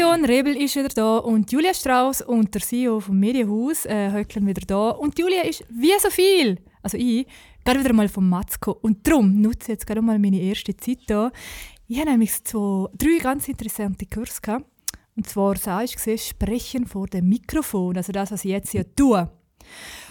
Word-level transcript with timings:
Apparation, 0.00 0.24
Rebel 0.24 0.56
ist 0.56 0.76
wieder 0.76 0.88
da 0.88 1.18
und 1.18 1.52
Julia 1.52 1.74
Strauss 1.74 2.22
und 2.22 2.54
der 2.54 2.62
CEO 2.62 3.00
vom 3.00 3.18
Medienhaus 3.18 3.84
äh, 3.84 4.10
höckeln 4.10 4.46
wieder 4.46 4.62
da. 4.66 4.90
Und 4.90 5.18
Julia 5.18 5.42
ist 5.42 5.62
wie 5.68 5.92
so 6.00 6.08
viel, 6.08 6.56
also 6.82 6.96
ich, 6.96 7.26
gerade 7.66 7.80
wieder 7.80 7.92
mal 7.92 8.08
vom 8.08 8.26
Matzko. 8.26 8.78
Und 8.80 9.06
darum 9.06 9.42
nutze 9.42 9.64
ich 9.64 9.68
jetzt 9.68 9.86
gerade 9.86 10.00
mal 10.00 10.18
meine 10.18 10.40
erste 10.40 10.74
Zeit 10.74 11.00
hier. 11.06 11.30
Ich 11.86 11.98
habe 11.98 12.12
nämlich 12.12 12.42
zwei, 12.44 12.86
drei 12.94 13.18
ganz 13.18 13.46
interessante 13.48 14.06
Kurse 14.06 14.40
gehabt. 14.40 14.64
Und 15.16 15.28
zwar, 15.28 15.56
sah 15.56 15.82
ich 15.82 15.96
gesehen, 15.96 16.16
Sprechen 16.16 16.86
vor 16.86 17.06
dem 17.06 17.28
Mikrofon, 17.28 17.98
also 17.98 18.10
das, 18.10 18.30
was 18.30 18.44
ich 18.46 18.52
jetzt 18.52 18.70
hier 18.70 18.86
tue. 18.94 19.30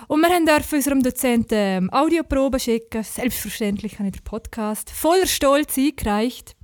Und 0.07 0.21
wir 0.21 0.45
dürfen 0.45 0.75
unserem 0.75 1.01
Dozenten 1.01 1.57
ähm, 1.57 1.89
Audioproben 1.91 2.59
schicken. 2.59 3.01
Selbstverständlich 3.01 3.97
habe 3.97 4.09
ich 4.09 4.17
den 4.17 4.23
Podcast 4.23 4.91
voller 4.91 5.25
Stolz 5.25 5.79
eingereicht. 5.79 6.55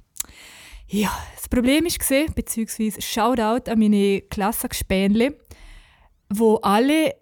Ja, 0.88 1.12
das 1.36 1.50
Problem 1.50 1.86
ist 1.86 2.00
gesehen, 2.00 2.32
beziehungsweise 2.36 3.02
Shoutout 3.02 3.72
an 3.72 3.80
meine 3.80 4.22
Klassenspähnle, 4.22 5.36
wo 6.30 6.56
alle 6.58 7.16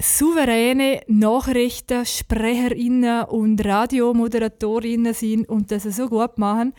souveräne 0.00 1.00
Nachrichten, 1.08 2.04
Sprecherinnen 2.04 3.24
und 3.24 3.64
Radiomoderatorinnen 3.64 5.14
sind 5.14 5.48
und 5.48 5.70
das 5.70 5.84
so 5.84 6.08
gut 6.08 6.38
machen. 6.38 6.74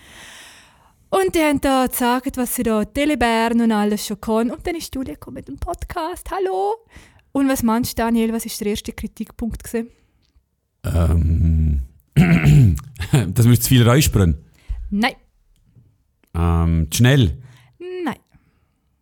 Und 1.09 1.33
die 1.33 1.39
haben 1.39 1.59
da 1.59 1.87
gesagt, 1.87 2.37
was 2.37 2.55
sie 2.55 2.63
da 2.63 2.85
Telebären 2.85 3.61
und 3.61 3.71
alles 3.71 4.05
schon 4.05 4.21
können. 4.21 4.51
Und 4.51 4.65
dann 4.65 4.75
ist 4.75 4.93
Julia 4.93 5.15
gekommen 5.15 5.35
mit 5.35 5.47
dem 5.47 5.57
Podcast. 5.57 6.29
Hallo! 6.29 6.75
Und 7.31 7.49
was 7.49 7.63
meinst 7.63 7.97
du, 7.97 8.03
Daniel, 8.03 8.31
was 8.31 8.45
ist 8.45 8.59
der 8.59 8.67
erste 8.67 8.93
Kritikpunkt 8.93 9.63
gewesen? 9.63 9.89
Ähm, 10.83 11.81
das 13.33 13.45
müsste 13.45 13.63
zu 13.63 13.69
viel 13.69 13.87
räuspern. 13.87 14.37
Nein, 14.91 15.15
Ähm, 16.35 16.87
schnell. 16.93 17.37
nein. 18.03 18.15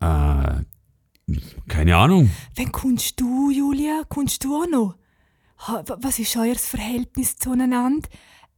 Äh, 0.00 1.34
keine 1.68 1.96
Ahnung. 1.96 2.30
Wann 2.56 2.72
kommst 2.72 3.20
du, 3.20 3.50
Julia? 3.50 4.02
Kommst 4.08 4.44
du 4.44 4.56
auch 4.62 4.66
noch? 4.68 4.94
Was 6.00 6.18
ist 6.18 6.36
euer 6.36 6.54
Verhältnis 6.54 7.36
zueinander? 7.36 8.08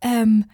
Ähm, 0.03 0.45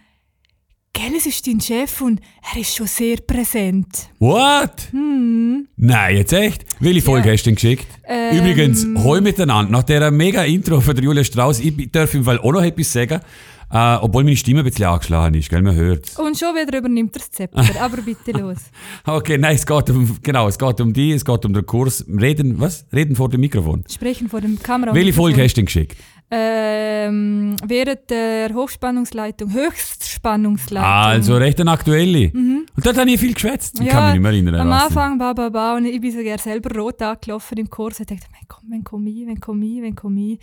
gell, 0.93 1.13
es 1.17 1.25
ist 1.25 1.45
dein 1.45 1.59
Chef 1.61 2.01
und 2.01 2.21
er 2.53 2.61
ist 2.61 2.75
schon 2.75 2.87
sehr 2.87 3.17
präsent. 3.17 4.09
What? 4.19 4.87
Hm. 4.91 5.67
Nein, 5.75 6.15
jetzt 6.17 6.33
echt? 6.33 6.65
Welche 6.79 7.01
Folge 7.01 7.27
Ja. 7.27 7.33
hast 7.33 7.43
du 7.43 7.49
denn 7.49 7.55
geschickt? 7.55 7.87
Ähm, 8.05 8.37
Übrigens, 8.37 8.87
heu 9.03 9.19
miteinander, 9.21 9.71
nach 9.71 9.83
dieser 9.83 10.09
mega 10.09 10.43
Intro 10.43 10.79
von 10.81 10.95
der 10.95 11.03
Julia 11.03 11.23
Strauss, 11.23 11.59
ich 11.59 11.91
darf 11.91 12.13
im 12.13 12.23
Fall 12.23 12.39
auch 12.39 12.51
noch 12.53 12.63
etwas 12.63 12.91
sagen, 12.93 13.19
äh, 13.71 13.95
obwohl 14.01 14.23
meine 14.23 14.37
Stimme 14.37 14.59
ein 14.59 14.65
bisschen 14.65 14.85
angeschlagen 14.85 15.35
ist, 15.35 15.49
gell, 15.49 15.61
man 15.61 15.75
hört 15.75 16.17
Und 16.17 16.37
schon 16.37 16.55
wieder 16.55 16.77
übernimmt 16.77 17.15
er 17.15 17.19
das 17.19 17.31
Zepter. 17.31 17.65
Aber 17.81 17.97
bitte 17.97 18.31
los. 18.31 18.57
Okay, 19.05 19.37
nein, 19.37 19.55
es 19.55 19.65
geht 19.65 19.89
um, 19.89 20.17
genau, 20.21 20.47
es 20.47 20.57
geht 20.57 20.79
um 20.81 20.93
die, 20.93 21.11
es 21.11 21.25
geht 21.25 21.45
um 21.45 21.53
den 21.53 21.65
Kurs, 21.65 22.05
reden, 22.07 22.59
was? 22.59 22.85
Reden 22.93 23.15
vor 23.15 23.29
dem 23.29 23.41
Mikrofon. 23.41 23.83
Sprechen 23.89 24.29
vor 24.29 24.41
dem 24.41 24.57
Kamera. 24.61 24.93
Welche 24.93 25.13
Folge 25.13 25.43
hast 25.43 25.53
du 25.53 25.61
denn 25.61 25.65
geschickt? 25.65 25.97
Ähm, 26.29 27.55
während 27.65 28.09
der 28.09 28.53
Hochspannungsleitung, 28.53 29.53
Höchstspannungsleitung. 29.53 30.89
Also 30.89 31.37
recht 31.37 31.61
eine 31.61 31.71
aktuelle. 31.71 32.31
Und 32.33 32.67
dort 32.83 32.97
habe 32.97 33.09
ich 33.09 33.19
viel 33.19 33.33
geschwätzt. 33.33 33.79
Ich 33.79 33.87
kann 33.87 34.05
mich 34.07 34.13
nicht 34.15 34.23
mehr 34.23 34.31
erinnern. 34.31 34.55
Am. 34.59 34.71
Anfang, 34.71 35.17
ba, 35.17 35.31
ba, 35.31 35.47
ba, 35.49 35.77
und 35.77 35.85
ich 35.85 36.01
bin 36.01 36.11
sogar 36.11 36.37
selber 36.37 36.75
rot 36.77 37.01
angelaufen 37.01 37.57
im 37.57 37.69
Kurs. 37.69 38.01
Ich 38.01 38.07
dachte, 38.07 38.25
mein 38.31 38.41
komm, 38.47 38.69
wenn 38.69 38.83
komm 38.83 39.07
ich, 39.07 39.25
wenn 39.25 39.39
komm 39.39 39.61
ich, 39.61 39.81
wenn 39.81 39.95
komm 39.95 40.17
ich. 40.17 40.39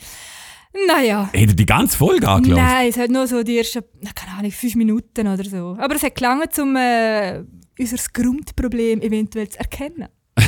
Naja. 0.88 1.28
Hätte 1.32 1.54
die 1.54 1.66
ganze 1.66 1.96
Folge 1.96 2.28
angeschaut? 2.28 2.58
Nein, 2.58 2.88
es 2.88 2.96
hat 2.96 3.10
nur 3.10 3.26
so 3.26 3.42
die 3.42 3.58
ersten, 3.58 3.82
keine 4.14 4.38
Ahnung, 4.38 4.50
fünf 4.50 4.74
Minuten 4.74 5.28
oder 5.28 5.44
so. 5.44 5.76
Aber 5.78 5.94
es 5.94 6.02
hat 6.02 6.14
gelangen, 6.16 6.48
um 6.60 6.76
äh, 6.76 7.42
unser 7.78 7.96
Grundproblem 8.12 9.00
eventuell 9.00 9.48
zu 9.48 9.58
erkennen. 9.58 10.08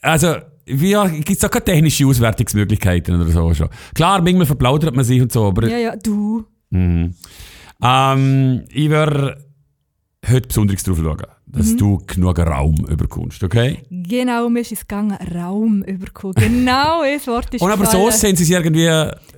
Also, 0.00 0.36
wie 0.64 0.94
gibt 1.16 1.30
es 1.30 1.38
da 1.38 1.48
keine 1.48 1.64
technische 1.64 2.06
Auswertungsmöglichkeiten 2.06 3.20
oder 3.20 3.30
so 3.30 3.52
schon? 3.52 3.68
Klar, 3.94 4.22
manchmal 4.22 4.46
verplaudert 4.46 4.94
man 4.94 5.04
sich 5.04 5.20
und 5.20 5.32
so, 5.32 5.46
aber... 5.46 5.68
Ja, 5.68 5.76
ja, 5.76 5.96
du. 5.96 6.44
Mhm. 6.70 7.14
Ähm, 7.82 8.64
ich 8.70 8.88
werde 8.88 9.47
heute 10.30 10.48
besonders 10.48 10.82
darauf 10.82 10.98
schauen, 11.00 11.22
dass 11.46 11.66
Mhm. 11.72 11.76
du 11.78 11.98
genug 12.06 12.38
Raum 12.38 12.76
überkommst, 12.88 13.42
okay? 13.42 13.78
Genau, 13.90 14.48
mir 14.48 14.60
ist 14.60 14.72
es 14.72 14.80
gegangen, 14.80 15.16
Raum 15.34 15.82
überkommen. 15.82 16.34
Genau, 16.36 17.02
das 17.14 17.26
Wort 17.26 17.54
ist 17.54 17.62
Und 17.62 17.70
aber 17.70 17.86
so 17.86 18.10
sehen 18.10 18.36
sie 18.36 18.44
es 18.44 18.50
irgendwie... 18.50 18.88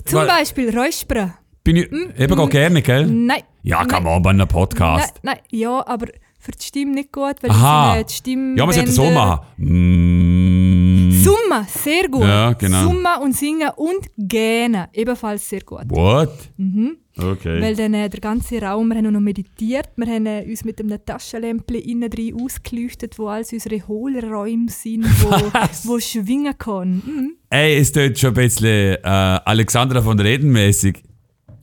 Zum 0.05 0.27
Beispiel 0.27 0.77
Räuspern. 0.77 1.35
Bin 1.63 1.77
ich 1.77 1.91
eben 2.19 2.39
auch 2.39 2.49
gerne, 2.49 2.81
gell? 2.83 3.07
Nein. 3.07 3.43
Ja, 3.63 3.85
kann 3.85 4.03
man 4.03 4.23
bei 4.23 4.31
einem 4.31 4.49
Podcast. 4.49 5.15
Nein, 5.23 5.37
nein, 5.37 5.45
ja, 5.51 5.87
aber 5.87 6.07
für 6.39 6.53
die 6.53 6.65
Stimme 6.65 6.93
nicht 6.95 7.13
gut, 7.13 7.35
weil 7.43 7.51
Aha. 7.51 7.93
sie 7.93 7.97
sind, 7.97 8.01
äh, 8.01 8.05
die 8.07 8.15
Stimme. 8.15 8.57
Ja, 8.59 8.65
man 8.65 8.75
sollte 8.75 8.91
so 8.93 9.11
machen. 9.11 9.41
Mm. 9.59 11.11
Summa, 11.23 11.67
sehr 11.69 12.09
gut. 12.09 12.23
Ja, 12.23 12.53
genau. 12.55 12.83
Summa 12.83 13.17
und 13.17 13.37
singen 13.37 13.69
und 13.77 14.07
gähnen, 14.17 14.87
ebenfalls 14.95 15.47
sehr 15.49 15.61
gut. 15.61 15.85
What? 15.91 16.33
Mhm. 16.57 16.97
Okay. 17.23 17.61
Weil 17.61 17.77
dann 17.77 17.95
äh, 17.95 18.09
der 18.09 18.21
ganze 18.21 18.61
Raum, 18.61 18.89
wir 18.89 18.97
haben 18.97 19.13
noch 19.13 19.21
meditiert, 19.21 19.89
wir 19.97 20.07
haben 20.07 20.27
äh, 20.27 20.45
uns 20.49 20.65
mit 20.65 20.81
einem 20.81 20.99
Taschenlämpchen 21.05 21.77
innen 21.77 22.11
drin 22.11 22.41
ausgeleuchtet, 22.41 23.19
wo 23.19 23.29
alles 23.29 23.53
unsere 23.53 23.87
Hohlräume 23.87 24.71
sind, 24.71 25.05
wo, 25.23 25.31
wo 25.85 26.01
schwingen 26.01 26.57
kann. 26.59 27.03
Mhm. 27.05 27.37
Ey, 27.51 27.79
es 27.79 27.93
tut 27.93 28.19
schon 28.19 28.31
ein 28.31 28.35
bisschen 28.35 28.97
äh, 28.97 28.99
Alexandra 29.05 30.03
von 30.03 30.19
Reden 30.19 30.51
mäßig. 30.51 31.03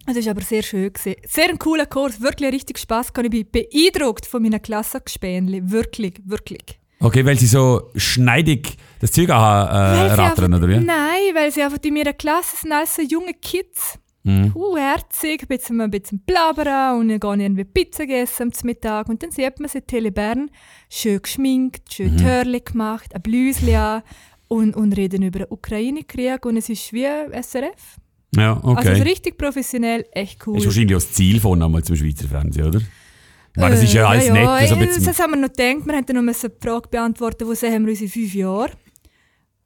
Das 0.06 0.26
war 0.26 0.32
aber 0.32 0.42
sehr 0.42 0.64
schön. 0.64 0.92
Gewesen. 0.94 1.16
Sehr 1.28 1.50
ein 1.50 1.60
cooler 1.60 1.86
Kurs, 1.86 2.22
wirklich 2.22 2.54
richtig 2.54 2.80
Spass 2.80 3.12
gehabt. 3.12 3.34
Ich 3.34 3.50
bin 3.52 3.68
beeindruckt 3.70 4.26
von 4.26 4.42
meinen 4.42 4.62
Klassengespänli. 4.62 5.70
Wirklich, 5.70 6.22
wirklich. 6.26 6.80
Okay, 7.00 7.26
weil 7.26 7.38
sie 7.38 7.46
so 7.46 7.92
schneidig 7.96 8.78
das 9.00 9.12
Zeug 9.12 9.30
Weil 9.30 9.36
äh, 9.36 10.14
rattern, 10.14 10.54
oder 10.54 10.68
wie? 10.68 10.78
Nein, 10.78 11.36
weil 11.36 11.52
sie 11.52 11.62
einfach 11.62 11.78
in 11.84 11.94
meiner 11.94 12.14
Klasse 12.14 12.56
sind 12.56 12.72
alles 12.72 12.96
so 12.96 13.02
junge 13.02 13.34
Kids. 13.34 14.00
Mhm. 14.28 14.52
Uh, 14.56 14.76
herzig, 14.78 15.44
ein 15.44 15.48
bisschen, 15.48 15.80
ein 15.82 15.90
bisschen 15.92 16.20
blabbern 16.20 17.00
und 17.00 17.10
dann 17.10 17.20
gehen 17.20 17.40
irgendwie 17.40 17.64
Pizza 17.64 18.04
essen 18.10 18.52
am 18.54 18.66
Mittag. 18.66 19.08
Und 19.10 19.24
dann 19.24 19.32
sieht 19.32 19.60
man 19.60 19.70
sie 19.70 19.80
in 19.80 19.88
Telebern 19.88 20.52
schön 20.90 21.22
geschminkt, 21.22 21.94
schön 21.94 22.14
Mhm. 22.14 22.18
Törli 22.18 22.60
gemacht, 22.62 23.16
ein 23.16 23.22
Blüsli 23.22 23.76
an 23.76 24.04
und, 24.50 24.76
und 24.76 24.94
reden 24.94 25.24
über 25.24 25.40
den 25.40 25.48
Ukraine-Krieg. 25.50 26.46
Und 26.46 26.58
es 26.58 26.70
ist 26.70 26.92
wie 26.94 27.06
SRF. 27.06 27.98
Ja, 28.36 28.56
Also 28.56 28.68
okay. 28.72 28.96
so 28.98 29.04
richtig 29.04 29.38
professionell, 29.38 30.06
echt 30.12 30.46
cool. 30.46 30.58
ist 30.58 30.66
wahrscheinlich 30.66 30.96
auch 30.96 31.00
das 31.02 31.14
Ziel 31.14 31.40
von 31.40 31.62
einmal 31.64 31.84
zum 31.84 31.96
Schweizer 31.96 32.28
Fernsehen, 32.28 32.68
oder? 32.68 32.80
Ich 32.80 33.62
meine, 33.62 33.74
das 33.76 33.84
ist 33.84 33.94
ja 33.94 34.04
Äh, 34.04 34.06
alles 34.06 34.28
ja, 34.28 34.34
nett. 34.34 34.44
Ja, 34.44 34.54
Also 34.54 34.76
das 35.06 35.20
haben 35.20 35.32
wir 35.32 35.38
noch 35.38 35.48
gedacht. 35.54 35.86
Wir 35.88 35.96
haben 35.96 36.06
dann 36.06 36.26
noch 36.26 36.34
die 36.34 36.48
Frage 36.62 36.90
beantworten, 36.90 37.48
wo 37.48 37.54
sehen 37.54 37.86
wir 37.86 37.92
unsere 37.92 38.10
fünf 38.12 38.34
Jahre. 38.36 38.72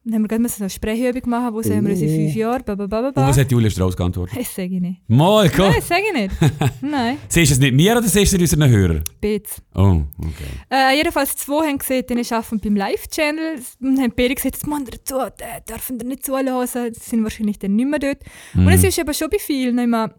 Dann 0.03 0.15
haben 0.15 0.21
wir 0.23 0.29
gerade 0.29 0.49
eine 0.59 0.69
Sprechübung 0.69 1.29
machen, 1.29 1.53
wo 1.53 1.61
sehen 1.61 1.85
wir 1.85 1.91
unsere 1.91 2.11
fünf 2.11 2.33
Jahre. 2.33 2.63
Ba, 2.63 2.73
ba, 2.73 2.87
ba, 2.87 3.11
ba, 3.11 3.21
und 3.21 3.29
was 3.29 3.37
hat 3.37 3.51
Julia 3.51 3.69
Strauss 3.69 3.95
geantwortet? 3.95 4.35
Das 4.39 4.55
sage 4.55 4.73
ich 4.73 4.81
nicht. 4.81 5.01
Mal, 5.07 5.47
komm. 5.51 5.65
Nein, 5.65 5.75
das 5.75 5.87
sage 5.87 6.01
ich 6.07 6.21
nicht. 6.21 6.35
Nein, 6.81 7.17
Siehst 7.29 7.51
du 7.51 7.53
es 7.53 7.59
nicht 7.59 7.73
mir 7.75 7.91
oder 7.95 8.07
siehst 8.07 8.33
du 8.33 8.37
es 8.37 8.51
unseren 8.53 8.67
Hörern? 8.71 9.03
Bits. 9.19 9.61
Oh, 9.75 10.01
okay. 10.17 10.49
Äh, 10.71 10.97
jedenfalls 10.97 11.35
zwei 11.35 11.67
haben 11.67 11.77
gesehen, 11.77 12.05
die 12.09 12.33
arbeiten 12.33 12.59
beim 12.59 12.75
Live-Channel 12.75 13.59
und 13.79 13.99
haben 13.99 14.13
beide 14.15 14.33
gesagt, 14.33 14.55
das 14.55 14.65
müssen 14.65 14.87
wir 14.87 14.91
dazu, 14.97 15.19
äh, 15.19 15.61
dürfen 15.69 15.99
wir 16.01 16.07
nicht 16.07 16.25
zuhören. 16.25 16.67
Sie 16.93 16.99
sind 16.99 17.21
wahrscheinlich 17.23 17.59
dann 17.59 17.75
nicht 17.75 17.87
mehr 17.87 17.99
dort. 17.99 18.23
Und 18.55 18.69
es 18.69 18.83
ist 18.83 18.99
aber 18.99 19.13
schon 19.13 19.29
bei 19.29 19.37
vielen. 19.37 19.75
Meine, 19.87 20.15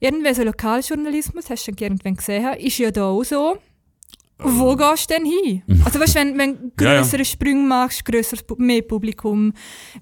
irgendwie 0.00 0.34
so 0.34 0.42
Lokaljournalismus, 0.42 1.48
hast 1.48 1.66
du 1.66 1.72
schon 1.72 1.78
irgendwann 1.78 2.16
gesehen, 2.16 2.52
ist 2.58 2.76
ja 2.76 2.90
da 2.90 3.06
auch 3.06 3.24
so. 3.24 3.56
Wo 4.38 4.74
gehst 4.74 5.10
du 5.10 5.14
denn 5.14 5.24
hin? 5.26 5.62
Also 5.84 6.00
weißt, 6.00 6.16
wenn 6.16 6.36
wenn 6.36 6.72
du 6.76 6.84
Ja, 6.84 6.94
ja. 6.94 7.00
größere 7.00 7.24
Sprünge 7.24 7.62
machst, 7.68 8.04
grösseres, 8.04 8.44
Pu- 8.46 8.60
mehr 8.60 8.82
Publikum, 8.82 9.52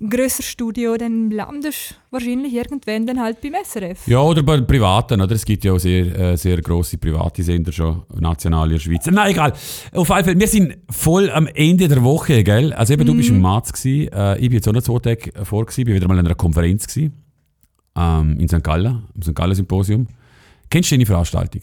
grösseres 0.00 0.46
Studio, 0.46 0.96
dann 0.96 1.30
landest 1.30 1.90
du 1.90 1.94
wahrscheinlich 2.12 2.54
irgendwann 2.54 3.06
dann 3.06 3.20
halt 3.20 3.40
beim 3.42 3.52
SRF. 3.62 4.06
Ja, 4.08 4.20
oder 4.20 4.42
bei 4.42 4.60
Privaten, 4.62 5.20
oder? 5.20 5.34
Es 5.34 5.44
gibt 5.44 5.64
ja 5.64 5.72
auch 5.74 5.78
sehr, 5.78 6.18
äh, 6.18 6.36
sehr 6.36 6.60
grosse 6.62 6.96
private 6.96 7.42
Sender 7.42 7.72
schon, 7.72 8.02
national 8.18 8.68
in 8.68 8.72
der 8.74 8.80
Schweiz. 8.80 9.06
Nein, 9.06 9.32
egal. 9.32 9.52
Auf 9.92 10.10
alle 10.10 10.24
Fälle, 10.24 10.40
wir 10.40 10.48
sind 10.48 10.78
voll 10.88 11.28
am 11.30 11.46
Ende 11.48 11.86
der 11.88 12.02
Woche, 12.02 12.42
gell? 12.42 12.72
Also 12.72 12.94
eben, 12.94 13.04
du 13.04 13.14
bist 13.14 13.28
im 13.28 13.40
März 13.42 13.72
gewesen, 13.72 14.12
äh, 14.12 14.36
ich 14.36 14.48
bin 14.48 14.52
jetzt 14.54 14.68
auch 14.68 14.72
noch 14.72 14.82
zwei 14.82 14.98
Tage 14.98 15.44
vor 15.44 15.66
gewesen, 15.66 15.84
bin 15.84 15.94
wieder 15.94 16.08
mal 16.08 16.18
an 16.18 16.24
einer 16.26 16.34
Konferenz 16.34 16.86
gewesen, 16.86 17.12
ähm, 17.96 18.38
in 18.40 18.48
St. 18.48 18.64
Gallen, 18.64 19.04
im 19.14 19.20
St. 19.22 19.34
Gallen 19.34 19.54
Symposium. 19.54 20.06
Kennst 20.70 20.90
du 20.90 20.94
deine 20.94 21.04
Veranstaltung? 21.06 21.60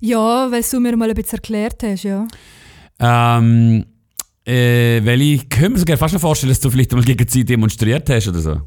Ja, 0.00 0.50
weil 0.50 0.62
du 0.70 0.80
mir 0.80 0.96
mal 0.96 1.08
ein 1.08 1.14
bisschen 1.14 1.38
erklärt 1.38 1.82
hast, 1.82 2.02
ja. 2.04 2.26
Ähm, 3.00 3.84
äh, 4.46 5.04
weil 5.04 5.20
ich 5.22 5.48
könnte 5.48 5.70
mir 5.70 5.78
sogar 5.78 5.96
fast 5.96 6.14
noch 6.14 6.20
vorstellen, 6.20 6.50
dass 6.50 6.60
du 6.60 6.70
vielleicht 6.70 6.92
mal 6.92 7.02
gegen 7.02 7.26
sie 7.28 7.44
demonstriert 7.44 8.08
hast 8.10 8.28
oder 8.28 8.40
so. 8.40 8.60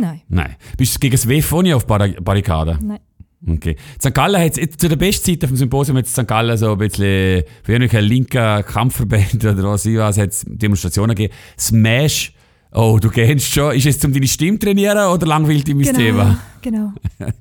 Nein, 0.00 0.20
Nein. 0.28 0.56
Bist 0.76 0.94
du 0.94 0.98
gegen 1.00 1.12
das 1.16 1.26
auch 1.52 1.62
nicht 1.62 1.74
auf 1.74 1.86
Barri- 1.86 2.20
Barrikaden? 2.20 2.78
nein. 2.86 2.98
Okay. 3.46 3.76
St. 4.02 4.12
Gallen 4.14 4.40
hat 4.42 4.56
jetzt 4.56 4.80
zu 4.80 4.88
der 4.88 4.96
Bestzeit 4.96 5.44
auf 5.44 5.50
dem 5.50 5.56
Symposium 5.56 5.96
hat 5.96 6.08
St. 6.08 6.26
Gallen 6.26 6.56
so 6.58 6.72
ein 6.72 6.78
bisschen 6.78 7.44
für 7.62 7.72
irgendwelche 7.72 8.00
linken 8.04 8.64
Kampfverband 8.64 9.44
oder 9.44 9.62
was 9.62 9.86
ich 9.86 9.96
weiß, 9.96 10.18
hat 10.18 10.30
es 10.30 10.44
Demonstrationen 10.48 11.14
gegeben. 11.14 11.32
Smash. 11.58 12.32
Oh, 12.72 12.98
du 13.00 13.08
kennst 13.10 13.46
schon. 13.52 13.74
Ist 13.76 13.86
es 13.86 14.04
um 14.04 14.12
deine 14.12 14.26
Stimme 14.26 14.58
trainieren 14.58 15.06
oder 15.08 15.24
langweilt 15.26 15.68
dich 15.68 15.74
mein 15.74 15.84
Genau, 15.84 15.98
Thema? 15.98 16.38
genau. 16.60 16.92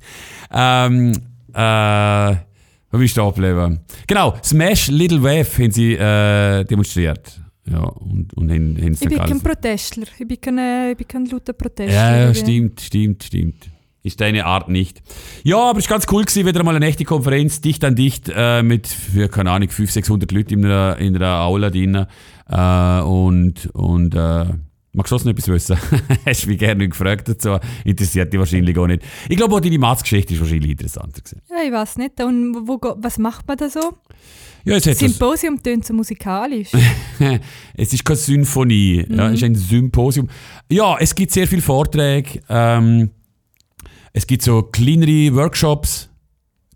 Ähm, 0.49 1.11
äh, 1.53 2.35
Wo 2.91 2.97
bist 2.97 3.17
du 3.17 3.21
da 3.21 3.29
geblieben? 3.29 3.79
Genau, 4.07 4.35
Smash 4.43 4.87
Little 4.87 5.21
Wave 5.21 5.63
haben 5.63 5.71
sie 5.71 5.93
äh, 5.93 6.63
demonstriert. 6.63 7.41
Ja, 7.69 7.79
und, 7.79 8.33
und 8.33 8.49
haben, 8.49 8.77
haben 8.77 8.93
Ich 8.93 8.99
bin 8.99 9.17
kein 9.17 9.41
Protestler. 9.41 10.07
Ich 10.17 10.27
bin 10.27 10.39
kein, 10.39 10.57
äh, 10.57 10.91
ich 10.91 10.97
bin 10.97 11.07
kein 11.07 11.25
lauter 11.25 11.53
Protestler. 11.53 11.93
Ja, 11.93 12.27
ja, 12.27 12.33
stimmt, 12.33 12.79
stimmt, 12.79 13.23
stimmt. 13.23 13.69
Ist 14.03 14.21
deine 14.21 14.45
Art 14.45 14.69
nicht. 14.69 15.01
Ja, 15.43 15.57
aber 15.57 15.79
es 15.79 15.85
ist 15.85 15.89
ganz 15.89 16.05
cool 16.09 16.23
gewesen, 16.23 16.45
wieder 16.45 16.63
mal 16.63 16.75
eine 16.75 16.85
echte 16.85 17.03
Konferenz, 17.03 17.59
dicht 17.59 17.83
an 17.83 17.95
dicht, 17.95 18.31
äh, 18.33 18.63
mit, 18.63 18.87
für, 18.87 19.27
keine 19.27 19.51
Ahnung, 19.51 19.67
500, 19.69 19.93
600 19.93 20.31
Leuten 20.31 20.53
in 20.53 20.65
einer, 20.65 20.97
in 20.97 21.15
einer 21.17 21.41
Aula 21.41 21.69
drin. 21.69 22.05
Äh, 22.49 23.01
und, 23.01 23.65
und, 23.73 24.15
äh, 24.15 24.45
magst 24.97 25.11
du 25.11 25.15
noch 25.15 25.25
etwas 25.27 25.47
wissen? 25.47 25.77
Hast 26.25 26.43
du 26.43 26.49
mich 26.49 26.57
gerne 26.57 26.89
gefragt 26.89 27.29
dazu. 27.29 27.57
Interessiert 27.85 28.33
dich 28.33 28.39
wahrscheinlich 28.39 28.77
auch 28.77 28.87
nicht. 28.87 29.03
Ich 29.29 29.37
glaube, 29.37 29.55
auch 29.55 29.59
deine 29.59 29.77
Matzgeschichte 29.77 30.33
ist 30.33 30.41
wahrscheinlich 30.41 30.71
interessanter 30.71 31.21
gewesen. 31.21 31.41
Ja, 31.49 31.63
ich 31.63 31.71
weiß 31.71 31.97
nicht. 31.97 32.21
Und 32.21 32.67
wo, 32.67 32.79
was 32.97 33.17
macht 33.19 33.47
man 33.47 33.57
da 33.57 33.69
so? 33.69 33.93
Ja, 34.65 34.75
es 34.75 34.85
hat 34.87 34.97
Symposium 34.97 35.61
tönt 35.63 35.85
so 35.85 35.93
musikalisch. 35.93 36.71
es 37.75 37.93
ist 37.93 38.03
keine 38.03 38.17
Symphonie, 38.17 39.05
ja, 39.07 39.27
es 39.29 39.35
ist 39.35 39.43
ein 39.43 39.55
Symposium. 39.55 40.27
Ja, 40.69 40.97
es 40.99 41.15
gibt 41.15 41.31
sehr 41.31 41.47
viele 41.47 41.61
Vorträge. 41.61 42.41
Ähm, 42.49 43.11
es 44.11 44.27
gibt 44.27 44.41
so 44.41 44.63
kleinere 44.63 45.33
Workshops. 45.35 46.09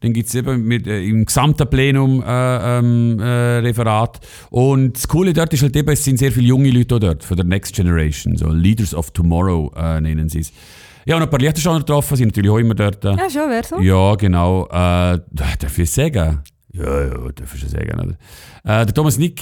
Dann 0.01 0.13
gibt 0.13 0.29
es 0.29 0.35
eben 0.35 0.63
mit, 0.63 0.87
äh, 0.87 1.03
im 1.03 1.25
gesamten 1.25 1.69
Plenum 1.69 2.23
äh, 2.25 2.79
ähm, 2.79 3.19
äh, 3.19 3.59
Referat. 3.59 4.19
Und 4.49 4.97
das 4.97 5.07
Coole 5.07 5.31
dort 5.31 5.53
ist 5.53 5.61
halt 5.61 5.75
eben, 5.75 5.89
es 5.89 6.03
sind 6.03 6.17
sehr 6.17 6.31
viele 6.31 6.47
junge 6.47 6.71
Leute 6.71 6.99
dort, 6.99 7.23
von 7.23 7.37
der 7.37 7.45
Next 7.45 7.75
Generation, 7.75 8.35
so 8.35 8.49
Leaders 8.49 8.95
of 8.95 9.11
Tomorrow 9.11 9.71
äh, 9.75 10.01
nennen 10.01 10.27
sie 10.27 10.39
es. 10.39 10.51
Ja, 11.05 11.15
und 11.17 11.21
ein 11.23 11.29
paar 11.29 11.39
Liechtensteiner 11.39 11.79
getroffen, 11.79 12.17
sind 12.17 12.29
natürlich 12.29 12.49
auch 12.49 12.57
immer 12.57 12.73
dort. 12.73 13.05
Äh, 13.05 13.15
ja, 13.15 13.29
schon, 13.29 13.49
wer 13.49 13.63
so? 13.63 13.79
ja, 13.79 14.15
genau. 14.15 14.65
Äh, 14.65 15.19
darf 15.31 15.77
ich 15.77 15.91
sagen? 15.91 16.41
Ja, 16.73 17.01
ja, 17.01 17.31
darf 17.31 17.53
ich 17.53 17.61
schon 17.61 17.69
sagen. 17.69 17.99
Oder? 17.99 18.81
Äh, 18.81 18.85
der 18.85 18.93
Thomas 18.93 19.17
Nick, 19.17 19.41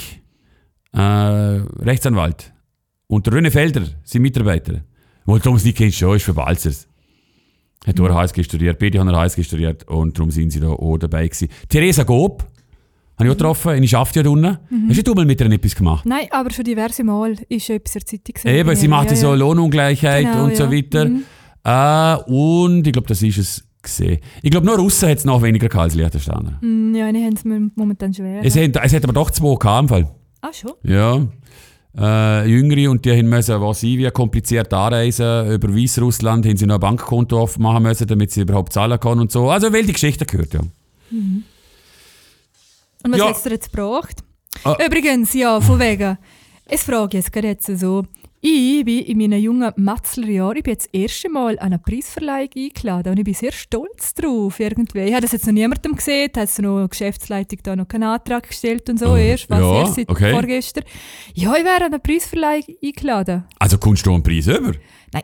Rechtsanwalt. 0.93 2.51
Und 3.07 3.25
der 3.25 3.33
René 3.33 3.51
Felder, 3.51 3.83
sein 4.03 4.21
Mitarbeiter. 4.21 4.81
Wohl 5.25 5.39
Thomas 5.39 5.63
Nick 5.63 5.77
kennst 5.77 6.01
du 6.01 6.05
schon, 6.05 6.15
ist 6.17 6.23
für 6.23 6.33
Balzers. 6.33 6.88
Hat 7.87 7.97
mhm. 7.97 8.13
HSG 8.13 8.43
studiert, 8.43 8.77
beide 8.79 8.99
haben 8.99 9.15
HSG 9.15 9.43
studiert 9.43 9.87
und 9.87 10.17
darum 10.17 10.31
sind 10.31 10.51
sie 10.51 10.59
da 10.59 10.69
auch 10.69 10.97
dabei 10.97 11.27
gewesen. 11.27 11.47
Theresa 11.69 12.03
Gob, 12.03 12.43
habe 13.17 13.27
ich 13.27 13.31
auch 13.33 13.37
getroffen, 13.37 13.71
in 13.75 13.87
schafft 13.87 14.15
ja 14.15 14.25
unten. 14.27 14.57
Hast 14.89 15.07
du 15.07 15.13
mal 15.13 15.25
mit 15.25 15.41
ihr 15.41 15.51
etwas 15.51 15.75
gemacht? 15.75 16.05
Nein, 16.05 16.27
aber 16.31 16.51
schon 16.51 16.63
diverse 16.63 17.03
Mal 17.03 17.35
ist 17.49 17.65
schon 17.65 17.75
etwas 17.77 17.95
in 17.95 17.99
der 17.99 18.05
Zeitung 18.05 18.33
gesehen. 18.33 18.55
Eben, 18.55 18.75
sie 18.75 18.87
macht 18.87 19.09
ja, 19.09 19.15
so 19.15 19.33
Lohnungleichheit 19.33 20.25
Genau, 20.25 20.45
und 20.45 20.55
so 20.55 20.63
ja. 20.65 20.71
weiter. 20.71 21.05
Mhm. 21.05 21.23
Äh, 21.63 22.31
und 22.31 22.87
ich 22.87 22.93
glaube, 22.93 23.07
das 23.07 23.21
ist 23.21 23.37
es 23.37 23.63
gesehen. 23.81 24.19
Ich 24.41 24.51
glaube, 24.51 24.65
nur 24.65 24.77
Russen 24.77 25.09
hat 25.09 25.17
es 25.17 25.25
noch 25.25 25.41
weniger 25.41 25.73
als 25.79 25.95
Liechtensteiner. 25.95 26.59
Mm, 26.61 26.95
Ja, 26.95 27.11
die 27.11 27.23
haben 27.23 27.33
es 27.33 27.43
momentan 27.75 28.13
schwer. 28.13 28.41
Es, 28.43 28.55
hat, 28.55 28.75
es 28.81 28.93
hat 28.93 29.03
aber 29.03 29.13
doch 29.13 29.31
zwei 29.31 29.55
gehabt 29.55 29.81
im 29.83 29.87
Fall. 29.89 30.15
ah, 30.41 30.53
schon? 30.53 30.73
Ja. 30.83 31.27
Äh, 31.97 32.47
Jüngere 32.47 32.91
und 32.91 33.03
die 33.03 33.11
haben 33.11 33.29
müssen, 33.29 33.59
was 33.61 33.81
ich 33.83 33.97
wie 33.97 34.09
kompliziert 34.11 34.71
anreisen, 34.73 35.51
über 35.51 35.75
Weißrussland 35.75 36.45
haben 36.45 36.55
sie 36.57 36.67
noch 36.67 36.75
ein 36.75 36.81
Bankkonto 36.81 37.39
aufmachen 37.41 37.81
müssen, 37.83 38.05
damit 38.07 38.31
sie 38.31 38.41
überhaupt 38.41 38.73
zahlen 38.73 38.99
können 38.99 39.21
und 39.21 39.31
so. 39.31 39.49
Also, 39.49 39.73
weil 39.73 39.85
die 39.85 39.93
Geschichte 39.93 40.25
gehört, 40.25 40.53
ja. 40.53 40.59
Und 41.11 41.43
was 43.11 43.17
Ja. 43.17 43.31
es 43.31 43.41
dir 43.43 43.49
jetzt 43.51 43.71
gebracht? 43.71 44.23
Ah. 44.63 44.77
Übrigens, 44.85 45.33
ja, 45.33 45.59
von 45.61 45.79
wegen. 45.79 46.17
Es 46.65 46.83
frage 46.83 47.17
jetzt 47.17 47.31
gerade 47.33 47.57
so. 47.59 48.05
Ich 48.41 48.85
bin 48.85 48.99
in 48.99 49.17
meinen 49.17 49.41
jungen 49.41 49.69
Matzlerjahren, 49.75 50.55
ich 50.55 50.63
bin 50.63 50.71
jetzt 50.71 50.87
das 50.93 51.01
erste 51.01 51.29
Mal 51.29 51.59
an 51.59 51.67
eine 51.73 51.79
Preisverleihung 51.79 52.49
eingeladen 52.55 53.11
und 53.11 53.17
ich 53.17 53.25
bin 53.25 53.33
sehr 53.33 53.51
stolz 53.51 54.13
drauf 54.13 54.61
irgendwie. 54.61 54.99
Ich 55.01 55.11
habe 55.11 55.23
das 55.23 55.33
jetzt 55.33 55.45
noch 55.45 55.53
niemandem 55.53 55.93
gesehen, 55.93 56.29
hat 56.33 56.59
noch 56.59 56.83
die 56.83 56.89
Geschäftsleitung 56.89 57.59
da 57.63 57.75
noch 57.75 57.89
keinen 57.89 58.03
Antrag 58.03 58.47
gestellt 58.47 58.89
und 58.89 58.97
so, 58.97 59.09
Oh, 59.09 59.17
erst, 59.17 59.49
was 59.49 59.59
ja, 59.59 59.79
erst 59.79 59.95
seit 59.95 60.09
okay. 60.09 60.31
vorgestern. 60.31 60.85
Ja, 61.33 61.53
ich 61.57 61.65
wäre 61.65 61.83
an 61.83 61.93
eine 61.93 61.99
Preisverleihung 61.99 62.63
eingeladen. 62.81 63.43
Also, 63.59 63.77
kommst 63.77 64.05
du 64.05 64.13
einen 64.13 64.23
Preis 64.23 64.47
über? 64.47 64.71
Nein, 65.11 65.23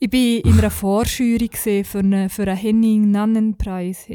ich 0.00 0.10
bin 0.10 0.40
in 0.40 0.58
einer 0.58 0.70
Vorschüre 0.70 1.46
gesehen 1.46 1.84
für 1.84 2.00
einen, 2.00 2.28
für 2.28 2.42
einen 2.42 2.56
Henning-Nannen-Preis. 2.56 4.08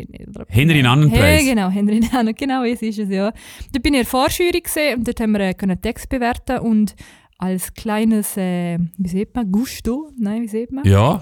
Henry 0.50 0.82
Nannen-Preis? 0.82 1.46
Ja, 1.46 1.54
genau, 1.54 1.70
Henry 1.70 2.02
Nannen, 2.02 2.36
genau, 2.38 2.64
es 2.64 2.82
ist 2.82 3.00
es, 3.00 3.10
ja. 3.10 3.32
Da 3.72 3.80
bin 3.80 3.94
ich 3.94 4.02
in 4.02 4.06
Vorschüre 4.06 4.60
gesehen 4.60 4.98
und 4.98 5.08
dort 5.08 5.22
haben 5.22 5.32
wir 5.32 5.40
äh, 5.40 5.54
können 5.54 5.80
Text 5.82 6.10
bewerten 6.10 6.60
und 6.60 6.96
als 7.38 7.74
kleines, 7.74 8.38
äh, 8.38 8.78
wie 8.98 9.10
sieht 9.10 9.36
man, 9.36 9.52
Gusto, 9.52 10.10
nein, 10.18 10.44
wie 10.44 10.48
sieht 10.48 10.72
man, 10.72 10.86
Ja. 10.86 11.20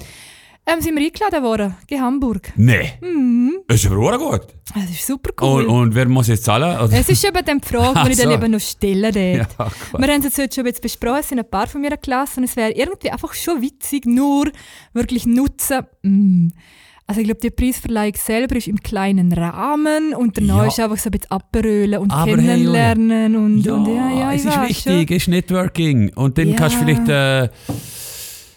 ähm, 0.66 0.80
sind 0.82 0.96
wir 0.96 1.04
eingeladen 1.06 1.44
worden, 1.44 1.76
in 1.88 2.02
Hamburg. 2.02 2.54
Nein. 2.56 2.92
Mhm. 3.02 3.52
Ist 3.68 3.86
aber 3.88 3.98
auch 4.16 4.20
gut. 4.32 4.48
Das 4.76 4.90
ist 4.90 5.06
super 5.06 5.32
cool. 5.42 5.66
Und, 5.66 5.70
und 5.70 5.96
wer 5.96 6.08
muss 6.08 6.28
jetzt 6.28 6.44
zahlen? 6.46 6.80
Oder? 6.80 6.94
es 6.98 7.10
ist 7.10 7.24
eben 7.26 7.44
die 7.46 7.68
Frage, 7.68 8.00
die 8.06 8.12
ich 8.12 8.18
dann 8.18 8.28
so. 8.30 8.34
eben 8.34 8.52
noch 8.52 8.60
stelle 8.60 9.12
dort. 9.12 9.58
Ja. 9.58 9.72
Wir 9.98 10.08
haben 10.08 10.20
es 10.20 10.26
jetzt 10.26 10.38
heute 10.38 10.56
schon 10.56 10.64
bisschen 10.66 10.82
besprochen, 10.82 11.20
es 11.20 11.30
sind 11.30 11.40
ein 11.40 11.50
paar 11.50 11.68
von 11.68 11.82
meiner 11.82 11.98
Klasse 11.98 12.40
und 12.40 12.44
es 12.46 12.56
wäre 12.56 12.72
irgendwie 12.72 13.10
einfach 13.12 13.34
schon 13.34 13.62
witzig, 13.62 14.06
nur 14.06 14.52
wirklich 14.94 15.26
nutzen. 15.26 15.82
Mm. 16.04 16.48
Also 17.06 17.20
ich 17.20 17.28
glaube, 17.28 17.42
die 17.42 17.50
Preisverleihung 17.50 18.14
selber 18.16 18.56
ist 18.56 18.68
im 18.68 18.80
kleinen 18.80 19.34
Rahmen 19.34 20.14
und 20.14 20.38
danach 20.38 20.62
Ja. 20.62 20.68
ist 20.68 20.80
einfach 20.80 20.98
so 20.98 21.10
ein 21.10 21.12
bisschen 21.12 21.32
abbrüllen 21.32 22.00
und 22.00 22.12
Aber 22.12 22.32
hey, 22.32 22.36
kennenlernen 22.38 23.36
und, 23.36 23.62
Ja, 23.66 23.74
und 23.74 23.88
ja, 23.94 24.10
ja, 24.20 24.34
es 24.34 24.46
ist 24.46 24.62
wichtig, 24.62 25.12
es 25.12 25.18
ist 25.24 25.28
Networking. 25.28 26.12
Und 26.16 26.38
dann 26.38 26.50
Ja. 26.50 26.56
kannst 26.56 26.78
du 26.78 26.80
vielleicht 26.80 27.10
äh, 27.10 27.50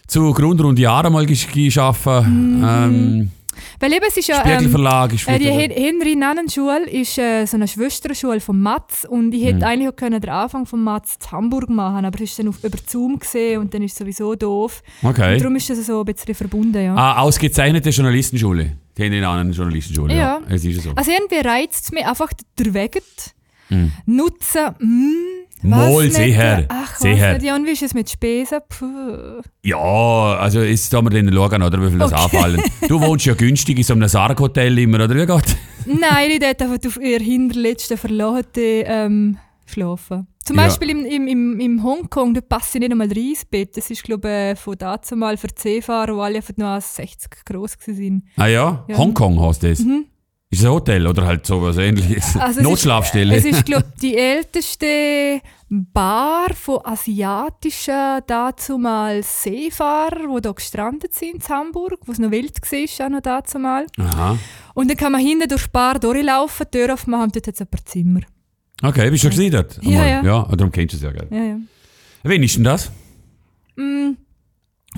zu 0.07 0.33
Grundrunde 0.33 0.81
Jahre 0.81 1.11
mal 1.11 1.25
gesch- 1.25 1.81
arbeiten. 1.81 2.63
Ähm, 2.65 3.31
Schon. 3.31 3.31
Weil 3.81 3.93
eben 3.93 4.05
es 4.09 4.17
ist 4.17 4.29
ja... 4.29 4.43
Ähm, 4.45 4.71
Verlag 4.71 5.13
ist 5.13 5.29
äh, 5.29 5.39
die 5.39 5.45
wieder- 5.47 5.55
Hen- 5.55 5.71
Henry-Nannen-Schule 5.73 6.89
ist 6.91 7.19
äh, 7.19 7.47
so 7.47 7.57
eine 7.57 7.69
Schwesterschule 7.69 8.41
von 8.41 8.61
Matz 8.61 9.07
und 9.09 9.33
ich 9.35 9.43
Mhm. 9.43 9.47
hätte 9.47 9.67
eigentlich 9.67 9.89
auch 9.89 9.97
können 9.97 10.21
den 10.21 10.31
Anfang 10.31 10.67
von 10.67 10.83
Matz 10.83 11.19
in 11.25 11.31
Hamburg 11.33 11.69
machen 11.69 12.05
aber 12.05 12.17
es 12.21 12.31
ist 12.31 12.39
dann 12.39 12.49
auf, 12.49 12.63
über 12.63 12.79
Zoom 12.87 13.19
gesehen 13.19 13.61
und 13.61 13.73
dann 13.75 13.83
ist 13.83 13.93
es 13.93 13.99
sowieso 13.99 14.35
doof. 14.35 14.83
Okay. 15.03 15.35
Und 15.35 15.41
darum 15.43 15.57
ist 15.57 15.69
das 15.71 15.85
so 15.87 16.01
ein 16.01 16.05
bisschen 16.05 16.35
verbunden, 16.35 16.83
ja. 16.83 16.95
Ah, 16.95 17.21
ausgezeichnete 17.21 17.91
Journalistenschule. 17.91 18.73
Die 18.97 19.03
einer 19.03 19.29
anderen 19.29 19.53
Journalistenschule. 19.53 20.15
Ja. 20.15 20.41
Ja. 20.49 20.55
Es 20.55 20.65
ist 20.65 20.83
so. 20.83 20.93
Also 20.95 21.11
irgendwie 21.11 21.47
reizt 21.47 21.85
es 21.85 21.93
mich 21.93 22.07
einfach 22.07 22.31
der 22.59 22.73
Weg. 22.75 23.03
Mhm. 23.69 23.93
Nutzen, 24.07 24.75
mm, 24.79 25.46
Mal, 25.69 26.11
sicher, 26.11 26.65
Ach, 26.69 26.97
sicher. 26.97 27.27
was 27.29 27.33
nicht. 27.35 27.43
Ja, 27.47 27.57
und 27.57 27.67
wie 27.67 27.71
ist 27.73 27.83
es 27.83 27.95
mit 27.95 28.09
Spesen? 28.11 28.59
Puh. 28.69 29.41
Ja, 29.63 29.77
also 30.39 30.61
jetzt 30.61 30.93
da 30.93 31.03
wir 31.03 31.11
dann 31.11 31.33
schauen, 31.33 31.63
oder, 31.63 31.83
wie 31.83 31.91
viel 31.91 31.99
das 31.99 32.13
Okay. 32.13 32.23
anfallen. 32.23 32.63
Du 32.89 33.01
wohnst 33.01 33.27
ja 33.27 33.35
günstig 33.35 33.79
in 33.79 33.85
so 33.85 33.95
einem 33.95 34.09
Sarg-Hotel 34.09 34.79
immer, 34.79 35.05
oder 35.05 35.15
wie 35.15 35.27
geht? 35.27 35.57
Nein, 35.87 36.31
ich 36.31 36.39
dort 36.41 36.61
einfach 36.63 36.87
auf 36.89 37.01
ihr 37.01 37.21
hinterletzten 37.21 37.97
Verlauten 37.97 38.51
ähm, 38.87 39.39
schlafen. 39.67 40.27
Zum 40.45 40.57
Ja. 40.57 40.65
Beispiel 40.67 40.91
im, 40.91 41.05
im, 41.05 41.27
im, 41.27 41.61
im 41.61 41.83
Hongkong, 41.83 42.33
da 42.35 42.41
passe 42.41 42.79
ich 42.79 42.81
nicht 42.81 42.93
einmal 42.93 43.09
rein 43.09 43.17
ins 43.31 43.45
Bett. 43.45 43.77
Das 43.77 43.91
ist, 43.91 44.05
glaube 44.05 44.53
ich, 44.55 44.59
von 44.61 44.77
dazu 44.79 45.17
mal 45.17 45.37
für 45.37 45.49
C-Fahrer, 45.49 46.13
die 46.15 46.21
alle 46.21 46.37
einfach 46.37 46.55
nur 46.57 46.81
60 46.81 47.31
groß 47.45 47.77
waren. 47.89 48.23
Ah 48.37 48.47
ja, 48.47 48.85
Ja. 48.89 48.97
Hongkong 48.99 49.41
heißt 49.41 49.63
das. 49.65 49.81
Mhm. 49.81 50.07
Ist 50.49 50.65
ein 50.65 50.71
Hotel 50.71 51.05
oder 51.09 51.27
halt 51.27 51.45
sowas 51.45 51.77
ähnliches? 51.77 52.37
Also 52.37 52.63
Notschlafstelle. 52.63 53.35
Es 53.35 53.45
ist, 53.45 53.67
glaube 53.67 53.87
ich, 53.95 54.01
die 54.01 54.17
älteste 54.17 55.41
Bar 55.69 56.55
von 56.55 56.79
asiatischen, 56.85 58.21
dazumals 58.27 59.43
Seefahrern, 59.43 60.37
die 60.37 60.43
hier 60.43 60.55
gestrandet 60.55 61.13
sind 61.13 61.35
in 61.35 61.49
Hamburg, 61.49 62.01
wo 62.07 62.13
es 62.13 62.19
noch 62.19 62.31
wild 62.31 62.61
war, 62.61 63.07
auch 63.07 63.11
noch 63.11 63.21
dazumal. 63.21 63.87
Aha. 63.99 64.39
Und 64.75 64.89
dann 64.89 64.97
kann 64.97 65.13
man 65.13 65.21
hinten 65.21 65.49
durch 65.49 65.65
die 65.65 65.71
Bar 65.71 65.99
durchlaufen, 65.99 66.67
die 66.73 66.79
Tür 66.79 66.95
aufmachen 66.95 67.25
und 67.25 67.37
dort 67.37 67.49
hat 67.49 67.55
es 67.55 67.61
ein 67.61 67.67
paar 67.67 67.85
Zimmer. 67.85 68.21
Okay, 68.83 69.11
bist 69.11 69.25
du 69.25 69.29
schon 69.29 69.31
gesehen 69.31 69.53
dort? 69.53 69.83
Ja, 69.83 70.07
ja. 70.07 70.23
Ja, 70.23 70.43
darum 70.57 70.71
kennst 70.71 70.93
du 70.93 70.97
es 70.99 71.03
ja, 71.03 71.11
gell? 71.11 71.29
Ja, 71.31 71.45
ja. 71.45 71.59
Wen 72.23 72.43
ist 72.43 72.57
denn 72.57 72.65
das? 72.65 72.93
Mm. 73.77 74.13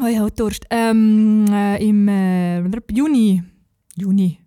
Oh, 0.01 0.07
ich 0.07 0.19
habe 0.19 0.31
Durst. 0.33 0.67
Ähm, 0.71 1.47
äh, 1.51 1.83
Im 1.89 2.09
äh, 2.09 2.63
Juni. 2.93 3.43
Juni. 3.97 4.39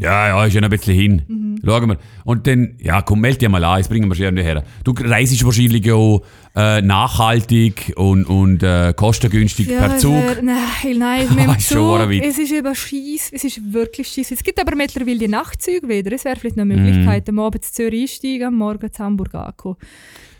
Ja, 0.00 0.28
ja, 0.28 0.44
ist 0.46 0.54
ja 0.54 0.60
noch 0.60 0.68
ein 0.68 0.70
bisschen 0.70 0.94
hin. 0.94 1.22
Mhm. 1.26 1.60
Schauen 1.64 1.88
wir. 1.90 1.98
Und 2.24 2.46
dann, 2.46 2.76
ja, 2.78 3.02
komm, 3.02 3.20
meld 3.20 3.40
dich 3.42 3.48
mal 3.48 3.64
an, 3.64 3.78
jetzt 3.78 3.88
bringen 3.88 4.08
wir 4.08 4.14
schon 4.14 4.36
her. 4.36 4.62
Du 4.84 4.94
reist 4.96 5.44
wahrscheinlich 5.44 5.90
auch 5.90 6.22
äh, 6.54 6.80
nachhaltig 6.82 7.92
und, 7.96 8.24
und 8.24 8.62
äh, 8.62 8.92
kostengünstig 8.96 9.66
per 9.68 9.94
es 9.96 10.02
Zug. 10.02 10.12
wär- 10.14 10.40
nein, 10.42 10.98
nein, 10.98 11.26
mit 11.34 11.46
dem 11.46 11.58
Zug, 11.58 12.00
es 12.22 12.38
ist 12.38 12.52
eben 12.52 12.74
scheiss, 12.74 13.30
es 13.32 13.42
ist 13.44 13.72
wirklich 13.72 14.06
scheiss. 14.08 14.30
Es 14.30 14.44
gibt 14.44 14.60
aber 14.60 14.76
mittlerweile 14.76 15.18
die 15.18 15.28
Nachtzüge 15.28 15.88
wieder. 15.88 16.12
Es 16.12 16.24
wäre 16.24 16.36
vielleicht 16.36 16.56
noch 16.56 16.62
eine 16.64 16.76
Möglichkeit, 16.76 17.28
am 17.28 17.38
Abend 17.40 17.64
zu 17.64 17.72
Zürich 17.72 18.02
einsteigen, 18.02 18.46
am 18.46 18.54
Morgen 18.54 18.92
zu 18.92 19.02
Hamburg 19.02 19.34
ankommen. 19.34 19.76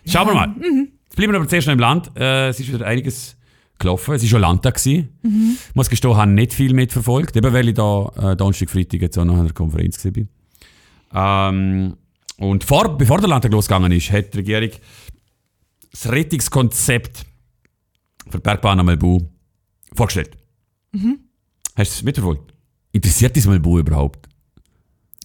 Schauen 0.06 0.28
wir 0.28 0.34
mal. 0.34 0.48
Mhm. 0.48 0.88
Jetzt 1.04 1.16
bleiben 1.16 1.32
wir 1.32 1.38
aber 1.40 1.48
zuerst 1.48 1.66
noch 1.66 1.74
im 1.74 1.80
Land. 1.80 2.10
Äh, 2.16 2.48
es 2.50 2.60
ist 2.60 2.72
wieder 2.72 2.86
einiges 2.86 3.36
gelaufen. 3.78 4.14
Es 4.14 4.22
war 4.22 4.28
schon 4.28 4.40
Landtag. 4.40 4.76
gewesen. 4.76 5.08
Mhm. 5.22 5.56
Ich 5.68 5.74
muss 5.74 5.88
gestehen, 5.88 6.10
ich 6.10 6.16
habe 6.16 6.30
nicht 6.30 6.54
viel 6.54 6.74
mitverfolgt. 6.74 7.36
Eben 7.36 7.52
weil 7.52 7.68
ich 7.68 7.74
da 7.74 8.10
äh, 8.16 8.36
Donnerstag, 8.36 8.70
Freitag 8.70 9.00
jetzt 9.00 9.18
auch 9.18 9.24
noch 9.24 9.34
an 9.34 9.40
einer 9.40 9.52
Konferenz 9.52 10.04
war. 10.04 11.50
Ähm, 11.50 11.96
und 12.38 12.64
vor, 12.64 12.96
bevor 12.96 13.18
der 13.18 13.28
Landtag 13.28 13.52
losgegangen 13.52 13.92
ist, 13.92 14.12
hat 14.12 14.34
die 14.34 14.38
Regierung 14.38 14.70
das 15.90 16.10
Rettungskonzept 16.10 17.24
für 18.28 18.38
die 18.38 18.42
Bergbahn 18.42 18.78
am 18.80 18.86
Melbu 18.86 19.20
vorgestellt. 19.94 20.36
Mhm. 20.92 21.18
Hast 21.76 21.92
du 21.92 21.94
es 21.96 22.02
mitverfolgt? 22.02 22.54
Interessiert 22.92 23.34
dich 23.34 23.44
das 23.44 23.50
Melbu 23.50 23.78
überhaupt? 23.78 24.28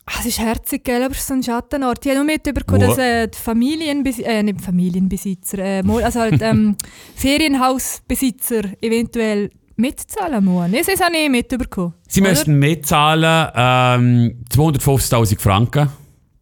Ah, 0.05 0.19
es 0.19 0.25
ist 0.25 0.39
herzig, 0.39 0.83
gell, 0.83 1.01
aber 1.01 1.13
es 1.13 1.19
ist 1.19 1.27
so 1.27 1.33
ein 1.33 1.43
Schattenort. 1.43 2.05
Ich 2.05 2.11
habe 2.11 2.17
nur 2.23 2.25
mitbekommen, 2.25 2.81
dass 2.81 2.97
äh, 2.97 3.27
die 3.27 3.37
Familienbesitzer, 3.37 4.29
äh, 4.29 4.43
nicht 4.43 4.59
Familienbesitzer, 4.59 5.59
äh, 5.59 5.83
also 6.03 6.19
halt 6.19 6.41
ähm, 6.41 6.75
Ferienhausbesitzer 7.15 8.63
eventuell 8.81 9.49
mitzahlen 9.77 10.43
müssen. 10.43 10.85
Das 10.85 11.01
habe 11.01 11.15
ich 11.15 11.29
mitbekommen. 11.29 11.93
Sie 12.07 12.21
oder? 12.21 12.31
müssten 12.31 12.59
mitzahlen 12.59 13.47
ähm, 13.55 14.43
250'000 14.53 15.39
Franken. 15.39 15.89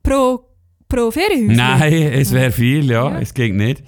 Pro, 0.02 0.44
pro 0.90 1.12
Ferienhaus? 1.12 1.56
Nein, 1.56 1.94
es 1.94 2.32
wäre 2.32 2.52
viel, 2.52 2.90
ja, 2.90 3.12
Ja. 3.12 3.20
es 3.20 3.34
geht 3.34 3.54
nicht. 3.54 3.84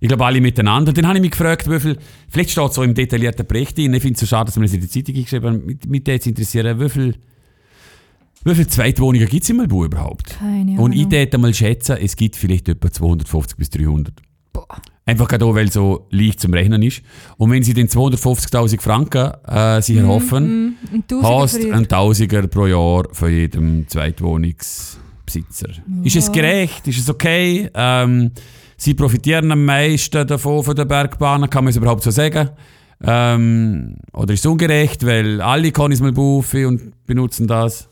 Ich 0.00 0.08
glaube, 0.08 0.24
alle 0.24 0.40
miteinander. 0.40 0.94
Dann 0.94 1.06
habe 1.06 1.18
ich 1.18 1.22
mich 1.22 1.32
gefragt, 1.32 1.70
wie 1.70 1.78
viel, 1.78 1.98
vielleicht 2.30 2.50
steht 2.50 2.68
es 2.70 2.74
so 2.74 2.82
im 2.82 2.94
detaillierten 2.94 3.46
Bericht 3.46 3.76
drin, 3.76 3.92
ich 3.92 4.00
finde 4.00 4.14
es 4.14 4.20
so 4.20 4.26
schade, 4.26 4.46
dass 4.46 4.56
man 4.56 4.64
es 4.64 4.72
in 4.72 4.80
der 4.80 4.88
Zeitung 4.88 5.14
geschrieben 5.14 5.46
hat, 5.46 5.66
mich, 5.66 5.76
mich 5.86 6.02
jetzt 6.06 6.26
interessieren, 6.26 6.80
wie 6.80 6.88
viel, 6.88 7.14
wie 8.44 8.54
viele 8.54 8.66
Zweitwohnungen 8.68 9.28
gibt 9.28 9.42
es 9.42 9.50
in 9.50 9.56
Malbu 9.56 9.84
überhaupt? 9.84 10.30
Keine 10.38 10.72
Ahnung. 10.72 10.78
Und 10.78 10.92
ich 10.92 11.10
würde 11.10 11.38
mal 11.38 11.52
schätzen, 11.52 11.96
es 12.00 12.16
gibt 12.16 12.36
vielleicht 12.36 12.68
etwa 12.68 12.90
250 12.90 13.56
bis 13.58 13.70
300. 13.70 14.14
Boah. 14.52 14.66
Einfach 15.06 15.28
gerade 15.28 15.44
auch, 15.44 15.54
weil 15.54 15.66
es 15.68 15.74
so 15.74 16.06
leicht 16.10 16.40
zum 16.40 16.52
Rechnen 16.54 16.82
ist. 16.82 17.02
Und 17.36 17.50
wenn 17.50 17.62
sie 17.62 17.74
den 17.74 17.88
250'000 17.88 18.80
Franken 18.80 19.32
äh, 19.46 19.82
sich 19.82 19.96
erhoffen, 19.96 20.76
Mm, 20.90 20.94
ein 20.94 21.06
Tausiger 21.06 21.40
hast 21.42 21.56
für 21.56 21.66
ihr. 21.66 21.74
ein 21.74 21.88
Tausiger 21.88 22.46
pro 22.48 22.66
Jahr 22.66 23.04
von 23.12 23.30
jedem 23.30 23.86
Zweitwohnungsbesitzer. 23.88 25.68
Ist 26.04 26.16
es 26.16 26.30
gerecht? 26.32 26.86
Ist 26.86 26.98
es 26.98 27.10
okay? 27.10 27.68
Ähm, 27.74 28.30
sie 28.76 28.94
profitieren 28.94 29.50
am 29.52 29.64
meisten 29.64 30.26
davon 30.26 30.62
von 30.64 30.76
der 30.76 30.84
Bergbahn, 30.84 31.48
kann 31.50 31.64
man 31.64 31.70
es 31.70 31.76
überhaupt 31.76 32.02
so 32.02 32.10
sagen? 32.10 32.50
Ähm, 33.02 33.96
oder 34.12 34.34
ist 34.34 34.40
es 34.40 34.46
ungerecht, 34.46 35.04
weil 35.06 35.40
alle 35.40 35.72
können 35.72 35.92
es 35.92 36.00
mal 36.00 36.12
buchen 36.12 36.66
und 36.66 37.06
benutzen 37.06 37.46
das? 37.46 37.88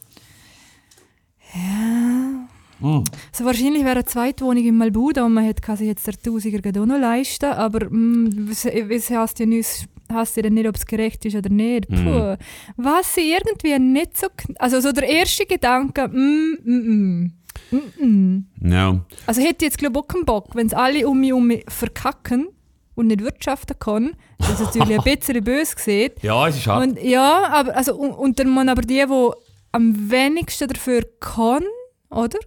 Also 2.81 3.45
wahrscheinlich 3.45 3.83
wäre 3.83 3.97
eine 3.97 4.05
Zweitwohnung 4.05 4.65
in 4.65 4.77
Malbu 4.77 5.13
da 5.13 5.25
und 5.27 5.35
man 5.35 5.45
hätte 5.45 5.63
kann 5.63 5.77
sich 5.77 5.87
jetzt 5.87 6.07
der 6.07 6.15
Tausiger 6.15 6.59
auch 6.81 6.87
noch 6.87 6.99
leisten, 6.99 7.47
aber 7.47 7.87
mm, 7.91 8.49
was 8.49 9.11
heißt 9.11 9.41
ja 9.41 9.47
nicht, 9.47 9.89
heißt 10.13 10.37
ja 10.37 10.43
dann 10.43 10.55
nicht, 10.55 10.69
ob 10.69 10.77
es 10.77 10.87
gerecht 10.87 11.25
ist 11.25 11.37
oder 11.37 11.51
nicht. 11.51 11.91
Mhm. 11.91 12.05
Puh. 12.05 12.37
Was 12.77 13.17
ich 13.17 13.33
irgendwie 13.33 13.79
nicht 13.79 14.17
so... 14.17 14.29
Also 14.59 14.81
so 14.81 14.93
der 14.93 15.09
erste 15.09 15.47
Gedanke, 15.47 16.09
mm, 16.09 16.59
mm, 16.65 17.33
mm, 17.71 17.77
mm, 17.77 18.07
mm. 18.07 18.71
Ja. 18.71 19.01
Also 19.27 19.41
hätte 19.41 19.65
ich 19.65 19.71
jetzt 19.71 19.79
glaube 19.79 19.99
ich 19.99 20.05
auch 20.05 20.09
keinen 20.09 20.25
Bock, 20.25 20.55
wenn 20.55 20.67
es 20.67 20.75
alle 20.75 21.09
um 21.09 21.19
mich 21.21 21.33
um 21.33 21.47
mich 21.47 21.65
verkacken 21.69 22.49
und 22.95 23.09
nicht 23.09 23.23
wirtschaften 23.23 23.79
können, 23.79 24.17
das 24.39 24.61
ist 24.61 24.75
natürlich 24.75 24.99
ein 24.99 25.05
bisschen 25.19 25.45
böse 25.45 25.75
gesehen. 25.77 26.13
Ja, 26.23 26.49
es 26.49 26.57
ist 26.57 26.67
hart. 26.67 26.87
Und 26.87 27.03
ja, 27.03 27.49
aber 27.49 27.77
also 27.77 27.95
und, 27.97 28.13
und 28.13 28.39
dann 28.39 28.49
man 28.49 28.69
aber 28.69 28.83
die, 28.83 29.05
die 29.07 29.31
am 29.73 30.11
wenigsten 30.11 30.69
dafür 30.69 31.03
kann, 31.21 31.65
oder? 32.11 32.39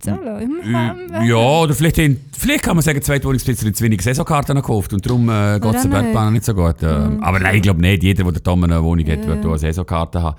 Zahlen. 0.00 0.60
Äh, 0.64 1.26
Ja, 1.28 1.36
oder 1.36 1.74
vielleicht, 1.74 1.98
haben- 1.98 2.16
vielleicht 2.36 2.62
kann 2.64 2.76
man 2.76 2.82
sagen, 2.82 3.00
Zweitwohnungsbesitzer 3.02 3.66
haben 3.66 3.74
zu 3.74 3.84
wenig 3.84 4.00
Saisonkarten 4.02 4.54
gekauft 4.56 4.92
und 4.92 5.04
darum 5.04 5.28
äh, 5.28 5.60
geht 5.60 5.74
es 5.74 5.82
der 5.82 5.90
dann 5.90 5.90
Bergbahn 5.90 6.32
nicht 6.32 6.44
so 6.44 6.54
gut. 6.54 6.76
Ähm, 6.82 7.16
Mhm. 7.16 7.22
Aber 7.22 7.38
nein, 7.38 7.56
ich 7.56 7.62
glaube 7.62 7.80
nicht. 7.80 8.02
Jeder, 8.02 8.24
der 8.24 8.32
da 8.40 8.52
eine 8.52 8.82
Wohnung 8.82 9.06
hat, 9.06 9.20
Ja. 9.20 9.26
wird 9.26 9.44
eine 9.44 9.58
Saisonkarte 9.58 10.22
haben. 10.22 10.36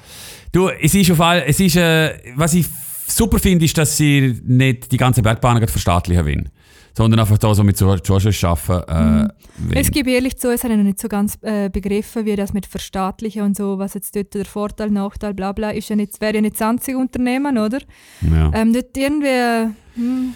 Du, 0.52 0.68
es 0.70 0.94
ist 0.96 1.12
auf 1.12 1.22
all, 1.22 1.44
es 1.48 1.60
ist, 1.60 1.76
äh, 1.76 2.14
was 2.36 2.54
ich 2.56 2.66
super 3.08 3.40
finde, 3.40 3.66
ist, 3.66 3.78
dass 3.78 3.96
sie 3.98 4.40
nicht 4.46 4.92
die 4.92 4.98
ganze 4.98 5.22
Bergbahn 5.22 5.66
verstaatlichen 5.68 6.26
wollen. 6.26 6.50
Sondern 6.94 7.20
einfach 7.22 7.38
da 7.38 7.54
so 7.56 7.64
mit 7.64 7.78
so 7.78 7.96
Georges 8.04 8.44
arbeiten. 8.44 9.28
Äh, 9.28 9.34
Mhm. 9.58 9.72
Es 9.74 9.92
gebe 9.92 10.12
ehrlich 10.12 10.38
zu, 10.38 10.52
es 10.52 10.64
habe 10.64 10.74
ich 10.74 10.78
noch 10.78 10.86
nicht 10.86 11.00
so 11.00 11.08
ganz 11.08 11.38
äh, 11.42 11.70
begriffen, 11.70 12.26
wie 12.26 12.36
das 12.36 12.54
mit 12.54 12.66
Verstaatlichen 12.66 13.44
und 13.44 13.56
so, 13.56 13.78
was 13.78 13.94
jetzt 13.94 14.16
dort 14.16 14.34
der 14.34 14.46
Vorteil, 14.46 14.90
Nachteil, 14.90 15.34
bla 15.34 15.52
bla, 15.52 15.72
ist 15.72 15.90
ja 15.90 15.96
nicht, 15.96 16.20
wäre 16.22 16.36
ja 16.36 16.42
nicht 16.42 16.56
das 16.56 16.68
einzige 16.68 16.98
Unternehmen, 16.98 17.58
oder? 17.58 17.80
ja. 18.22 18.52
Ähm, 18.54 18.74
dort 18.74 18.96
irgendwie, 18.98 19.74
hm, 19.96 20.34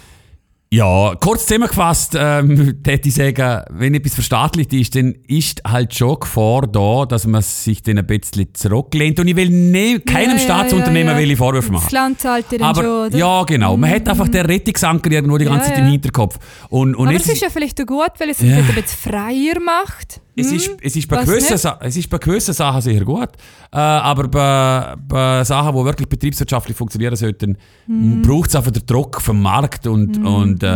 Ja, 0.76 1.16
kurz 1.22 1.46
zusammengefasst, 1.46 2.18
ähm, 2.20 2.80
hätte 2.86 3.08
ich 3.08 3.16
sagen, 3.16 3.64
wenn 3.70 3.94
etwas 3.94 4.14
verstaatlicht 4.14 4.74
ist, 4.74 4.94
dann 4.96 5.16
ist 5.26 5.62
halt 5.66 5.96
schon 5.96 6.20
Gefahr 6.20 6.68
da, 6.68 7.06
dass 7.06 7.26
man 7.26 7.42
sich 7.42 7.82
dann 7.82 7.98
ein 7.98 8.06
bisschen 8.06 8.54
zurücklehnt. 8.54 9.18
Und 9.22 9.30
ich 9.30 9.38
will 9.38 9.50
ne, 9.50 10.02
keinem 10.02 10.36
Ja, 10.36 10.40
Staatsunternehmen 10.40 11.14
ja, 11.14 11.20
ja. 11.22 11.28
will 11.30 11.38
Vorwürfe 11.38 11.72
machen. 11.72 11.86
das 11.86 11.94
Land 11.94 12.20
zahlt 12.20 12.52
dir 12.52 12.62
Aber 12.62 12.82
schon, 12.84 13.06
oder? 13.08 13.18
ja, 13.18 13.44
genau. 13.44 13.78
Man 13.78 13.90
hat 13.90 14.10
einfach 14.10 14.28
den 14.28 14.46
Rettungsanker 14.46 15.12
irgendwo 15.12 15.38
die 15.38 15.46
ganze 15.46 15.70
Zeit 15.70 15.78
im. 15.78 15.86
Hinterkopf. 15.86 16.40
Und, 16.70 16.94
und 16.96 17.08
Aber 17.08 17.16
es 17.16 17.28
ist 17.30 17.42
ja 17.42 17.50
vielleicht 17.50 17.80
auch 17.82 17.86
gut, 17.86 18.12
weil 18.18 18.32
es 18.32 18.42
ja. 18.42 18.58
ein 18.58 18.66
bisschen 18.66 19.12
freier 19.12 19.62
macht. 19.64 20.20
Es 20.38 20.50
Hm? 20.50 20.56
ist, 20.58 20.72
es, 20.82 20.96
ist 20.96 21.08
bei 21.08 21.24
gewissen, 21.24 21.72
es 21.82 21.98
ist 21.98 22.10
bei 22.10 22.18
gewissen 22.18 22.54
Sachen 22.54 22.82
sehr 22.82 23.04
gut, 23.06 23.30
äh, 23.72 23.78
aber 23.78 24.28
bei, 24.28 24.96
bei 25.08 25.44
Sachen, 25.44 25.76
die 25.78 25.86
wirklich 25.86 26.10
betriebswirtschaftlich 26.10 26.76
funktionieren 26.78 27.16
sollten, 27.16 27.58
Hm. 27.88 28.22
braucht 28.22 28.50
es 28.50 28.56
einfach 28.56 28.72
den 28.72 28.86
Druck 28.86 29.22
vom 29.22 29.42
Markt 29.42 29.88
und, 29.88 30.18
und 30.26 30.62
äh, 30.64 30.68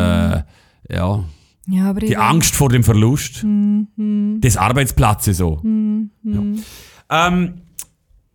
ja, 0.92 1.24
Ja, 1.68 1.90
aber 1.90 2.00
die 2.00 2.18
Angst 2.18 2.56
vor 2.56 2.70
dem 2.70 2.84
Verlust 2.84 3.42
Hm, 3.44 4.40
des 4.42 4.58
Arbeitsplatzes. 4.58 5.38
So. 5.38 5.62
Ja. 5.64 6.42
Ähm, 7.28 7.54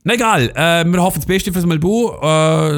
na 0.06 0.14
egal, 0.14 0.50
äh, 0.54 0.84
wir 0.84 1.02
hoffen 1.02 1.20
das 1.20 1.26
Beste 1.26 1.50
fürs 1.50 1.64
Malbu. 1.64 2.10
Äh, 2.10 2.20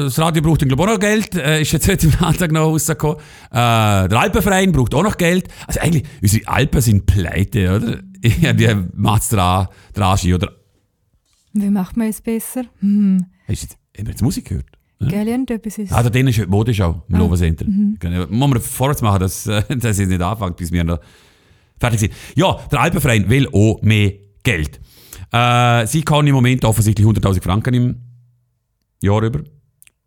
das 0.05 0.17
Radio 0.17 0.41
braucht 0.41 0.61
dann, 0.61 0.69
glaube 0.69 0.83
auch 0.83 0.87
noch 0.93 0.99
Geld. 0.99 1.35
Äh, 1.35 1.61
ist 1.61 1.73
jetzt 1.73 1.85
heute 1.89 2.07
im 2.07 2.13
Landtag 2.21 2.53
noch 2.53 2.67
rausgekommen. 2.67 3.17
Äh, 3.51 4.07
der 4.07 4.19
Alpenverein 4.19 4.71
braucht 4.71 4.95
auch 4.95 5.03
noch 5.03 5.17
Geld. 5.17 5.49
Also 5.67 5.81
eigentlich, 5.81 6.03
unsere 6.21 6.47
Alpen 6.47 6.79
sind 6.79 7.05
pleite, 7.05 7.75
oder? 7.75 7.99
Ja, 8.41 8.53
die 8.53 8.75
macht's 8.93 9.29
dran, 9.29 9.67
dran 9.93 10.17
oder? 10.33 10.51
Wie 11.53 11.69
macht 11.69 11.97
man 11.97 12.07
es 12.07 12.21
besser? 12.21 12.63
Hm. 12.79 13.25
Hast 13.47 13.61
du 13.63 13.65
jetzt, 13.67 13.77
haben 13.97 14.05
wir 14.05 14.11
jetzt 14.11 14.21
Musik 14.21 14.45
gehört? 14.45 14.65
Ja. 14.99 15.07
Gell, 15.09 15.27
irgendetwas 15.27 15.77
ist. 15.77 15.91
Ah, 15.91 16.01
da 16.03 16.09
drin 16.09 16.27
ist 16.27 16.39
heute 16.39 16.49
Modeschau 16.49 17.03
im 17.07 17.15
Ah. 17.15 17.17
Nova 17.19 17.35
Center. 17.35 17.65
Genau. 17.99 18.27
Muss 18.27 18.49
man 18.49 18.61
vorwärts 18.61 19.01
machen, 19.01 19.19
dass, 19.19 19.45
äh, 19.47 19.63
dass 19.77 19.99
es 19.99 20.07
nicht 20.07 20.21
anfängt, 20.21 20.57
bis 20.57 20.71
wir 20.71 20.83
noch 20.83 20.99
fertig 21.79 21.99
sind. 21.99 22.13
Ja, 22.35 22.53
der 22.71 22.81
Alpenverein 22.81 23.29
will 23.29 23.47
auch 23.49 23.81
mehr 23.81 24.13
Geld. 24.43 24.79
Äh, 25.31 25.85
sie 25.87 26.01
kann 26.03 26.25
im 26.25 26.33
Moment 26.35 26.65
offensichtlich 26.65 27.05
100.000 27.05 27.43
Franken 27.43 27.73
im 27.73 27.95
Jahr 29.01 29.21
über. 29.21 29.41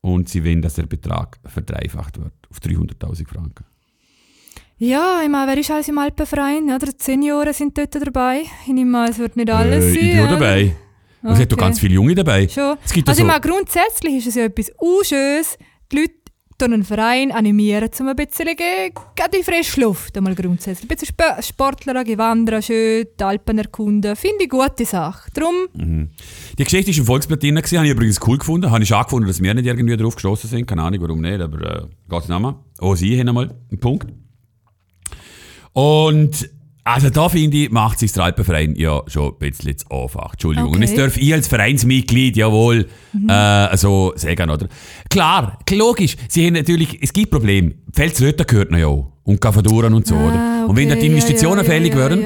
Und 0.00 0.28
sie 0.28 0.44
wollen, 0.44 0.62
dass 0.62 0.74
der 0.74 0.86
Betrag 0.86 1.38
verdreifacht 1.44 2.18
wird 2.18 2.32
auf 2.50 2.58
300.000 2.58 3.28
Franken. 3.28 3.64
Ja, 4.82 5.20
ich 5.22 5.28
meine, 5.28 5.50
wer 5.52 5.58
ist 5.58 5.70
alles 5.70 5.88
im 5.88 5.98
Alpenverein? 5.98 6.64
Oder? 6.64 6.86
Die 6.86 6.92
Senioren 6.96 7.52
sind 7.52 7.76
dort 7.76 7.94
dabei. 7.94 8.44
Ich 8.66 8.72
nehme 8.72 8.96
an, 8.98 9.10
es 9.10 9.18
wird 9.18 9.36
nicht 9.36 9.50
alles 9.50 9.84
äh, 9.84 9.92
sein. 9.92 9.94
ich 10.02 10.10
bin 10.12 10.20
auch 10.20 10.24
oder? 10.24 10.32
dabei. 10.38 10.74
Es 11.22 11.38
hat 11.38 11.52
doch 11.52 11.58
Okay. 11.58 11.66
ganz 11.66 11.80
viele 11.80 11.94
Junge 11.94 12.14
dabei. 12.14 12.48
Schon. 12.48 12.78
Es 12.82 12.94
gibt 12.94 13.06
Also, 13.06 13.22
ich 13.22 13.28
also, 13.30 13.40
meine, 13.40 13.40
grundsätzlich 13.42 14.14
ist 14.16 14.28
es 14.28 14.36
ja 14.36 14.44
etwas 14.44 14.70
Unschönes, 14.78 15.58
die 15.92 15.96
Leute 15.96 16.14
durch 16.56 16.72
einen 16.72 16.84
Verein 16.84 17.30
animieren, 17.30 17.90
um 18.00 18.08
ein 18.08 18.16
bisschen 18.16 18.48
in 18.48 19.44
frische 19.44 19.82
Luft 19.82 20.16
einmal 20.16 20.34
grundsätzlich. 20.34 20.84
Ein 20.90 20.96
bisschen 20.96 21.08
Sp 21.12 21.44
Sportler, 21.46 21.94
wandern, 22.16 22.62
schön 22.62 23.06
die 23.18 23.22
Alpen 23.24 23.58
erkunden. 23.58 24.16
Finde 24.16 24.44
ich 24.44 24.50
eine 24.52 24.64
gute 24.66 24.86
Sache. 24.86 25.30
Darum, 25.34 25.54
Mhm. 25.74 26.08
Die 26.58 26.64
Geschichte 26.64 26.90
ist 26.90 26.96
im 26.98 27.04
Volksblatt 27.04 27.42
drin, 27.42 27.54
gewesen, 27.56 27.76
habe 27.76 27.86
ich 27.86 27.92
übrigens 27.92 28.18
cool 28.26 28.38
gefunden. 28.38 28.70
Habe 28.70 28.82
ich 28.82 28.94
auch 28.94 29.04
gefunden, 29.04 29.26
dass 29.28 29.42
wir 29.42 29.52
nicht 29.52 29.66
irgendwie 29.66 29.96
drauf 29.98 30.14
gestoßen 30.14 30.48
sind. 30.48 30.66
Keine 30.66 30.82
Ahnung, 30.84 31.02
warum 31.02 31.20
nicht, 31.20 31.38
aber 31.38 31.60
äh, 31.60 31.82
geht 32.08 32.22
es 32.22 32.28
mehr. 32.28 32.58
Auch 32.78 32.94
sie 32.94 33.18
haben 33.20 33.28
einmal 33.28 33.54
einen 33.70 33.78
Punkt. 33.78 34.06
Und 35.72 36.50
also 36.82 37.10
da 37.10 37.28
finde 37.28 37.56
ich, 37.58 37.70
macht 37.70 37.98
sich 37.98 38.12
der 38.12 38.24
Alpenverein 38.24 38.74
ja 38.74 39.02
schon 39.06 39.32
ein 39.32 39.38
bisschen 39.38 39.76
zu 39.76 39.86
einfach. 39.90 40.32
Entschuldigung. 40.32 40.70
Und 40.70 40.76
Okay. 40.82 40.84
es 40.84 40.94
darf 40.94 41.16
ich 41.16 41.32
als 41.32 41.46
Vereinsmitglied 41.46 42.36
ja 42.36 42.50
wohl 42.50 42.86
äh, 43.28 43.76
so 43.76 44.12
sagen, 44.16 44.50
oder? 44.50 44.66
Klar, 45.08 45.58
logisch, 45.70 46.16
sie 46.28 46.46
haben 46.46 46.54
natürlich, 46.54 46.98
es 47.02 47.12
gibt 47.12 47.30
Probleme. 47.30 47.74
Pfälzrötter 47.92 48.44
gehört 48.44 48.70
noch 48.70 48.78
ja 48.78 48.86
auch. 48.86 49.12
Und 49.22 49.40
Gaffaduren 49.40 49.94
und 49.94 50.06
so, 50.06 50.16
Ah, 50.16 50.28
oder? 50.28 50.68
Und 50.68 50.76
wenn 50.76 50.88
dann 50.88 50.98
die 50.98 51.04
okay, 51.04 51.12
Investitionen 51.12 51.58
ja, 51.58 51.62
ja, 51.62 51.68
fällig 51.70 51.92
ja, 51.92 51.98
werden, 51.98 52.20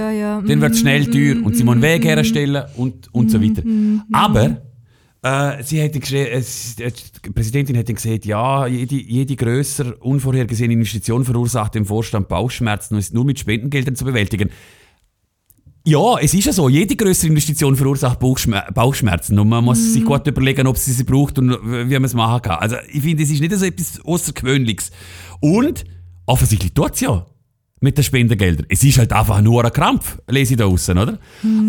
dann 0.49 0.61
wird 0.61 0.73
es 0.73 0.81
schnell 0.81 1.01
Mhm, 1.05 1.13
teuer 1.13 1.35
mhm, 1.35 1.45
und 1.45 1.57
sie 1.57 1.65
müssen 1.65 1.79
mhm, 1.79 1.83
Wege 1.83 2.05
mhm. 2.09 2.09
herstellen 2.15 2.63
und, 2.77 3.13
und 3.13 3.31
so 3.31 3.43
weiter. 3.43 3.63
Aber 4.13 4.57
äh, 5.25 5.63
sie 5.63 5.83
hat 5.83 5.97
es- 5.97 6.79
äh, 6.79 6.93
die 7.25 7.31
Präsidentin 7.31 7.77
hat 7.79 7.89
dann 7.89 7.97
gesagt, 7.97 8.27
ja, 8.27 8.67
jede, 8.67 8.97
jede 8.97 9.35
grösser 9.37 9.95
unvorhergesehene 10.01 10.75
Investition 10.75 11.25
verursacht 11.25 11.75
dem 11.75 11.87
Vorstand 11.87 12.29
Bauchschmerzen 12.29 12.95
und 12.95 13.01
ist 13.01 13.15
nur 13.15 13.25
mit 13.25 13.39
Spendengeldern 13.39 13.97
zu 13.97 14.05
bewältigen. 14.05 14.51
Ja, 15.87 16.19
es 16.19 16.33
ist 16.33 16.45
ja 16.47 16.53
so. 16.53 16.69
Jede 16.69 16.97
größere 16.97 17.29
Investition 17.29 17.77
verursacht 17.77 18.19
Bauchschmer 18.19 18.63
Bauchschmerzen. 18.73 19.39
Und 19.39 19.49
man 19.51 19.65
muss 19.65 19.93
sich 19.93 20.05
gut 20.05 20.27
überlegen, 20.27 20.67
ob 20.67 20.79
sie 20.79 20.93
sie 20.93 21.05
braucht 21.05 21.39
und 21.39 21.51
wie 21.51 21.95
man 21.95 22.05
es 22.05 22.15
machen 22.15 22.41
kann. 22.41 22.59
Also, 22.59 22.77
ich 22.91 23.03
finde, 23.03 23.23
es 23.23 23.31
ist 23.31 23.41
nicht 23.41 23.53
so 23.53 23.67
etwas 23.67 24.01
Außergewöhnliches. 24.03 24.91
Und 25.41 25.85
offensichtlich 26.27 26.73
tut 26.73 26.95
es 26.95 27.01
ja 27.01 27.27
mit 27.85 27.97
den 27.97 28.03
Spendengeldern. 28.03 28.67
Es 28.69 28.83
ist 28.83 28.99
halt 28.99 29.13
einfach 29.13 29.41
nur 29.41 29.65
ein 29.65 29.73
Krampf, 29.73 30.19
lese 30.29 30.55
ich 30.55 30.59
da 30.59 30.65
außen, 30.67 30.99
oder? 30.99 31.19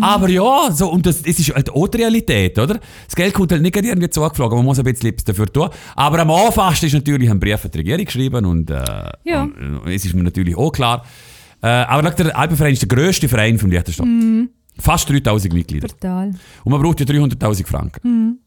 Aber 0.00 0.28
ja, 0.28 0.70
so, 0.72 0.90
und 0.90 1.06
das, 1.06 1.20
es 1.24 1.38
ist 1.38 1.54
halt 1.54 1.70
auch 1.70 1.86
die 1.86 1.98
Realität, 1.98 2.58
oder? 2.58 2.80
Das 3.06 3.14
Geld 3.14 3.32
kommt 3.34 3.52
halt 3.52 3.62
nicht 3.62 3.76
irgendwie 3.76 4.10
zugeflogen, 4.10 4.56
man 4.58 4.64
muss 4.64 4.78
ein 4.80 4.84
bisschen 4.84 5.10
etwas 5.10 5.24
dafür 5.24 5.46
tun. 5.46 5.68
Aber 5.94 6.18
am 6.18 6.30
einfachsten 6.32 6.86
ist 6.86 6.94
natürlich 6.94 7.30
ein 7.30 7.38
Brief 7.38 7.64
an 7.64 7.70
die 7.70 7.78
Regierung 7.78 8.04
geschrieben 8.04 8.44
und, 8.44 8.70
äh, 8.70 8.82
Ja. 9.24 9.42
und 9.44 9.82
äh, 9.86 9.94
es 9.94 10.04
ist 10.04 10.14
mir 10.14 10.24
natürlich 10.24 10.56
auch 10.56 10.72
klar. 10.72 11.04
Äh, 11.62 11.68
aber 11.68 12.10
der 12.10 12.36
Alpenverein 12.36 12.72
ist 12.72 12.82
der 12.82 12.88
grösste 12.88 13.28
Verein 13.28 13.58
vom 13.58 13.70
Liechtenstein. 13.70 14.48
Fast 14.78 15.08
3000 15.08 15.54
Mitglieder. 15.54 15.88
total. 15.88 16.32
Und 16.64 16.72
man 16.72 16.82
braucht 16.82 17.00
ja 17.00 17.06
300.000 17.06 17.66
Franken. 17.66 18.40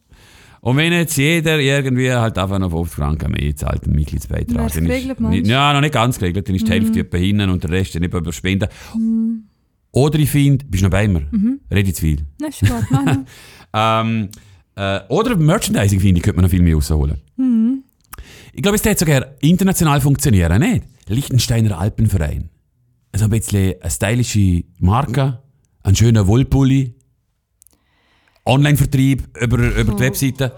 Und 0.61 0.77
wenn 0.77 0.91
jetzt 0.91 1.15
jeder 1.17 1.59
irgendwie 1.59 2.11
halt 2.11 2.37
einfach 2.37 2.59
noch 2.59 2.69
50 2.71 2.95
Franken 2.95 3.31
mehr 3.31 3.55
zahlt, 3.55 3.83
einen 3.85 3.95
Mitgliedsbeitrag. 3.95 4.71
Dann 4.73 4.85
ist- 4.85 5.19
nicht? 5.21 5.47
Ja, 5.47 5.73
noch 5.73 5.81
nicht 5.81 5.93
ganz 5.93 6.19
geregelt. 6.19 6.47
Dann 6.49 6.55
ist 6.55 6.67
die 6.67 6.71
Hälfte 6.71 6.99
etwa 6.99 7.17
hinten 7.17 7.49
und 7.49 7.63
der 7.63 7.69
Rest 7.71 7.95
dann 7.95 8.03
über 8.03 8.31
Spenden. 8.33 8.67
Mhm. 8.97 9.43
Oder 9.91 10.19
ich 10.19 10.29
finde, 10.29 10.65
bist 10.65 10.81
du 10.81 10.85
noch 10.87 10.91
bei 10.91 11.07
mir? 11.07 11.27
Rede 11.71 11.93
zu 11.93 12.01
viel. 12.01 12.25
Na, 12.39 12.47
ist 12.47 12.59
gut. 12.61 12.69
Ähm, 13.71 14.29
äh, 14.75 14.99
oder 15.09 15.35
Merchandising, 15.37 15.99
finde 15.99 16.17
ich, 16.17 16.23
könnte 16.23 16.37
man 16.37 16.43
noch 16.45 16.49
viel 16.49 16.63
mehr 16.63 16.73
rausholen. 16.73 17.17
Mhm. 17.37 17.83
Ich 18.51 18.63
glaube, 18.63 18.77
es 18.77 18.83
wird 18.83 18.97
sogar 18.97 19.27
international 19.41 20.01
funktionieren, 20.01 20.59
nicht? 20.59 20.85
Liechtensteiner 21.07 21.77
Alpenverein. 21.79 22.49
Also 23.11 23.25
ein 23.25 23.29
bisschen 23.31 23.75
eine 23.79 23.91
stylische 23.91 24.63
Marke, 24.79 25.39
ein 25.83 25.95
schöner 25.95 26.25
Wollpulli, 26.27 26.95
Online-Vertrieb 28.49 29.23
über, 29.39 29.57
über 29.57 29.93
die 29.93 29.99
Webseite. 29.99 30.51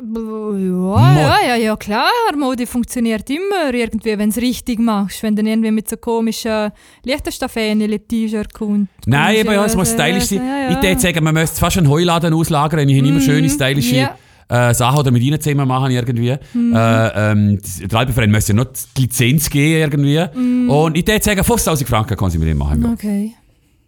Ja, 0.00 1.18
ja, 1.18 1.36
ja, 1.48 1.56
ja, 1.56 1.76
klar. 1.76 2.08
Mode 2.38 2.66
funktioniert 2.66 3.28
immer 3.30 3.74
irgendwie, 3.74 4.16
wenn 4.16 4.30
du 4.30 4.36
es 4.36 4.36
richtig 4.36 4.78
machst. 4.78 5.22
Wenn 5.22 5.34
du 5.34 5.42
dann 5.42 5.50
irgendwie 5.50 5.70
mit 5.72 5.88
so 5.88 5.96
komischen 5.96 6.70
Lichterstaffänen 7.04 7.98
T-Shirt 8.06 8.54
kommt. 8.54 8.88
Nein, 9.06 9.40
aber 9.40 9.54
ja, 9.54 9.64
es 9.64 9.74
muss 9.74 9.92
ja, 9.92 9.94
stylisch 9.94 10.24
sein. 10.26 10.38
ja, 10.38 10.70
ja. 10.70 10.70
Ich 10.70 10.82
würde 10.82 11.00
sagen, 11.00 11.24
man 11.24 11.34
müsste 11.34 11.58
fast 11.58 11.78
einen 11.78 11.88
Heuladen 11.88 12.32
auslagern. 12.32 12.88
Ich 12.88 12.96
habe 12.96 13.08
immer 13.08 13.20
schöne, 13.20 13.50
stylische 13.50 13.96
ja. 13.96 14.70
äh, 14.70 14.72
Sachen 14.72 15.00
oder 15.00 15.10
mit 15.10 15.22
ihnen 15.22 15.40
zusammen 15.40 15.66
machen 15.66 15.90
irgendwie. 15.90 16.36
Mhm. 16.54 16.74
Äh, 16.74 17.32
ähm, 17.32 17.58
der 17.90 17.98
Alpenverein 17.98 18.30
müsste 18.30 18.52
ja 18.52 18.56
noch 18.56 18.66
die 18.96 19.02
Lizenz 19.02 19.50
geben 19.50 19.80
irgendwie. 19.80 20.24
Mhm. 20.38 20.70
Und 20.70 20.96
ich 20.96 21.06
würde 21.06 21.24
sagen, 21.24 21.40
50'000 21.40 21.86
Franken 21.86 22.16
kann 22.16 22.30
sie 22.30 22.38
mit 22.38 22.48
dem 22.48 22.58
machen. 22.58 22.86
Okay. 22.86 23.32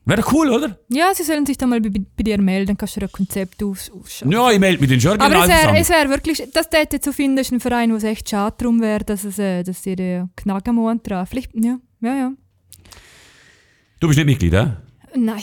Wäre 0.07 0.23
doch 0.23 0.33
cool, 0.33 0.49
oder? 0.51 0.79
Ja, 0.89 1.13
sie 1.15 1.23
sollen 1.23 1.45
sich 1.47 1.59
dann 1.59 1.69
mal 1.69 1.81
bei, 1.81 1.91
bei 1.91 2.23
dir 2.23 2.41
melden, 2.41 2.69
dann 2.69 2.79
kannst 2.79 2.97
du 2.97 3.01
ein 3.03 3.13
Konzept 3.13 3.63
aus, 3.63 3.91
ausschauen. 3.93 4.33
Ja, 4.33 4.51
ich 4.51 4.59
melde 4.59 4.81
mich 4.81 4.89
den 4.89 5.01
schon 5.01 5.21
Aber 5.21 5.43
es 5.43 5.49
wäre 5.49 5.59
zusammen. 5.61 5.77
es 5.77 5.89
wär 5.91 6.09
wirklich, 6.09 6.43
das 6.53 6.69
dort 6.71 7.03
zu 7.05 7.13
finden, 7.13 7.39
ist 7.39 7.53
ein 7.53 7.61
Verein, 7.61 7.93
wo 7.93 7.97
es 7.97 8.05
echt 8.05 8.29
schade 8.29 8.57
darum 8.59 8.81
wäre, 8.81 9.05
dass, 9.05 9.25
es, 9.25 9.39
äh, 9.39 9.63
dass 9.63 9.83
den 9.83 10.31
knacken 10.37 11.01
dran. 11.03 11.27
Vielleicht, 11.27 11.53
ja, 11.55 11.79
ja, 12.01 12.15
ja. 12.17 12.33
Du 14.01 14.07
bist 14.09 14.17
nicht 14.19 14.27
Mitglied, 14.27 14.55
hä? 14.55 14.69
Nein. 15.15 15.43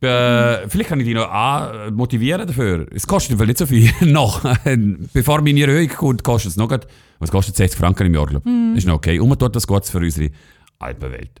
Äh, 0.00 0.68
vielleicht 0.68 0.88
kann 0.90 1.00
ich 1.00 1.06
dich 1.06 1.14
noch 1.14 1.30
an 1.30 1.94
motivieren 1.94 2.46
dafür. 2.46 2.86
Es 2.94 3.06
kostet 3.06 3.32
im 3.32 3.38
Fall 3.38 3.46
nicht 3.46 3.58
so 3.58 3.66
viel. 3.66 3.90
noch. 4.00 4.42
Bevor 5.12 5.40
meine 5.42 5.60
Erhöhung 5.62 5.88
kommt, 5.88 6.22
kostet 6.22 6.50
es 6.52 6.56
noch. 6.56 6.68
grad- 6.68 6.86
Was 7.18 7.30
kostet 7.30 7.56
60 7.56 7.78
Franken 7.78 8.06
im 8.06 8.14
Jahr, 8.14 8.26
glaube 8.26 8.48
ich. 8.48 8.54
Das 8.74 8.78
ist 8.84 8.86
noch 8.86 8.96
okay. 8.96 9.18
Und 9.18 9.28
man 9.28 9.38
tut 9.38 9.56
das 9.56 9.66
Gutes 9.66 9.90
für 9.90 9.98
unsere 9.98 10.30
Alpenwelt. 10.78 11.40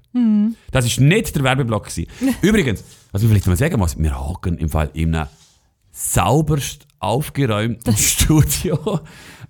Das 0.72 0.86
ist 0.86 1.00
nicht 1.00 1.34
der 1.36 1.42
Werbeblock. 1.44 1.84
Gewesen. 1.88 2.06
Übrigens, 2.42 2.82
was 3.12 3.22
ich 3.22 3.28
vielleicht 3.28 3.46
mal 3.46 3.56
sagen 3.56 3.78
muss, 3.78 3.98
wir 3.98 4.18
hocken 4.18 4.56
im 4.58 4.68
Fall 4.68 4.90
in 4.94 5.14
einem 5.14 5.28
sauberst 5.92 6.86
aufgeräumten 6.98 7.96
Studio. 7.96 9.00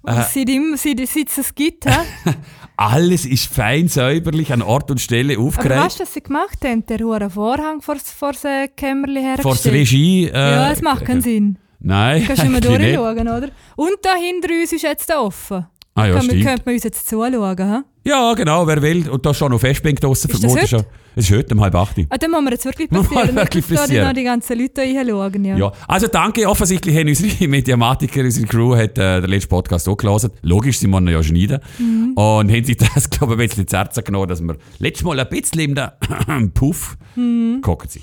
Äh. 0.07 0.23
Seit, 0.23 0.49
immer, 0.49 0.77
seit, 0.77 0.99
seit 1.09 1.29
es 1.29 1.39
es 1.39 1.55
gibt? 1.55 1.85
Alles 2.77 3.25
ist 3.25 3.47
fein 3.53 3.89
säuberlich 3.89 4.53
an 4.53 4.63
Ort 4.63 4.91
und 4.91 5.01
Stelle 5.01 5.35
Aber 5.35 5.45
aufgeräumt. 5.45 5.85
weißt 5.85 5.99
du, 5.99 6.03
was 6.05 6.15
sie 6.15 6.23
gemacht 6.23 6.59
haben? 6.65 6.85
Der 6.87 6.99
hohe 6.99 7.31
Vorhang 7.31 7.81
vor, 7.81 7.97
vor 7.97 8.33
das 8.33 8.45
äh, 8.45 8.69
Kämmerli 8.69 9.21
Vor 9.21 9.29
hergestellt. 9.55 9.65
der 9.65 9.73
Regie. 9.73 10.25
Äh, 10.27 10.33
Ja, 10.33 10.71
es 10.73 10.83
macht 10.83 11.05
keinen 11.05 11.23
Sinn. 11.23 11.59
Nein, 11.81 12.25
Kannst 12.27 12.43
du 12.43 12.49
nicht. 12.49 12.65
durchschauen, 12.65 13.21
oder? 13.29 13.49
Und 13.77 13.93
da 14.03 14.15
hinter 14.17 14.49
uns 14.61 14.73
ist 14.73 14.83
jetzt 14.83 15.11
offen. 15.15 15.67
Ah 15.95 16.07
ja, 16.07 16.15
Kann, 16.15 16.23
stimmt. 16.25 16.45
könnte 16.45 16.63
man 16.67 16.75
uns 16.75 16.85
jetzt 16.85 17.09
zuschauen, 17.09 17.57
hä? 17.59 17.81
Ja, 18.07 18.35
genau, 18.35 18.67
wer 18.67 18.81
will. 18.83 19.09
Und 19.11 19.27
da 19.27 19.31
ist 19.31 19.39
schon 19.39 19.51
noch 19.51 19.59
Festbank 19.59 20.01
draussen. 20.01 20.31
Ist 20.31 20.45
das 20.45 20.53
heute? 20.55 20.69
schon. 20.69 20.85
Es 21.17 21.29
ist 21.31 21.37
heute 21.37 21.55
um 21.55 21.61
halb 21.63 21.75
acht. 21.75 21.97
Ah, 22.09 22.17
dann 22.19 22.31
müssen 22.31 22.45
wir 22.45 22.51
jetzt 22.53 22.65
wirklich 22.67 22.89
passieren. 22.91 23.35
mal 23.35 23.35
wirklich 23.35 23.67
passieren. 23.69 24.07
noch 24.07 24.13
die 24.15 24.23
ganzen 24.23 24.59
Leute 24.61 24.83
reinschauen, 24.83 25.45
ja. 25.45 25.57
Ja, 25.57 25.73
also 25.89 26.07
danke. 26.07 26.49
Offensichtlich 26.49 26.95
haben 26.97 27.09
unsere 27.09 27.49
Mediamatiker, 27.49 28.21
unsere 28.21 28.47
Crew, 28.47 28.77
hat 28.77 28.97
äh, 28.99 29.21
den 29.23 29.31
letzten 29.31 29.49
Podcast 29.49 29.89
auch 29.89 29.97
gelesen. 29.97 30.31
Logisch, 30.43 30.79
sie 30.79 30.93
wollen 30.93 31.09
ihn 31.09 31.15
ja 31.15 31.23
schneiden. 31.23 31.59
Mhm. 31.79 32.13
Und 32.15 32.53
haben 32.53 32.65
sich 32.65 32.77
das, 32.95 33.11
glaube 33.11 33.35
ich, 33.35 33.41
ein 33.41 33.49
bisschen 33.49 33.67
zu 33.67 33.77
Herzen 33.77 34.05
genommen, 34.05 34.29
dass 34.29 34.41
wir 34.41 34.57
letztes 34.79 35.05
Mal 35.05 35.19
ein 35.19 35.29
bisschen 35.29 35.75
den 35.75 36.53
Puff 36.55 36.97
Mhm. 37.17 37.61
gucken 37.63 37.89
sie. 37.89 38.03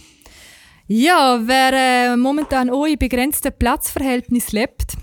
Ja, 0.87 1.39
wer 1.45 1.71
äh, 2.13 2.17
momentan 2.17 2.69
auch 2.69 2.85
in 2.85 2.97
begrenzten 2.97 3.51
Platzverhältnis 3.57 4.51
lebt 4.51 4.97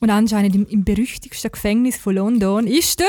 und 0.00 0.10
anscheinend 0.10 0.54
im, 0.54 0.66
im 0.66 0.84
berüchtigsten 0.84 1.50
Gefängnis 1.50 1.96
von 1.96 2.16
London 2.16 2.66
ist 2.66 3.00
der 3.00 3.08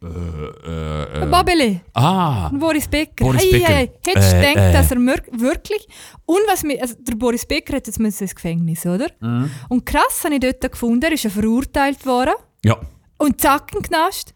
Äh, 0.00 1.22
äh, 1.22 1.26
Babele, 1.26 1.80
Ah, 1.94 2.48
Boris 2.50 2.86
Becker. 2.86 3.24
Boris 3.24 3.50
Becker. 3.50 3.68
ei. 3.74 3.90
Hättest 4.06 4.32
du 4.32 4.36
Äh, 4.36 4.48
gedacht, 4.50 4.56
äh. 4.68 4.72
dass 4.72 4.90
er 4.92 4.98
wirklich... 4.98 5.88
Und 6.24 6.40
was 6.46 6.62
mir, 6.62 6.80
also 6.80 6.94
der 7.00 7.14
Boris 7.16 7.44
Becker 7.46 7.76
hat 7.76 7.86
jetzt 7.86 7.98
ins 7.98 8.34
Gefängnis, 8.34 8.86
oder? 8.86 9.08
Mhm. 9.20 9.50
Und 9.68 9.84
krass 9.86 10.22
habe 10.24 10.34
ich 10.34 10.40
dort 10.40 10.60
gefunden, 10.70 11.02
er 11.02 11.12
ist 11.12 11.24
ja 11.24 11.30
verurteilt 11.30 12.04
worden 12.06 12.34
ja. 12.64 12.76
und 13.18 13.40
zack, 13.40 13.74
in 13.74 13.82
Knast. 13.82 14.34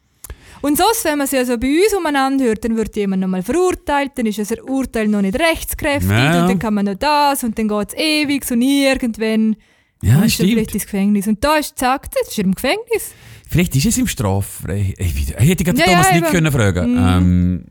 Und 0.63 0.79
sonst, 0.79 1.05
wenn 1.05 1.19
man 1.19 1.25
es 1.27 1.33
ja 1.33 1.45
so 1.45 1.57
bei 1.59 1.67
uns 1.69 1.95
umeinander 1.97 2.45
hört, 2.45 2.65
dann 2.65 2.77
wird 2.77 2.95
jemand 2.97 3.23
nochmal 3.23 3.43
verurteilt, 3.43 4.13
dann 4.17 4.27
ist 4.27 4.39
das 4.39 4.53
Urteil 4.61 5.09
noch 5.09 5.21
nicht 5.23 5.39
rechtskräftig 5.39 6.11
Ja. 6.11 6.43
und 6.43 6.49
dann 6.51 6.59
kann 6.59 6.75
man 6.75 6.87
noch 6.87 6.95
das 6.95 7.43
und 7.45 7.59
dann 7.59 7.69
geht 7.69 7.89
es 7.89 7.95
ewig 7.99 8.49
und 8.51 8.63
irgendwann 8.63 9.57
Ja, 10.03 10.29
stimmt. 10.29 10.51
vielleicht 10.51 10.75
ins 10.75 10.85
Gefängnis. 10.85 11.27
Und 11.29 11.43
da 11.43 11.57
ist 11.57 11.79
zack, 11.79 12.09
jetzt 12.17 12.31
ist 12.31 12.39
er 12.39 12.45
im 12.45 12.55
Gefängnis. 12.55 13.13
Vielleicht 13.53 13.77
ist 13.77 13.85
es 13.87 13.99
im 13.99 14.07
Straffrei. 14.07 14.95
Ich, 14.97 15.29
ich 15.29 15.35
hätte 15.37 15.63
gerade 15.63 15.79
Ja, 15.79 15.85
Thomas 15.85 16.09
ja, 16.09 16.15
Nick 16.17 16.31
können 16.31 16.51
fragen 16.51 16.97
ähm, 16.97 17.65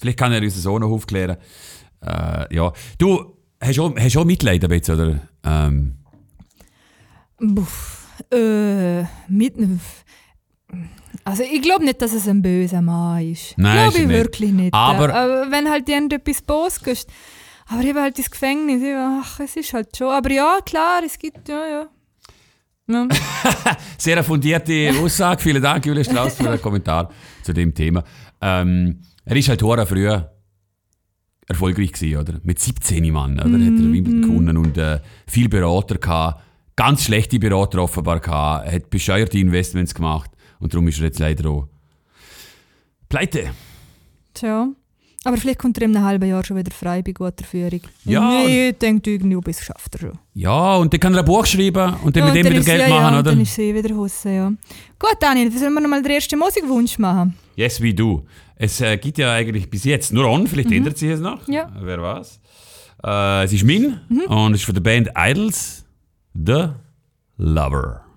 Vielleicht 0.00 0.18
kann 0.18 0.32
er 0.32 0.42
uns 0.42 0.60
so 0.60 0.78
noch 0.78 0.90
aufklären. 0.90 1.36
Äh, 2.04 2.54
ja. 2.54 2.72
Du, 2.98 3.36
hast 3.60 3.78
auch, 3.78 3.94
hast 3.96 4.16
auch 4.16 4.24
Mitleid 4.24 4.62
ein 4.64 4.68
bisschen, 4.70 4.94
oder? 5.00 5.20
Ähm, 5.44 5.94
Buff. 7.38 8.06
Äh, 8.32 9.02
mit, 9.28 9.54
also 11.24 11.42
ich 11.44 11.62
glaube 11.62 11.84
nicht, 11.84 12.02
dass 12.02 12.12
es 12.12 12.26
ein 12.26 12.42
böser 12.42 12.82
Mann 12.82 13.30
ist. 13.32 13.54
Nein, 13.56 13.76
glaube 13.90 13.98
ich 13.98 14.06
nicht. 14.06 14.16
wirklich 14.16 14.50
nicht. 14.52 14.74
Aber- 14.74 15.14
Aber 15.14 15.50
wenn 15.50 15.70
halt 15.70 15.88
irgendetwas 15.88 16.42
Bos 16.42 16.80
gehst, 16.80 17.08
aber 17.68 17.82
eben 17.84 18.00
halt 18.00 18.18
ins 18.18 18.30
Gefängnis, 18.30 18.82
ich, 18.82 18.94
ach, 18.96 19.38
es 19.40 19.54
ist 19.56 19.72
halt 19.72 19.96
schon. 19.96 20.08
Aber 20.08 20.30
ja, 20.32 20.58
klar, 20.66 21.00
es 21.04 21.18
gibt, 21.18 21.48
ja, 21.48 21.66
ja. 21.68 21.86
Ja. 22.88 23.06
sehr 23.98 24.24
fundierte 24.24 24.92
Aussage. 25.00 25.42
Vielen 25.42 25.62
Dank, 25.62 25.86
Julia 25.86 26.04
Strauss, 26.04 26.34
für 26.34 26.44
den 26.44 26.60
Kommentar 26.60 27.10
zu 27.42 27.52
dem 27.52 27.74
Thema. 27.74 28.02
Ähm, 28.40 29.00
er 29.24 29.36
ist 29.36 29.48
halt 29.48 29.62
hure 29.62 29.86
früh 29.86 30.10
erfolgreich 31.46 31.92
gewesen, 31.92 32.18
oder? 32.18 32.40
Mit 32.42 32.58
17 32.58 33.12
Mann, 33.12 33.34
oder? 33.34 33.44
Hat 33.44 33.50
er 33.50 33.92
Wimbledon 33.92 34.22
gewonnen 34.22 34.56
und 34.56 34.78
äh, 34.78 35.00
viel 35.26 35.48
Berater 35.48 35.96
gehabt. 35.96 36.42
Ganz 36.76 37.04
schlechte 37.04 37.38
Berater 37.38 37.82
offenbar 37.82 38.20
gehabt. 38.20 38.70
Hat 38.70 38.90
bescheuerte 38.90 39.38
Investments 39.38 39.94
gemacht 39.94 40.30
und 40.60 40.72
darum 40.72 40.88
ist 40.88 40.98
er 40.98 41.06
jetzt 41.06 41.18
leider 41.18 41.50
auch 41.50 41.68
pleite. 43.08 43.50
Tja. 44.34 44.68
Aber 45.28 45.36
vielleicht 45.36 45.58
kommt 45.58 45.76
er 45.76 45.84
in 45.84 45.94
einem 45.94 46.06
halben 46.06 46.26
Jahr 46.26 46.42
schon 46.42 46.56
wieder 46.56 46.70
frei 46.70 47.02
bei 47.02 47.12
guter 47.12 47.44
Führung. 47.44 47.82
Ja. 48.06 48.40
Und 48.40 48.48
ich 48.48 48.78
denke, 48.78 49.10
irgendwie 49.10 49.36
bis 49.36 49.62
schafft 49.62 49.94
er 49.96 50.00
schon. 50.00 50.18
Ja, 50.32 50.76
und 50.76 50.90
dann 50.90 51.00
kann 51.00 51.12
er 51.12 51.18
ein 51.18 51.24
Buch 51.26 51.44
schreiben 51.44 51.96
und 52.02 52.16
dann 52.16 52.28
Ja, 52.28 52.32
mit 52.32 52.44
dem 52.46 52.52
wieder 52.54 52.64
Geld 52.64 52.80
ja, 52.80 52.88
machen, 52.88 53.12
ja, 53.12 53.20
oder? 53.20 53.30
Dann 53.32 53.40
ist 53.42 53.54
sie 53.54 53.74
wieder 53.74 53.94
raus, 53.94 54.24
ja. 54.24 54.48
Gut, 54.98 55.16
Daniel, 55.20 55.52
sollen 55.52 55.74
wir 55.74 55.82
noch 55.82 55.90
mal 55.90 56.02
den 56.02 56.12
ersten 56.12 56.38
Musikwunsch 56.38 56.98
machen? 56.98 57.34
Yes, 57.56 57.78
we 57.82 57.92
do. 57.92 58.24
Es 58.56 58.80
äh, 58.80 58.96
gibt 58.96 59.18
ja 59.18 59.34
eigentlich 59.34 59.68
bis 59.68 59.84
jetzt 59.84 60.14
nur 60.14 60.26
on, 60.30 60.46
vielleicht 60.46 60.72
ändert 60.72 60.96
sich 60.96 61.10
es 61.10 61.20
noch. 61.20 61.46
Mhm. 61.46 61.52
Ja. 61.52 61.66
Mhm. 61.66 61.80
Wer 61.82 62.00
weiß. 62.00 62.40
Äh, 63.04 63.44
es 63.44 63.52
ist 63.52 63.64
Min 63.64 64.00
und 64.28 64.54
es 64.54 64.60
ist 64.60 64.64
von 64.64 64.74
der 64.76 64.80
Band 64.80 65.10
Idols, 65.14 65.84
The 66.32 66.68
Lover. 67.36 68.07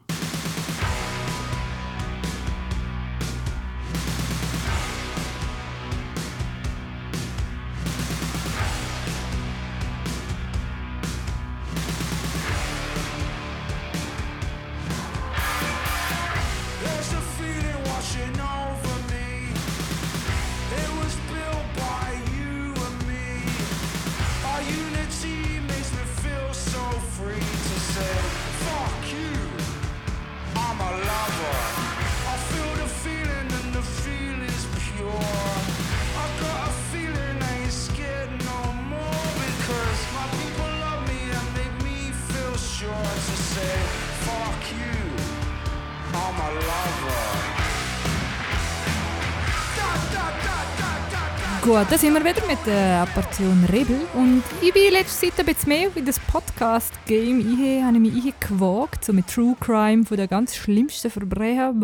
Portion 53.13 53.65
Rebel. 53.71 53.99
Und 54.13 54.43
ich 54.61 54.73
bin 54.73 54.91
letzte 54.91 55.27
Zeit 55.27 55.39
ein 55.39 55.45
bisschen 55.45 55.69
mehr 55.69 55.89
in 55.95 56.05
das 56.05 56.19
Podcast-Game. 56.19 57.39
Ich 57.39 57.83
habe 57.83 57.99
mich 57.99 58.13
eingewagt, 58.25 59.03
so 59.03 59.13
mit 59.13 59.27
True 59.27 59.55
Crime 59.59 60.05
von 60.05 60.17
der 60.17 60.27
ganz 60.27 60.55
schlimmsten 60.55 61.11
Verbrechen. 61.11 61.83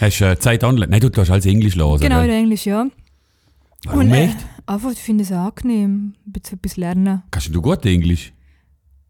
Hast 0.00 0.20
du 0.20 0.24
äh, 0.24 0.38
Zeit 0.38 0.64
online? 0.64 0.88
Nein, 0.88 1.00
du 1.00 1.08
tust 1.08 1.30
alles 1.30 1.46
Englisch 1.46 1.76
los. 1.76 2.00
Genau, 2.00 2.22
in? 2.22 2.30
Englisch, 2.30 2.66
ja. 2.66 2.86
Warum 3.84 4.12
äh, 4.12 4.24
echt? 4.24 4.38
einfach, 4.66 4.90
ich 4.90 4.98
finde 4.98 5.24
es 5.24 5.32
angenehm, 5.32 6.14
ein 6.26 6.32
etwas 6.34 6.76
lernen. 6.76 7.22
Kannst 7.30 7.54
du 7.54 7.62
gut 7.62 7.86
Englisch? 7.86 8.32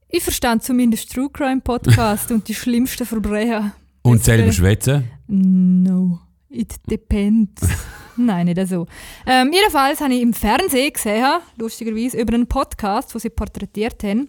Ich 0.09 0.23
verstand 0.23 0.63
zumindest 0.63 1.13
True 1.13 1.31
Crime 1.33 1.61
Podcast 1.61 2.31
und 2.33 2.49
die 2.49 2.55
schlimmsten 2.55 3.07
Verbrechen. 3.07 3.73
Und 4.03 4.25
selber 4.25 4.49
äh, 4.49 4.53
schwätzen? 4.53 5.11
No, 5.27 6.21
it 6.51 6.75
depends. 6.91 7.63
Nein, 8.17 8.47
nicht 8.47 8.67
so. 8.69 8.87
Ähm, 9.27 9.51
jedenfalls 9.53 10.01
habe 10.01 10.13
ich 10.15 10.21
im 10.21 10.35
Fernsehen 10.35 10.93
gesehen, 10.93 11.25
lustigerweise, 11.57 12.21
über 12.21 12.35
einen 12.35 12.47
Podcast, 12.47 13.15
wo 13.15 13.19
sie 13.19 13.31
porträtiert 13.31 14.03
haben. 14.05 14.29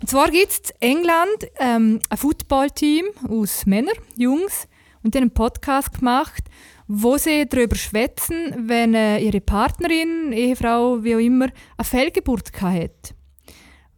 Und 0.00 0.08
zwar 0.10 0.30
gibt 0.30 0.50
es 0.50 0.58
in 0.80 0.90
England 0.98 1.46
ähm, 1.58 2.00
ein 2.08 2.16
Footballteam 2.18 3.04
aus 3.28 3.66
Männern, 3.66 3.94
Jungs, 4.16 4.66
und 5.02 5.14
die 5.14 5.18
haben 5.18 5.24
einen 5.24 5.34
Podcast 5.34 5.98
gemacht, 5.98 6.44
wo 6.88 7.16
sie 7.18 7.46
darüber 7.48 7.76
schwätzen, 7.76 8.54
wenn 8.68 8.94
äh, 8.94 9.18
ihre 9.20 9.40
Partnerin, 9.40 10.32
Ehefrau, 10.32 11.04
wie 11.04 11.14
auch 11.14 11.20
immer, 11.20 11.46
eine 11.76 11.84
Fehlgeburt 11.84 12.50
hat. 12.60 13.14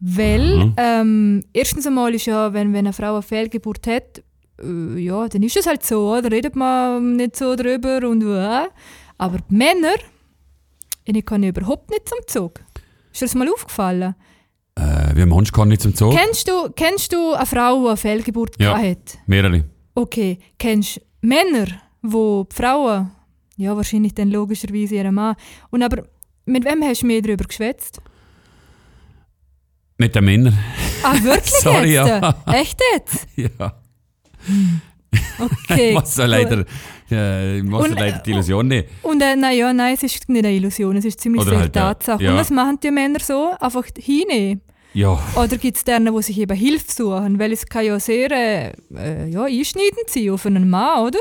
Weil, 0.00 0.56
Mhm. 0.66 0.74
ähm, 0.76 1.44
erstens 1.52 1.86
einmal 1.86 2.14
ist 2.14 2.26
ja, 2.26 2.52
wenn, 2.52 2.72
wenn 2.72 2.80
eine 2.86 2.92
Frau 2.92 3.14
eine 3.14 3.22
Fehlgeburt 3.22 3.86
hat, 3.86 4.22
äh, 4.60 4.98
ja, 4.98 5.28
dann 5.28 5.42
ist 5.42 5.56
es 5.56 5.66
halt 5.66 5.84
so, 5.84 6.20
da 6.20 6.28
redet 6.28 6.56
man 6.56 7.16
nicht 7.16 7.36
so 7.36 7.54
drüber 7.56 8.06
und 8.08 8.22
äh. 8.22 8.66
Aber 9.18 9.38
die 9.48 9.54
Männer, 9.54 9.94
ihnen 11.04 11.24
kann 11.24 11.42
ich 11.42 11.50
überhaupt 11.50 11.90
nicht 11.90 12.08
zum 12.08 12.18
Zug. 12.26 12.60
Ist 13.12 13.20
dir 13.22 13.26
das 13.26 13.34
mal 13.34 13.48
aufgefallen? 13.48 14.14
Äh, 14.74 15.14
wie 15.14 15.26
manchmal 15.26 15.60
kann 15.62 15.68
nicht 15.68 15.82
zum 15.82 15.94
Zoo? 15.94 16.10
Kennst, 16.10 16.48
du, 16.48 16.70
kennst 16.74 17.12
du 17.12 17.32
eine 17.34 17.44
Frau, 17.46 17.82
die 17.82 17.88
eine 17.88 17.96
Fehlgeburt 17.96 18.54
Ja. 18.58 18.76
hat? 18.78 19.18
Mehrere. 19.26 19.64
Okay. 19.94 20.38
Kennst 20.58 20.96
du 20.96 21.00
Männer, 21.20 21.66
wo 22.00 22.44
die 22.50 22.56
Frauen, 22.56 23.10
ja 23.58 23.76
wahrscheinlich 23.76 24.14
dann 24.14 24.30
logischerweise 24.30 24.94
ihren 24.94 25.14
Mann, 25.14 25.36
und 25.70 25.82
aber 25.82 26.04
mit 26.46 26.64
wem 26.64 26.82
hast 26.82 27.02
du 27.02 27.06
mehr 27.06 27.20
darüber 27.20 27.44
geschwätzt? 27.44 28.00
Mit 29.98 30.14
den 30.14 30.24
Männern. 30.24 30.58
Ah, 31.04 31.14
wirklich 31.22 31.50
Sorry, 31.60 31.92
jetzt? 31.92 32.08
ja. 32.08 32.34
Echt 32.46 32.80
jetzt? 32.94 33.26
ja. 33.36 33.74
Okay. 35.38 35.92
Muss 35.92 36.16
ja 36.16 36.24
leider, 36.24 36.64
äh, 37.10 37.62
muss 37.62 37.86
Und, 37.86 37.98
leider 37.98 38.18
die 38.20 38.30
Illusion 38.30 38.66
nehmen. 38.66 38.88
Und 39.02 39.20
äh, 39.20 39.36
nein, 39.36 39.58
ja, 39.58 39.72
nein, 39.72 39.94
es 39.94 40.02
ist 40.02 40.26
nicht 40.28 40.44
eine 40.44 40.54
Illusion, 40.56 40.96
es 40.96 41.04
ist 41.04 41.20
ziemlich 41.20 41.42
Oder 41.42 41.58
halt, 41.58 41.76
äh, 41.76 41.78
Tatsache. 41.78 42.22
ja. 42.22 42.30
Und 42.30 42.38
was 42.38 42.50
machen 42.50 42.78
die 42.82 42.90
Männer 42.90 43.20
so? 43.20 43.50
Einfach 43.60 43.84
hinnehmen. 43.98 44.62
Ja, 44.94 45.18
Oder 45.36 45.56
gibt 45.56 45.76
es 45.76 45.84
denen, 45.84 46.14
die 46.14 46.22
sich 46.22 46.38
eben 46.38 46.56
Hilfe 46.56 46.84
suchen? 46.90 47.38
Weil 47.38 47.52
es 47.52 47.66
kann 47.66 47.84
ja 47.84 47.98
sehr 47.98 48.30
äh, 48.30 48.72
äh, 48.94 49.28
ja, 49.28 49.44
einschneidend 49.44 50.08
sein 50.08 50.30
auf 50.30 50.46
einen 50.46 50.68
Mann, 50.68 51.06
oder? 51.06 51.18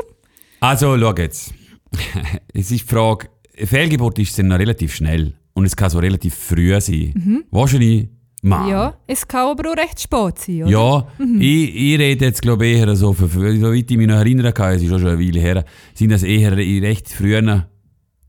also 0.60 0.98
schau 0.98 1.14
jetzt. 1.16 1.52
es 2.54 2.70
ist 2.70 2.70
die 2.70 2.78
Frage, 2.78 3.28
Fehlgeburt 3.54 4.18
ist 4.18 4.38
dann 4.38 4.48
noch 4.48 4.58
relativ 4.58 4.94
schnell. 4.94 5.34
Und 5.54 5.66
es 5.66 5.76
kann 5.76 5.90
so 5.90 5.98
relativ 5.98 6.34
früh 6.34 6.78
sein. 6.80 7.44
Wahrscheinlich 7.50 8.08
Mann. 8.44 8.64
Mhm. 8.64 8.70
Ja, 8.70 8.94
es 9.06 9.26
kann 9.28 9.48
aber 9.50 9.70
auch 9.70 9.76
recht 9.76 10.00
spät 10.00 10.38
sein, 10.38 10.62
oder? 10.64 10.70
Ja, 10.70 11.06
Mhm. 11.24 11.40
ich, 11.40 11.74
ich 11.76 11.98
rede 11.98 12.24
jetzt 12.24 12.42
glaube 12.42 12.66
ich 12.66 12.76
eher 12.78 12.94
so, 12.96 13.12
für, 13.12 13.28
für, 13.28 13.56
so 13.56 13.72
weit 13.72 13.88
ich 13.90 13.96
mich 13.96 14.08
noch 14.08 14.16
erinnern 14.16 14.52
kann, 14.52 14.74
es 14.74 14.82
ist 14.82 14.92
auch 14.92 14.98
schon 14.98 15.08
eine 15.10 15.18
Weile 15.20 15.38
her, 15.40 15.64
sind 15.94 16.10
das 16.10 16.22
eher 16.24 16.52
in 16.58 16.84
recht 16.84 17.08
frühen 17.08 17.62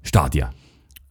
Stadien 0.03 0.47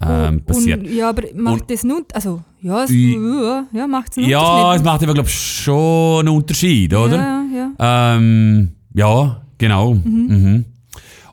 ähm, 0.01 0.35
Und- 0.37 0.47
passiert. 0.47 0.81
Und, 0.81 0.95
ja, 0.95 1.09
aber 1.09 1.23
macht 1.35 1.63
Und- 1.63 1.71
das 1.71 1.83
nun, 1.85 2.05
also, 2.13 2.43
ja, 2.61 2.85
es, 2.85 2.91
Ich- 2.91 3.15
ja, 3.15 3.65
ja 3.73 3.87
macht 3.89 4.13
es 4.13 4.19
einen 4.19 4.29
Ja, 4.29 4.75
es 4.77 4.83
macht 4.85 5.03
aber 5.03 5.15
glaube 5.15 5.29
ich 5.29 5.35
schon 5.35 6.21
einen 6.21 6.37
Unterschied, 6.37 6.95
oder? 6.95 7.17
Ja, 7.17 7.45
ja, 7.53 7.71
ja. 7.79 8.17
Ähm, 8.17 8.71
ja, 8.95 9.43
genau. 9.59 9.95
Mhm. 9.95 10.65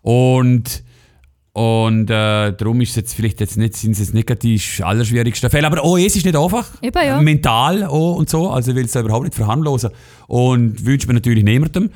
Und, 0.02 0.84
und 1.60 2.10
äh, 2.10 2.54
darum 2.54 2.80
ist 2.80 2.92
es 2.92 2.96
jetzt 2.96 3.14
vielleicht 3.16 3.42
jetzt 3.42 3.58
nicht, 3.58 3.76
sind 3.76 3.92
es 3.92 4.00
jetzt 4.00 4.14
nicht 4.14 4.44
die 4.44 4.58
sch- 4.58 4.82
allerschwierigsten 4.82 5.50
Fälle. 5.50 5.68
Aber 5.68 5.84
auch 5.84 5.98
es 5.98 6.16
ist 6.16 6.26
nicht 6.26 6.38
einfach. 6.38 6.66
Eben, 6.82 7.06
ja. 7.06 7.20
Mental 7.22 7.84
auch 7.84 8.16
und 8.16 8.30
so. 8.30 8.50
Also 8.50 8.72
ich 8.72 8.78
will 8.78 8.86
es 8.86 8.96
überhaupt 8.96 9.26
nicht 9.26 9.36
verharmlosen. 9.36 9.90
Und 10.28 10.86
wünsche 10.86 11.08
mir 11.08 11.16
natürlich 11.16 11.44
niemandem. 11.44 11.90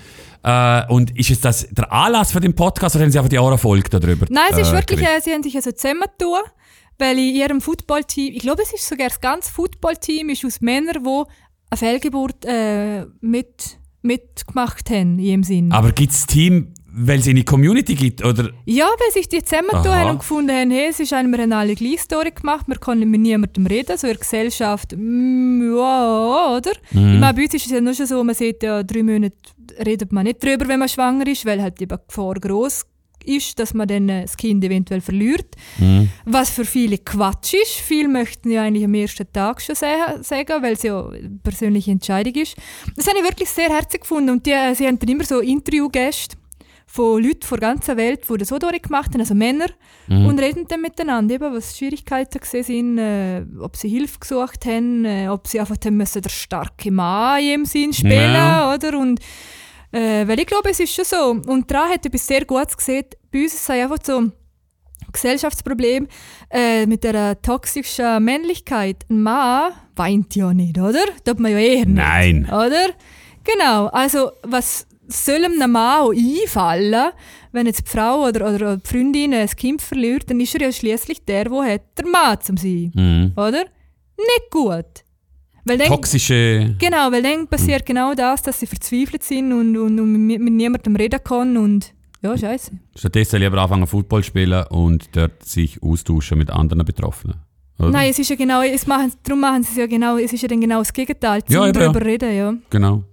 Äh, 0.43 0.85
und 0.87 1.17
ist 1.17 1.29
jetzt 1.29 1.45
das 1.45 1.65
der 1.71 1.89
Anlass 1.93 2.33
für 2.33 2.41
den 2.41 2.53
Podcast 2.55 2.95
oder 2.95 3.05
haben 3.05 3.11
Sie 3.11 3.17
einfach 3.17 3.29
die 3.29 3.39
andere 3.39 3.57
Folge 3.57 3.89
darüber? 3.89 4.25
Nein, 4.29 4.43
es 4.51 4.57
ist 4.57 4.69
äh, 4.73 4.73
wirklich, 4.73 5.01
äh, 5.01 5.21
sie 5.23 5.31
haben 5.31 5.43
sich 5.43 5.55
also 5.55 5.71
zusammengetan, 5.71 6.41
weil 6.99 7.17
in 7.17 7.33
ihrem 7.35 7.61
Footballteam, 7.61 8.33
ich 8.33 8.41
glaube, 8.41 8.63
es 8.63 8.73
ist 8.73 8.85
sogar 8.89 9.07
das 9.07 9.21
ganze 9.21 9.49
Footballteam 9.51 10.27
ist 10.29 10.43
aus 10.43 10.59
Männern, 10.59 11.01
die 11.05 11.23
eine 11.69 11.77
Fehlgeburt 11.77 12.43
äh, 12.43 13.05
mit, 13.21 13.77
mitgemacht 14.01 14.89
haben, 14.89 15.19
in 15.19 15.25
dem 15.25 15.43
Sinn. 15.43 15.71
Aber 15.71 15.93
gibt 15.93 16.11
es 16.11 16.25
Team, 16.27 16.73
weil 16.95 17.19
es 17.19 17.27
eine 17.27 17.43
Community 17.43 17.95
gibt? 17.95 18.23
Oder? 18.23 18.51
Ja, 18.65 18.85
weil 18.85 19.11
sich 19.11 19.27
die 19.27 19.41
zusammengetan 19.43 19.95
haben 19.99 20.09
und 20.11 20.19
gefunden 20.19 20.51
haben, 20.51 20.71
hey, 20.71 20.87
es 20.89 20.99
ist 20.99 21.11
einem, 21.13 21.31
wir 21.31 21.57
alle 21.57 21.75
gleiche 21.75 21.97
Story 21.99 22.31
gemacht, 22.31 22.67
wir 22.67 22.75
können 22.77 23.09
mit 23.09 23.21
niemandem 23.21 23.65
reden, 23.65 23.97
so 23.97 24.07
in 24.07 24.13
der 24.13 24.19
Gesellschaft, 24.19 24.93
mm, 24.95 25.75
ja, 25.75 26.55
oder? 26.57 26.71
Mhm. 26.91 27.13
Ich 27.15 27.19
meine, 27.19 27.33
bei 27.33 27.43
uns 27.43 27.53
ist 27.55 27.65
es 27.65 27.71
ja 27.71 27.81
nur 27.81 27.93
schon 27.93 28.05
so, 28.05 28.23
man 28.23 28.35
sieht 28.35 28.61
ja, 28.63 28.83
drei 28.83 29.03
Monate 29.03 29.35
redet 29.85 30.11
man 30.11 30.25
nicht 30.25 30.43
drüber, 30.43 30.67
wenn 30.67 30.79
man 30.79 30.89
schwanger 30.89 31.25
ist, 31.27 31.45
weil 31.45 31.61
halt 31.61 31.79
die 31.79 31.87
Gefahr 31.87 32.35
groß 32.35 32.85
ist, 33.25 33.57
dass 33.57 33.73
man 33.73 33.87
dann 33.87 34.09
äh, 34.09 34.23
das 34.23 34.35
Kind 34.35 34.63
eventuell 34.65 34.99
verliert. 34.99 35.55
Mhm. 35.77 36.09
Was 36.25 36.49
für 36.49 36.65
viele 36.65 36.97
Quatsch 36.97 37.53
ist. 37.53 37.71
Viele 37.75 38.09
möchten 38.09 38.51
ja 38.51 38.63
eigentlich 38.63 38.83
am 38.83 38.93
ersten 38.93 39.25
Tag 39.31 39.61
schon 39.61 39.75
sa- 39.75 40.21
sagen, 40.21 40.61
weil 40.61 40.73
es 40.73 40.83
ja 40.83 41.07
eine 41.07 41.39
persönliche 41.41 41.91
Entscheidung 41.91 42.33
ist. 42.35 42.55
Das 42.97 43.07
habe 43.07 43.19
ich 43.19 43.23
wirklich 43.23 43.49
sehr 43.49 43.69
herzig 43.69 44.01
gefunden. 44.01 44.29
Und 44.29 44.45
die, 44.45 44.51
äh, 44.51 44.75
sie 44.75 44.85
haben 44.85 44.99
dann 44.99 45.07
immer 45.09 45.23
so 45.23 45.39
Interviewgäste 45.39 46.35
von 46.95 47.23
Leuten 47.23 47.41
von 47.41 47.59
der 47.59 47.69
ganzen 47.71 47.97
Welt, 47.97 48.21
die 48.29 48.37
das 48.37 48.49
so 48.49 48.59
durchgemacht 48.59 49.11
haben, 49.13 49.19
also 49.19 49.33
Männer, 49.33 49.65
Mhm. 50.07 50.27
und 50.27 50.39
reden 50.39 50.65
dann 50.67 50.81
miteinander, 50.81 51.33
eben, 51.33 51.51
was 51.55 51.75
Schwierigkeiten 51.75 52.39
gesehen 52.39 52.63
sind, 52.63 52.97
äh, 52.99 53.43
ob 53.59 53.75
sie 53.77 53.89
Hilfe 53.89 54.19
gesucht 54.19 54.63
haben, 54.67 55.03
äh, 55.03 55.27
ob 55.27 55.47
sie 55.47 55.59
einfach 55.59 55.77
haben 55.83 55.97
müssen 55.97 56.21
der 56.21 56.29
starke 56.29 56.91
Mann 56.91 57.39
in 57.39 57.45
ihrem 57.47 57.65
Sinn 57.65 57.93
spielen, 57.93 58.33
Ja. 58.35 58.71
oder? 58.75 58.99
Und, 58.99 59.19
äh, 59.91 60.27
weil 60.27 60.39
ich 60.39 60.45
glaube, 60.45 60.69
es 60.69 60.79
ist 60.79 60.93
schon 60.93 61.05
so. 61.05 61.51
Und 61.51 61.71
daran 61.71 61.89
hat 61.89 62.05
etwas 62.05 62.27
sehr 62.27 62.45
Gutes 62.45 62.77
gesehen. 62.77 63.05
Bei 63.31 63.41
uns 63.41 63.53
ist 63.55 63.61
es 63.61 63.69
einfach 63.71 63.97
so 64.03 64.17
ein 64.19 64.33
Gesellschaftsproblem 65.11 66.07
äh, 66.51 66.85
mit 66.85 67.03
der 67.03 67.41
toxischen 67.41 68.23
Männlichkeit. 68.23 69.05
Ein 69.09 69.21
Mann 69.23 69.71
weint 69.95 70.35
ja 70.35 70.53
nicht, 70.53 70.77
oder? 70.77 71.05
Tut 71.25 71.39
man 71.39 71.51
ja 71.51 71.57
eher 71.57 71.85
nicht. 71.85 71.97
Nein. 71.97 72.45
Oder? 72.47 72.89
Genau. 73.43 73.87
Also, 73.87 74.31
was 74.43 74.85
soll 75.07 75.43
einem 75.45 75.71
Mann 75.71 76.01
auch 76.01 76.11
einfallen, 76.13 77.11
wenn 77.51 77.65
jetzt 77.67 77.85
die 77.87 77.89
Frau 77.91 78.27
oder, 78.27 78.53
oder 78.53 78.77
die 78.77 78.87
Freundin 78.87 79.33
ein 79.33 79.47
Kind 79.47 79.81
verliert, 79.81 80.29
dann 80.29 80.39
ist 80.39 80.55
er 80.55 80.61
ja 80.61 80.71
schließlich 80.71 81.23
der, 81.25 81.45
der 81.45 81.63
hat 81.73 81.81
der 81.97 82.07
Mann 82.07 82.37
zum 82.41 82.57
sein, 82.57 82.91
Mhm. 82.95 83.31
oder? 83.35 83.65
Nicht 84.17 84.51
gut. 84.51 84.85
Weil 85.65 85.77
dann, 85.77 85.87
Toxische. 85.87 86.75
genau, 86.77 87.11
weil 87.11 87.23
dann 87.23 87.47
passiert 87.47 87.85
genau 87.85 88.13
das, 88.13 88.41
dass 88.41 88.59
sie 88.59 88.67
verzweifelt 88.67 89.23
sind 89.23 89.53
und, 89.53 89.77
und, 89.77 89.99
und 89.99 90.11
mit, 90.27 90.41
mit 90.41 90.53
niemandem 90.53 90.95
reden 90.95 91.19
können 91.23 91.57
und 91.57 91.93
ja, 92.21 92.37
scheiße. 92.37 92.71
Stattdessen 92.95 93.39
lieber 93.39 93.57
anfangen 93.61 93.87
Football 93.87 94.23
spielen 94.23 94.63
und 94.69 95.09
dort 95.15 95.43
sich 95.43 95.81
austauschen 95.81 96.37
mit 96.37 96.49
anderen 96.49 96.85
Betroffenen. 96.85 97.37
Oder? 97.79 97.89
Nein, 97.91 98.11
es 98.11 98.19
ist 98.19 98.29
ja 98.29 98.35
genau, 98.35 98.61
es 98.61 98.87
machen, 98.87 99.13
darum 99.23 99.39
machen 99.41 99.63
sie 99.63 99.71
es 99.71 99.77
ja 99.77 99.87
genau, 99.87 100.17
es 100.17 100.31
ist 100.33 100.41
ja 100.41 100.47
dann 100.47 100.61
genau 100.61 100.79
das 100.79 100.93
Gegenteil, 100.93 101.43
zum 101.43 101.55
Ja, 101.55 101.71
darüber 101.71 102.03
reden, 102.05 102.35
ja. 102.35 102.53
Genau. 102.69 103.03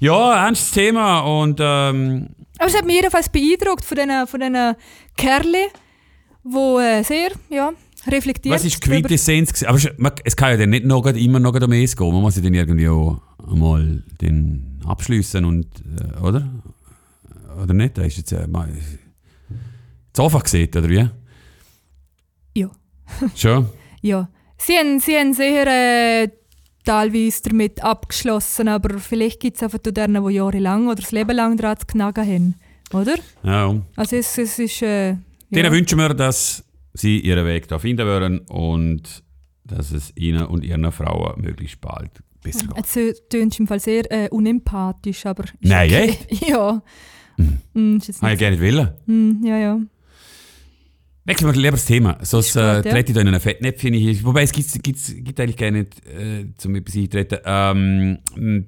Ja, 0.00 0.46
ernstes 0.46 0.70
Thema 0.72 1.20
und 1.20 1.58
ähm, 1.62 2.28
Aber 2.58 2.68
es 2.68 2.76
hat 2.76 2.84
mich 2.84 2.96
jedenfalls 2.96 3.28
beeindruckt 3.28 3.84
von 3.84 3.96
diesen 3.96 4.26
von 4.26 4.40
diesen 4.40 4.74
Kerlen, 5.16 5.66
die 6.44 6.56
äh, 6.82 7.02
sehr 7.02 7.30
ja, 7.50 7.72
reflektiert 8.06 8.54
was 8.54 8.64
ist 8.64 8.80
Quintessenz? 8.80 9.62
Aber 9.62 9.78
es- 9.78 9.88
man- 9.96 10.12
es 10.24 10.36
kann 10.36 10.50
ja 10.50 10.56
dann 10.58 10.70
nicht 10.70 10.84
noch, 10.84 11.02
grad- 11.02 11.16
immer 11.16 11.40
noch 11.40 11.52
grad 11.52 11.64
um 11.64 11.72
es 11.72 11.96
gehen. 11.96 12.12
Man 12.12 12.20
muss 12.22 12.36
ja 12.36 12.42
dann 12.42 12.54
irgendwie 12.54 12.88
auch 12.88 13.20
einmal 13.50 14.02
den 14.20 14.80
abschliessen 14.86 15.44
und, 15.44 15.66
äh, 16.16 16.20
oder? 16.20 16.48
Oder 17.62 17.72
nicht? 17.72 17.96
Das 17.96 18.06
ist 18.08 18.16
jetzt 18.18 18.32
äh, 18.32 18.46
mal, 18.46 18.68
zu 20.12 20.24
einfach 20.24 20.42
gesehen, 20.42 20.68
oder 20.76 20.88
wie? 20.88 21.08
Ja. 22.56 22.70
Schon? 23.34 23.68
Ja. 24.02 24.28
Sie 24.58 24.74
haben, 24.76 25.00
sie 25.00 25.16
haben 25.16 25.32
sehr 25.32 25.66
äh, 25.66 26.28
teilweise 26.84 27.42
damit 27.44 27.82
abgeschlossen, 27.82 28.68
aber 28.68 28.98
vielleicht 28.98 29.40
gibt 29.40 29.56
es 29.56 29.62
einfach 29.62 29.78
denen, 29.78 30.26
die 30.26 30.34
jahrelang 30.34 30.86
oder 30.86 30.96
das 30.96 31.12
Leben 31.12 31.36
lang 31.36 31.56
daran 31.56 31.78
zu 31.78 31.86
knagen 31.86 32.26
haben. 32.26 32.54
Oder? 32.92 33.16
Ja. 33.42 33.80
Also 33.96 34.16
es, 34.16 34.38
es 34.38 34.58
ist... 34.58 34.82
Äh, 34.82 35.16
Denen 35.50 35.66
ja. 35.66 35.72
wünschen 35.72 35.98
wir, 35.98 36.14
dass 36.14 36.64
sie 36.92 37.20
ihren 37.20 37.44
Weg 37.46 37.68
da 37.68 37.78
finden 37.78 38.06
werden 38.06 38.40
und 38.40 39.22
dass 39.64 39.92
es 39.92 40.12
ihnen 40.16 40.46
und 40.46 40.64
ihren 40.64 40.90
Frauen 40.92 41.40
möglichst 41.40 41.80
bald 41.80 42.10
besser 42.42 42.66
geht. 42.66 42.84
Es 42.84 43.28
tönt 43.28 43.58
im 43.58 43.66
Fall 43.66 43.80
sehr 43.80 44.10
äh, 44.12 44.28
unempathisch, 44.28 45.26
aber... 45.26 45.44
Nein, 45.60 45.88
okay. 45.88 46.18
Ja. 46.48 46.82
Mm, 47.72 47.96
ist 47.96 48.08
jetzt 48.08 48.22
Habe 48.22 48.34
ich 48.34 48.40
nicht, 48.40 48.60
gerne 48.60 48.76
nicht 48.76 48.76
wollen. 49.06 49.40
mm, 49.40 49.46
ja, 49.46 49.58
ja. 49.58 49.80
Wechseln 51.26 51.48
wir 51.54 51.58
lieber 51.58 51.70
das 51.72 51.86
Thema, 51.86 52.18
sonst 52.20 52.54
äh, 52.54 52.60
ja. 52.60 52.82
trete 52.82 53.12
ich 53.12 53.14
da 53.14 53.22
in 53.22 53.28
einen 53.28 53.40
Fettnäpfchen 53.40 53.94
hier. 53.94 54.22
Wobei 54.24 54.42
es 54.42 54.52
gibt, 54.52 54.82
gibt's, 54.82 55.10
gibt 55.16 55.40
eigentlich 55.40 55.56
gar 55.56 55.70
nicht 55.70 56.06
äh, 56.06 56.46
zum 56.58 56.74
etwas 56.74 56.96
eintreten. 56.96 57.38
Ähm, 57.46 58.18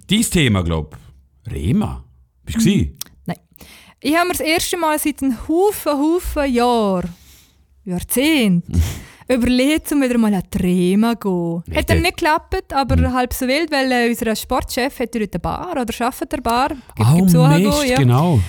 dieses 0.09 0.31
Thema, 0.31 0.63
glaube 0.63 0.97
ich, 1.45 1.53
Rema. 1.53 2.03
Bist 2.45 2.65
du 2.65 2.71
mhm. 2.71 2.97
Nein. 3.27 3.37
Ich 4.01 4.17
habe 4.17 4.27
mir 4.29 4.33
das 4.33 4.41
erste 4.41 4.79
Mal 4.79 4.99
seit 4.99 5.23
einem 5.23 5.37
Haufen, 5.49 5.93
Haufen 5.93 6.53
Jahr, 6.55 7.05
Jahrzehnt, 7.85 8.65
überlegt, 9.29 9.93
um 9.93 10.03
wieder 10.03 10.17
mal 10.17 10.33
an 10.33 10.43
die 10.55 10.59
Rema 10.59 11.15
zu 11.21 11.63
gehen. 11.67 11.77
Hat 11.77 11.91
dann 11.91 12.01
nicht 12.01 12.17
geklappt, 12.17 12.73
aber 12.73 13.13
halb 13.13 13.35
so 13.35 13.47
wild, 13.47 13.71
weil 13.71 13.93
äh, 13.93 14.09
unser 14.09 14.35
Sportchef 14.35 14.99
hat 14.99 15.15
dort 15.15 15.35
eine 15.35 15.41
Bar 15.41 15.73
oder 15.73 15.81
arbeitet 15.83 16.33
eine 16.33 16.43
Bar. 16.43 16.69
Gibt- 16.69 16.81
Oh, 17.01 17.17
gibt's 17.17 17.35
Mist, 17.35 17.85
ja. 17.85 17.97
genau. 17.99 18.41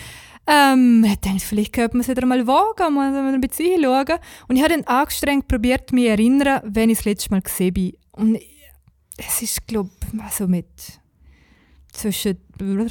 Ähm, 0.47 1.05
hat 1.07 1.25
dann 1.25 1.39
vielleicht 1.39 1.73
könnte 1.73 1.97
man 1.97 2.01
es 2.01 2.07
wieder 2.07 2.25
mal 2.25 2.47
wagen, 2.47 2.93
mal 2.93 3.13
ein 3.13 3.41
bisschen 3.41 3.73
hinschauen. 3.73 4.19
Und 4.47 4.55
ich 4.55 4.63
habe 4.63 4.73
dann 4.75 4.83
angestrengt 4.85 5.47
probiert, 5.47 5.91
mich 5.91 6.05
zu 6.05 6.09
erinnern, 6.11 6.61
wenn 6.63 6.89
ich 6.89 6.97
das 6.99 7.05
letzte 7.05 7.31
Mal 7.31 7.41
gesehen 7.41 7.73
bin. 7.73 7.93
Und 8.13 8.35
ich- 8.35 8.53
es 9.17 9.41
ist, 9.41 9.67
glaube 9.67 9.89
ich, 10.13 10.21
also 10.21 10.47
mit 10.47 10.67
zwischen 11.91 12.37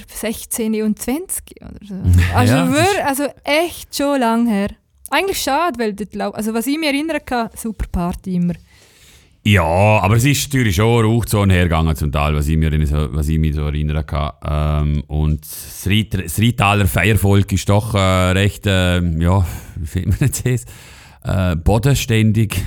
16 0.08 0.82
und 0.82 0.98
20 0.98 1.44
oder 1.62 1.78
so. 1.86 1.94
Also, 2.34 2.54
Ja, 2.54 2.66
das 2.66 2.74
wir, 2.94 3.06
also 3.06 3.24
echt 3.44 3.96
schon 3.96 4.20
lang 4.20 4.46
her. 4.48 4.68
Eigentlich 5.10 5.38
schade, 5.40 5.78
weil 5.78 5.94
lau- 6.12 6.32
also 6.32 6.52
was 6.52 6.66
ich 6.66 6.76
mich 6.78 6.88
erinnern 6.88 7.20
kann, 7.24 7.48
super 7.54 7.86
Party 7.90 8.34
immer. 8.34 8.54
Ja, 9.46 9.62
aber 9.62 10.16
es 10.16 10.24
ist 10.24 10.52
natürlich 10.52 10.74
schon 10.74 11.04
Rauchzone 11.04 11.54
hergegangen 11.54 11.94
zum 11.94 12.10
Teil, 12.10 12.34
was 12.34 12.48
ich, 12.48 12.56
mir, 12.56 12.84
so, 12.84 13.14
was 13.14 13.28
ich 13.28 13.38
mich 13.38 13.54
so 13.54 13.62
erinnern 13.62 14.04
kann. 14.04 14.32
Ähm, 14.44 15.04
und 15.06 15.40
das, 15.42 15.86
Ried, 15.86 16.14
das 16.14 16.40
Rietaler 16.40 16.88
Feiervolk 16.88 17.52
ist 17.52 17.68
doch 17.68 17.94
äh, 17.94 17.98
recht, 18.32 18.66
äh, 18.66 18.96
ja, 18.96 19.46
wie 19.76 19.86
findet 19.86 20.20
man 20.20 20.30
jetzt? 20.44 20.68
Äh, 21.22 21.56
bodenständig. 21.56 22.60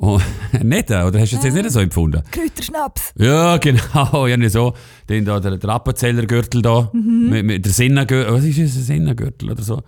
Oh, 0.00 0.20
nicht, 0.62 0.92
äh, 0.92 1.02
oder 1.02 1.18
hast 1.18 1.32
du 1.32 1.36
das 1.38 1.44
jetzt 1.46 1.54
nicht 1.54 1.70
so 1.72 1.80
empfunden? 1.80 2.22
Kräuterschnaps. 2.30 3.12
Ja, 3.16 3.56
genau, 3.58 4.28
ja, 4.28 4.36
nicht 4.36 4.52
so. 4.52 4.74
Den 5.08 5.24
da, 5.24 5.40
der, 5.40 5.56
der 5.56 5.70
Appenzellergürtel 5.70 6.62
da, 6.62 6.88
mit, 6.92 7.44
mit 7.44 7.64
der 7.64 7.72
Sinnengürtel, 7.72 8.32
was 8.32 8.44
ist 8.44 8.60
das, 8.60 8.76
ein 8.76 8.82
Sinnengürtel 8.84 9.50
oder 9.50 9.62
so? 9.64 9.82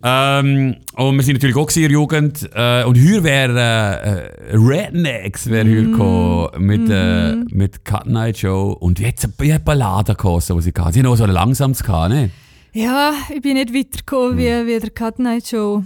Ähm, 0.00 0.76
und 0.94 1.16
wir 1.16 1.22
sind 1.24 1.34
natürlich 1.34 1.56
auch 1.56 1.70
in 1.70 1.82
der 1.82 1.90
Jugend. 1.90 2.48
Äh, 2.54 2.84
und 2.84 2.94
hier 2.94 3.24
wäre 3.24 3.58
äh, 3.58 4.52
äh, 4.52 4.56
Rednecks 4.56 5.50
wär 5.50 5.64
hier 5.64 5.82
gekommen 5.82 6.50
mit, 6.58 6.88
äh, 6.88 7.34
mit 7.50 7.84
Cut 7.84 8.06
Night 8.06 8.38
Show. 8.38 8.76
Und 8.78 9.00
jetzt 9.00 9.24
ein 9.24 9.32
paar 9.32 9.58
Balladen 9.58 10.14
gekostet, 10.14 10.56
was 10.56 10.66
ich 10.66 10.74
hatte. 10.78 10.92
Sie 10.92 11.00
haben 11.00 11.06
auch 11.06 11.16
so 11.16 11.24
ein 11.24 11.30
langsames 11.30 11.82
gehabt, 11.82 12.10
ne? 12.10 12.30
Ja, 12.72 13.12
ich 13.34 13.42
bin 13.42 13.54
nicht 13.54 13.74
weitergekommen 13.74 14.38
wie, 14.38 14.66
wie 14.66 14.78
der 14.78 14.90
Cut 14.90 15.18
Night 15.18 15.48
Show. 15.48 15.82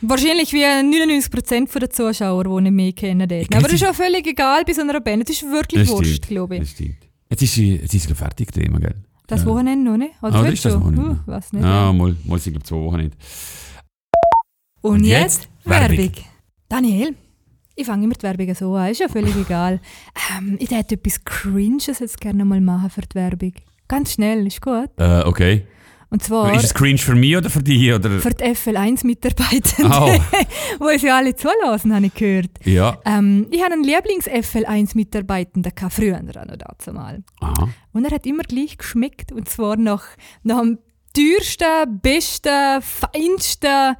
Wahrscheinlich 0.00 0.52
wie 0.52 0.64
99% 0.64 1.78
der 1.78 1.90
Zuschauer, 1.90 2.44
die 2.44 2.62
nicht 2.62 2.72
mehr 2.72 2.92
kennen. 2.92 3.28
Dort. 3.28 3.54
Aber 3.54 3.64
das 3.64 3.72
ist 3.72 3.86
auch 3.86 3.94
völlig 3.94 4.26
egal 4.26 4.64
bei 4.64 4.72
so 4.72 4.80
einer 4.80 5.00
Band. 5.00 5.28
Das 5.28 5.36
ist 5.36 5.50
wirklich 5.50 5.88
Wurscht, 5.88 6.28
glaube 6.28 6.54
ich. 6.54 6.60
Das 6.60 6.70
stimmt. 6.70 6.96
Jetzt 7.30 7.42
ist 7.42 7.54
sie, 7.54 7.76
jetzt 7.76 7.94
ist 7.94 8.08
sie 8.08 8.14
fertig, 8.14 8.50
das 8.52 8.62
Thema, 8.62 8.78
gell? 8.80 8.94
Das 9.28 9.42
Ja. 9.42 9.46
Wochenende 9.46 9.90
noch 9.90 9.96
nicht? 9.98 10.14
Oder 10.22 10.34
Ah, 10.34 10.42
das 10.42 10.52
ist 10.54 10.64
das 10.64 10.72
schon? 10.72 10.82
Wochenende. 10.82 11.10
Uh, 11.26 11.30
weiß 11.30 11.52
nicht. 11.52 11.62
Ja, 11.62 11.92
mal, 11.92 12.16
mal 12.24 12.38
sind, 12.38 12.52
glaube 12.54 12.66
zwei 12.66 12.76
Wochen 12.76 12.96
nicht. 12.96 13.16
Und, 14.80 14.92
Und 14.94 15.04
jetzt, 15.04 15.42
jetzt 15.42 15.48
Werbung. 15.64 15.98
Werbung. 15.98 16.12
Daniel, 16.68 17.14
ich 17.76 17.86
fange 17.86 18.04
immer 18.04 18.14
die 18.14 18.22
Werbung 18.22 18.54
so 18.54 18.74
an, 18.74 18.90
ist 18.90 19.00
ja 19.00 19.08
völlig 19.08 19.36
egal. 19.46 19.80
Ähm, 20.36 20.56
ich 20.58 20.70
hätte 20.70 20.94
etwas 20.96 21.22
Cringes 21.24 21.98
jetzt 22.00 22.20
gerne 22.20 22.44
mal 22.44 22.60
machen 22.60 22.90
für 22.90 23.02
die 23.02 23.14
Werbung. 23.14 23.52
Ganz 23.86 24.12
schnell, 24.14 24.46
ist 24.46 24.60
gut. 24.60 24.90
Äh, 24.98 25.22
okay. 25.24 25.66
Und 26.10 26.22
zwar 26.22 26.54
Ist 26.54 26.64
es 26.64 26.72
cringe 26.74 26.96
für 26.98 27.14
mich 27.14 27.36
oder 27.36 27.50
für 27.50 27.62
dich? 27.62 27.92
Oder? 27.92 28.08
für 28.20 28.30
die 28.30 28.44
FL1-Mitarbeitenden, 28.44 29.92
Oh. 29.92 30.10
die 30.80 30.82
uns 30.94 31.02
ja 31.08 31.16
alle 31.18 31.36
zulassen, 31.36 31.94
habe 31.94 32.06
ich 32.06 32.14
gehört. 32.14 32.50
Ja. 32.64 32.98
Ähm, 33.04 33.46
ich 33.50 33.62
hatte 33.62 33.74
einen 33.74 33.84
Lieblings-FL1-Mitarbeitenden 33.84 35.74
gehabt, 35.74 35.92
früher 35.92 36.22
noch 36.22 36.32
dazu 36.56 36.92
mal. 36.92 37.22
Aha. 37.40 37.68
Und 37.92 38.04
er 38.06 38.10
hat 38.12 38.24
immer 38.26 38.42
gleich 38.44 38.78
geschmeckt. 38.78 39.32
Und 39.32 39.48
zwar 39.50 39.76
nach, 39.76 40.04
nach 40.42 40.60
dem 40.60 40.78
teuersten, 41.14 42.00
besten, 42.00 42.80
feinsten 42.80 43.96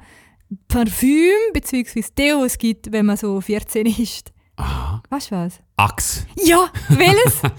Parfüm 0.67 1.53
bzw. 1.53 2.03
Deo 2.17 2.43
es 2.43 2.57
gibt, 2.57 2.91
wenn 2.91 3.05
man 3.05 3.17
so 3.17 3.39
14 3.39 3.85
ist. 3.85 4.31
Aha. 4.55 5.03
Weißt 5.09 5.29
du 5.29 5.35
was? 5.35 5.59
Axe. 5.77 6.25
Ja, 6.43 6.69
welches? 6.89 7.41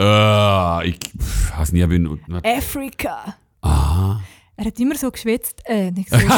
Äh, 0.00 0.88
ich 0.88 0.98
habe 1.52 1.62
es 1.62 1.70
nie 1.72 1.86
benutzt. 1.86 2.24
Afrika. 2.42 3.36
Aha. 3.62 4.20
Er 4.56 4.66
hat 4.66 4.78
immer 4.78 4.94
so 4.94 5.10
geschwitzt. 5.10 5.60
Äh, 5.64 5.90
nicht 5.90 6.10
so. 6.10 6.16
Nein, 6.16 6.28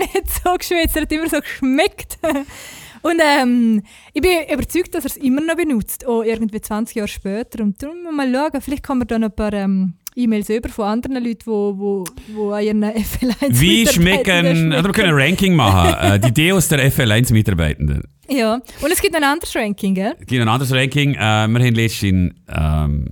nicht 0.00 0.30
so 0.44 0.54
geschwitzt, 0.54 0.96
er 0.96 1.02
hat 1.02 1.12
immer 1.12 1.28
so 1.28 1.38
geschmeckt. 1.40 2.18
Und 3.02 3.20
ähm, 3.22 3.82
ich 4.14 4.22
bin 4.22 4.30
überzeugt, 4.50 4.94
dass 4.94 5.04
er 5.04 5.10
es 5.10 5.16
immer 5.18 5.42
noch 5.42 5.56
benutzt, 5.56 6.06
auch 6.06 6.22
irgendwie 6.22 6.60
20 6.60 6.96
Jahre 6.96 7.08
später. 7.08 7.62
Und 7.62 7.82
darum 7.82 7.98
mal 8.16 8.32
schauen, 8.32 8.62
vielleicht 8.62 8.82
kann 8.82 8.96
man 8.98 9.06
da 9.06 9.18
noch 9.18 9.28
ein 9.28 9.34
paar 9.34 9.52
ähm, 9.52 9.94
E-Mails 10.16 10.48
über 10.48 10.70
von 10.70 10.86
anderen 10.86 11.22
Leuten, 11.22 11.40
die 11.40 11.46
wo, 11.46 11.74
wo, 11.76 12.04
wo 12.32 12.52
an 12.52 12.64
ihren 12.64 12.82
FL1 12.82 13.60
Wie 13.60 13.86
schmecken, 13.86 14.72
oder 14.72 14.84
wir 14.84 14.92
können 14.92 15.10
ein 15.10 15.14
Ranking 15.20 15.54
machen, 15.54 15.94
äh, 16.00 16.18
die 16.18 16.32
Deos 16.32 16.68
der 16.68 16.90
FL1-Mitarbeitenden. 16.90 18.02
Ja, 18.28 18.54
und 18.54 18.90
es 18.90 19.02
gibt 19.02 19.14
ein 19.14 19.24
anderes 19.24 19.54
Ranking, 19.54 19.94
gell? 19.94 20.14
Es 20.18 20.26
gibt 20.26 20.40
ein 20.40 20.48
anderes 20.48 20.72
Ranking. 20.72 21.14
Äh, 21.14 21.18
wir 21.18 21.60
haben 21.60 21.74
letztens 21.74 22.32
ähm, 22.48 23.08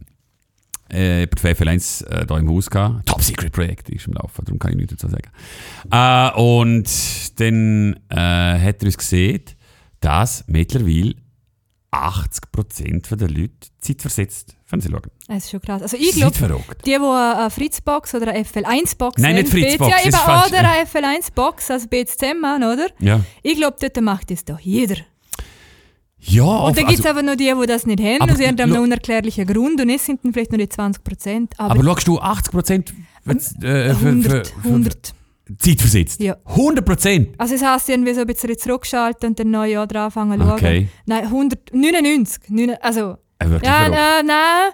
äh, 0.92 1.26
bei 1.26 1.40
der 1.54 1.56
FL1 1.56 2.06
äh, 2.06 2.26
da 2.26 2.38
im 2.38 2.48
Haus 2.48 2.70
gehabt. 2.70 3.06
Top 3.06 3.22
Secret 3.22 3.52
Projekt 3.52 3.88
ist 3.90 4.06
im 4.06 4.14
Laufen, 4.14 4.44
darum 4.44 4.58
kann 4.58 4.72
ich 4.72 4.76
nichts 4.76 4.94
dazu 4.96 5.08
sagen. 5.08 5.30
Äh, 5.90 6.40
und 6.40 7.40
dann 7.40 7.94
äh, 8.08 8.16
hat 8.60 8.82
er 8.82 8.86
uns 8.86 8.98
gesehen, 8.98 9.42
dass 10.00 10.44
mittlerweile 10.46 11.14
80% 11.92 13.16
der 13.16 13.28
Leute 13.28 13.50
zeitversetzt 13.80 14.56
Fernsehen 14.64 14.92
schauen. 14.92 15.10
Das 15.28 15.44
ist 15.44 15.50
schon 15.50 15.60
krass. 15.60 15.82
Also 15.82 15.96
ich 15.98 16.12
glaube, 16.12 16.34
die, 16.84 16.90
die 16.90 16.94
eine 16.96 17.50
Fritzbox 17.50 18.14
oder 18.14 18.28
eine 18.28 18.44
FL1-Box 18.44 19.20
Nein, 19.20 19.34
nicht 19.34 19.48
Fritzbox, 19.50 19.90
Ja, 19.90 19.96
das 19.96 20.06
eben 20.06 20.14
ist 20.14 20.20
falsch. 20.22 20.48
oder 20.48 20.70
eine 20.70 20.86
FL1-Box, 20.86 21.70
also 21.70 21.86
beides 21.90 22.16
zusammen, 22.16 22.62
oder? 22.64 22.86
Ja. 22.98 23.20
Ich 23.42 23.56
glaube, 23.56 23.76
dort 23.78 24.00
macht 24.00 24.30
das 24.30 24.44
doch 24.44 24.58
jeder. 24.58 24.96
Ja, 26.24 26.44
Und 26.44 26.76
dann 26.78 26.86
gibt 26.86 27.00
es 27.00 27.04
also, 27.06 27.18
aber 27.18 27.22
noch 27.22 27.34
die, 27.36 27.52
die 27.60 27.66
das 27.66 27.84
nicht 27.84 28.00
haben, 28.00 28.30
und 28.30 28.36
sie 28.36 28.46
haben 28.46 28.58
einen 28.58 28.78
unerklärlichen 28.78 29.44
Grund 29.46 29.80
und 29.80 29.88
es 29.90 30.06
sind 30.06 30.24
dann 30.24 30.32
vielleicht 30.32 30.52
nur 30.52 30.58
die 30.58 30.68
20 30.68 31.02
Prozent. 31.02 31.54
Aber, 31.58 31.72
aber 31.72 31.82
schaust 31.84 32.06
du 32.06 32.20
80% 32.20 32.92
für, 33.24 33.30
äh, 33.66 33.94
für, 33.94 34.06
100, 34.08 34.46
für, 34.46 34.60
für, 34.62 34.68
100. 34.68 35.14
zeitversetzt? 35.58 36.20
Ja. 36.20 36.36
100%? 36.54 37.34
Also 37.38 37.54
es 37.56 37.62
heisst 37.64 37.88
irgendwie 37.88 38.14
so 38.14 38.20
ein 38.20 38.26
bisschen 38.28 38.56
zurückschalten 38.56 39.30
und 39.30 39.38
dann 39.40 39.50
neu 39.50 39.68
Jahr 39.72 39.86
dran 39.88 40.04
anfangen 40.04 40.38
zu 40.40 40.46
schauen. 40.46 40.54
Okay. 40.58 40.88
Nein, 41.06 41.24
199. 41.26 42.42
neun- 42.50 42.76
Also, 42.80 43.16
Äh, 43.40 43.46
ja, 43.64 43.88
nein, 43.88 44.26
nein. 44.26 44.72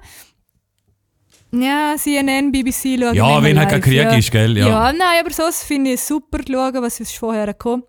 Ja, 1.51 1.95
CNN, 1.97 2.53
BBC 2.53 2.99
schauen 3.01 3.15
Ja, 3.15 3.43
wenn 3.43 3.59
halt 3.59 3.71
kein 3.71 3.81
Krieg 3.81 3.95
ja. 3.95 4.15
ist, 4.15 4.31
gell? 4.31 4.55
Ja. 4.59 4.69
Ja. 4.69 4.93
nein, 4.93 5.21
aber 5.25 5.31
sonst 5.33 5.63
finde 5.65 5.93
ich 5.93 6.01
es 6.01 6.07
super 6.07 6.45
zu 6.45 6.53
schauen, 6.53 6.75
was 6.83 7.01
ist 7.01 7.17
vorher 7.17 7.47
gekommen. 7.47 7.85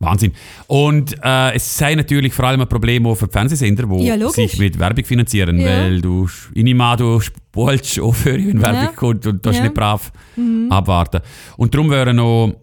Wahnsinn. 0.00 0.32
Und 0.68 1.16
äh, 1.24 1.54
es 1.56 1.76
sei 1.76 1.94
natürlich 1.96 2.32
vor 2.32 2.44
allem 2.44 2.60
ein 2.60 2.68
Problem 2.68 3.04
auch 3.06 3.16
für 3.16 3.26
die 3.26 3.32
Fernsehsender, 3.32 3.84
die 3.86 4.04
Ja, 4.06 4.28
sich 4.30 4.56
mit 4.58 4.78
Werbung 4.78 5.04
finanzieren, 5.04 5.58
Ja. 5.60 5.66
weil 5.66 6.00
du, 6.00 6.28
ich 6.54 6.62
nehme 6.62 6.84
an, 6.84 6.98
du 6.98 7.18
spulst 7.20 7.98
aufhören, 7.98 8.46
wenn 8.46 8.62
Werbung 8.62 8.80
Ja. 8.82 8.92
kommt 8.92 9.26
und 9.26 9.44
du. 9.44 9.50
Mhm. 9.50 9.62
nicht 9.62 9.74
brav 9.74 10.12
abwarten. 10.70 11.20
Und 11.56 11.74
darum 11.74 11.90
wäre 11.90 12.14
noch, 12.14 12.54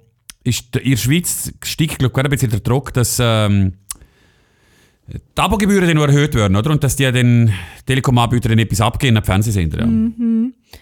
ist 0.46 0.76
in 0.78 0.92
der 0.92 0.98
Schweiz 0.98 1.52
steigt 1.64 2.00
glaube 2.00 2.14
ich 2.20 2.24
ein 2.24 2.30
bisschen 2.30 2.52
der 2.52 2.60
Druck, 2.62 2.94
dass 2.94 3.18
ähm, 3.22 3.74
die 5.08 5.20
Abogebühren 5.42 5.88
dann 5.88 5.98
erhöht 6.10 6.34
werden, 6.36 6.56
oder? 6.56 6.72
Und 6.72 6.84
dass 6.84 6.96
die 6.96 7.12
den 7.12 7.52
Telekom-Anbietern 7.86 8.58
etwas 8.58 8.82
abgeben 8.82 9.18
an 9.18 9.24
die 9.24 9.26
Fernsehsender. 9.28 9.80
Ja. 9.82 9.88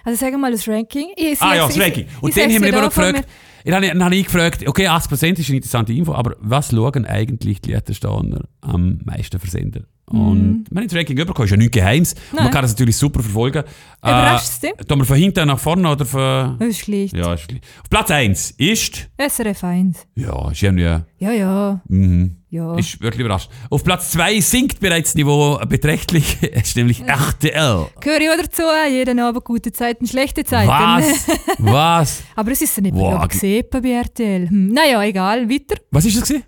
Also 0.05 0.19
sagen 0.19 0.33
wir 0.33 0.37
mal 0.37 0.51
das 0.51 0.67
Ranking. 0.67 1.07
Ich 1.15 1.41
Ah 1.41 1.55
ja, 1.55 1.67
das 1.67 1.79
Ranking. 1.79 2.05
Und 2.21 2.37
dann 2.37 2.51
haben 2.53 2.61
wir 2.61 2.69
immer 2.69 2.81
noch 2.81 2.89
gefragt, 2.89 3.27
dann 3.71 4.03
habe 4.03 4.15
ich, 4.15 4.25
gefragt, 4.25 4.67
okay, 4.67 4.87
80% 4.87 5.39
ist 5.39 5.47
eine 5.47 5.57
interessante 5.57 5.93
Info, 5.93 6.13
aber 6.13 6.35
was 6.39 6.71
schauen 6.71 7.05
eigentlich 7.05 7.61
die 7.61 7.71
Lettensteiner 7.71 8.41
am 8.61 8.99
meisten 9.05 9.39
Versender? 9.39 9.81
Und 10.05 10.65
wir 10.69 10.81
haben 10.81 10.87
das 10.87 10.97
Ranking 10.97 11.15
bekommen, 11.15 11.45
ist 11.45 11.51
ja 11.51 11.57
nichts 11.57 11.71
Geheims. 11.71 12.13
Und 12.33 12.39
Man 12.41 12.51
kann 12.51 12.61
das 12.61 12.71
natürlich 12.71 12.97
super 12.97 13.21
verfolgen. 13.23 13.63
Überrascht 14.01 14.47
es 14.49 14.59
dich? 14.59 14.71
Äh, 14.77 14.83
tun 14.83 14.99
wir 14.99 15.05
von 15.05 15.15
hinten 15.17 15.47
nach 15.47 15.57
vorne 15.59 15.89
oder 15.89 16.05
von... 16.05 16.57
Das 16.59 16.67
ist 16.67 16.79
schlecht. 16.79 17.15
Ja, 17.15 17.33
ist 17.33 17.43
schlecht. 17.43 17.63
Auf 17.81 17.89
Platz 17.89 18.11
1 18.11 18.51
ist... 18.57 19.09
SRF 19.17 19.63
1. 19.63 19.97
Ja, 20.15 20.51
ist 20.51 20.61
irgendwie... 20.61 20.83
Ja, 21.19 21.31
ja. 21.31 21.81
Mhm. 21.87 22.35
ja. 22.49 22.75
Ist 22.75 23.01
wirklich 23.01 23.21
überrascht. 23.21 23.49
Auf 23.69 23.83
Platz 23.85 24.11
2 24.11 24.41
sinkt 24.41 24.81
bereits 24.81 25.11
das 25.11 25.15
Niveau 25.15 25.57
beträchtlich. 25.67 26.37
Es 26.51 26.67
ist 26.69 26.75
nämlich 26.75 27.01
RTL. 27.01 27.87
Gehöre 28.01 28.19
ich 28.21 28.29
auch 28.29 28.43
dazu. 28.43 28.63
Jeden 28.91 29.19
Abend 29.19 29.45
gute 29.45 29.71
Zeiten, 29.71 30.05
schlechte 30.05 30.43
Zeiten. 30.43 30.67
Was? 30.69 31.27
Was? 31.59 32.23
Aber 32.35 32.51
es 32.51 32.61
ist 32.61 32.75
ja 32.75 32.83
nicht 32.83 32.93
Wow. 32.95 33.25
gesehen 33.27 33.63
bei 33.71 33.79
RTL. 33.79 34.49
Hm. 34.49 34.67
Naja, 34.67 35.01
egal. 35.03 35.49
Weiter. 35.49 35.75
Was 35.91 36.03
ist 36.05 36.17
das 36.17 36.27
gewesen? 36.27 36.43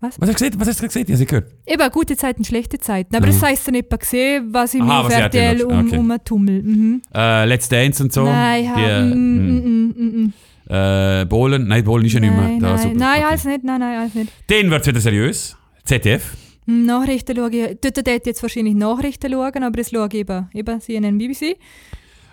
Was? 0.00 0.18
Was 0.20 0.28
hast 0.30 0.40
du 0.40 0.44
gesehen? 0.46 0.60
Was 0.60 0.68
hast 0.68 0.80
du 0.82 0.86
gesehen? 0.86 1.04
Ich 1.08 1.14
habe 1.14 1.26
gehört. 1.26 1.52
Eben, 1.66 1.90
gute 1.90 2.16
Zeiten, 2.16 2.42
schlechte 2.44 2.78
Zeiten. 2.78 3.14
Aber 3.14 3.26
Mhm. 3.26 3.30
das 3.32 3.42
heisst 3.42 3.66
ja 3.66 3.72
nicht 3.72 3.90
gesehen, 3.90 4.48
was 4.52 4.72
ich 4.74 4.80
Aha, 4.80 5.04
was 5.04 5.12
RTL 5.12 5.58
schaut. 5.60 5.72
um, 5.72 5.86
Okay. 5.86 5.98
um 5.98 6.16
tummel. 6.24 6.62
Mhm. 6.62 7.02
Äh, 7.14 7.44
Let's 7.44 7.68
Dance 7.68 8.02
und 8.02 8.12
so. 8.12 8.24
Nein, 8.24 8.64
ja. 8.64 8.74
Die, 8.76 8.82
äh, 8.82 9.14
mm, 9.14 9.14
mm. 9.14 9.50
mm, 9.50 9.64
mm, 9.64 9.94
mm, 9.96 10.22
mm. 10.24 10.32
Äh, 10.72 11.24
Bohlen, 11.26 11.66
nein, 11.66 11.84
Bohlen 11.84 12.06
ist 12.06 12.12
ja 12.14 12.20
nicht 12.20 12.30
mehr. 12.32 12.40
Nein, 12.42 12.60
Da, 12.60 12.68
nein, 12.74 12.78
super. 12.78 12.94
nein, 12.94 13.18
Okay. 13.18 13.24
alles 13.28 13.44
nicht, 13.44 13.64
nein, 13.64 13.80
nein, 13.80 13.98
alles 13.98 14.14
nicht. 14.14 14.32
Dann 14.46 14.70
wird 14.70 14.80
es 14.82 14.86
wieder 14.86 15.00
seriös. 15.00 15.56
ZDF. 15.84 16.36
Hm, 16.66 16.86
Nachrichten 16.86 17.36
schaue 17.36 17.50
ich, 17.50 17.76
dort 17.80 17.96
dort 18.06 18.26
jetzt 18.26 18.42
wahrscheinlich 18.42 18.74
Nachrichten 18.74 19.32
schauen, 19.32 19.62
aber 19.64 19.76
das 19.76 19.90
schaue 19.90 20.06
ich 20.08 20.14
eben, 20.14 20.48
eben 20.54 20.80
CNN, 20.80 21.18
BBC. 21.18 21.56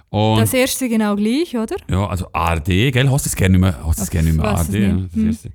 Und 0.09 0.39
Das 0.39 0.53
erste 0.53 0.87
genau 0.87 1.15
gleich, 1.17 1.57
oder? 1.57 1.75
ja, 1.89 2.07
also 2.07 2.27
ARD, 2.31 2.91
gell? 2.93 3.09
Hast 3.11 3.25
du 3.25 3.29
es 3.29 3.35
gerne 3.35 3.53
nicht 3.57 3.61
mehr? 3.61 3.85
Hast 3.85 3.99
du 3.99 4.03
es 4.03 4.09
gerne 4.09 4.27
nicht 4.29 4.37
mehr? 4.37 4.45
ARD, 4.45 4.73
ja, 4.73 4.97
das 5.13 5.13
Hm. 5.13 5.51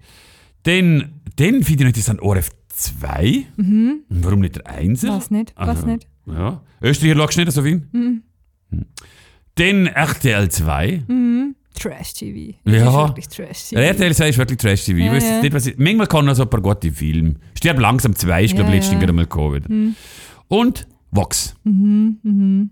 Dann, 0.64 1.20
dann 1.36 1.62
finde 1.62 1.72
ich 1.72 1.80
noch 1.80 1.86
interessant 1.86 2.22
ORF 2.22 2.50
2. 2.68 3.46
Mhm. 3.56 4.00
Warum 4.08 4.40
nicht 4.40 4.56
der 4.56 4.66
Einser? 4.66 5.08
Was 5.16 5.30
nicht, 5.30 5.52
was 5.56 5.68
Also, 5.68 5.86
nicht. 5.86 6.06
Ja. 6.26 6.62
Österreicher 6.80 7.16
schaust 7.16 7.36
du 7.36 7.40
nicht 7.40 7.52
so 7.52 7.62
viel? 7.62 7.82
Mhm. 7.92 8.22
Hm. 8.70 8.84
Dann 9.56 9.86
RTL 9.88 10.48
2. 10.50 11.02
Mhm. 11.08 11.54
Trash-TV. 11.74 12.54
Ja. 12.64 12.84
Das 12.84 12.88
ist 12.88 12.94
wirklich 12.94 13.28
Trash-TV. 13.28 13.80
RTL 13.80 14.14
2 14.14 14.28
ist 14.28 14.38
wirklich 14.38 14.58
Trash-TV. 14.58 14.98
Ja, 14.98 15.14
ja. 15.16 15.40
nicht, 15.40 15.52
was 15.54 15.66
ich, 15.66 15.78
manchmal 15.78 16.06
kann 16.06 16.28
er 16.28 16.34
so 16.34 16.42
ein 16.42 16.50
paar 16.50 16.60
gute 16.60 16.92
Filme. 16.92 17.34
Stirb 17.56 17.78
langsam 17.80 18.14
2 18.14 18.44
ist, 18.44 18.54
glaube 18.54 18.68
ich, 18.70 18.74
Ja, 18.74 18.74
letztens 18.76 18.94
ja. 18.94 19.00
gerade 19.00 19.12
mal 19.12 19.26
Covid. 19.26 19.68
Mhm. 19.68 19.96
Und 20.48 20.86
Vox. 21.10 21.54
Mhm, 21.64 22.18
mhm. 22.22 22.70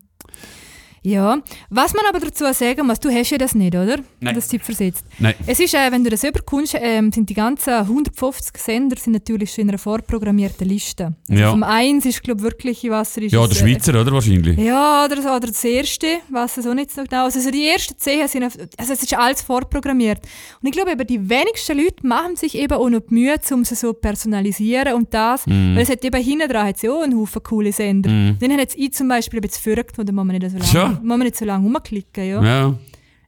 Ja, 1.03 1.39
was 1.71 1.95
man 1.95 2.05
aber 2.09 2.21
dazu 2.21 2.45
sagen 2.53 2.87
muss, 2.87 3.01
du 3.01 3.11
hast 3.11 3.31
ja 3.31 3.39
das 3.39 3.55
nicht, 3.55 3.75
oder? 3.75 3.99
Nein. 4.21 4.35
Das 4.35 4.49
Tipp 4.49 4.63
versetzt. 4.63 5.05
Nein. 5.19 5.35
Es 5.47 5.59
ist, 5.61 5.73
äh, 5.75 5.91
wenn 5.91 6.05
du 6.05 6.11
das 6.11 6.23
überkommst, 6.25 6.77
ähm, 6.79 7.11
sind 7.11 7.29
die 7.31 7.35
ganzen 7.35 7.73
150 7.73 8.57
Sender 8.59 8.97
sind 8.99 9.15
natürlich 9.15 9.53
schon 9.53 9.63
in 9.63 9.69
einer 9.71 9.79
vorprogrammierten 9.79 10.69
Liste. 10.69 11.15
Also 11.29 11.41
Ja. 11.43 11.51
Vom 11.51 11.63
eins 11.63 12.05
ist, 12.05 12.23
glaube 12.23 12.41
ich, 12.41 12.45
wirklich, 12.45 12.91
was 12.91 13.17
er 13.17 13.23
ist. 13.25 13.33
Ja, 13.33 13.47
der 13.47 13.57
äh, 13.57 13.61
Schweizer, 13.61 14.01
oder? 14.01 14.13
Wahrscheinlich. 14.13 14.59
Ja, 14.59 15.05
oder, 15.07 15.21
oder 15.37 15.47
das 15.49 15.65
erste, 15.65 16.07
was 16.29 16.57
es 16.59 16.67
auch 16.67 16.75
nicht 16.75 16.91
so 16.91 17.03
genau. 17.03 17.25
Also 17.25 17.51
die 17.51 17.67
ersten 17.69 17.97
zehn 17.99 18.29
sind, 18.29 18.45
auf, 18.45 18.53
also 18.77 18.93
es 18.93 19.03
ist 19.03 19.15
alles 19.17 19.41
vorprogrammiert. 19.43 20.19
Und 20.61 20.67
ich 20.69 20.73
glaube, 20.73 20.93
eben, 20.93 21.07
die 21.07 21.29
wenigsten 21.31 21.79
Leute 21.79 22.07
machen 22.07 22.37
sich 22.37 22.55
eben 22.57 22.75
auch 22.75 22.89
noch 22.91 23.01
die 23.09 23.15
Mühe, 23.15 23.37
um 23.53 23.65
sie 23.65 23.75
so 23.75 23.93
zu 23.95 23.95
personalisieren 23.95 24.95
und 24.95 25.13
das, 25.15 25.47
Mhm. 25.47 25.75
weil 25.77 25.83
es 25.83 25.91
hat 25.91 26.05
eben 26.05 26.23
hinten 26.23 26.49
dran 26.49 26.73
ja 26.81 26.93
auch 26.93 27.03
einen 27.03 27.19
Haufen 27.19 27.43
coole 27.43 27.73
Sender. 27.73 28.11
Mhm. 28.11 28.39
Den 28.39 28.51
habe 28.53 28.61
jetzt 28.63 28.77
ich 28.77 28.93
zum 28.93 29.09
Beispiel 29.09 29.39
ein 29.39 29.43
bisschen 29.43 29.63
verrückt, 29.75 29.99
und 29.99 30.09
da 30.09 30.13
muss 30.13 30.25
man 30.25 30.37
nicht 30.37 30.51
so 30.51 30.59
lange, 30.81 30.90
Muss 30.91 31.03
man 31.03 31.21
nicht 31.21 31.37
so 31.37 31.45
lange 31.45 31.65
rumklicken. 31.65 32.25
Ja. 32.25 32.43
Ja. 32.43 32.75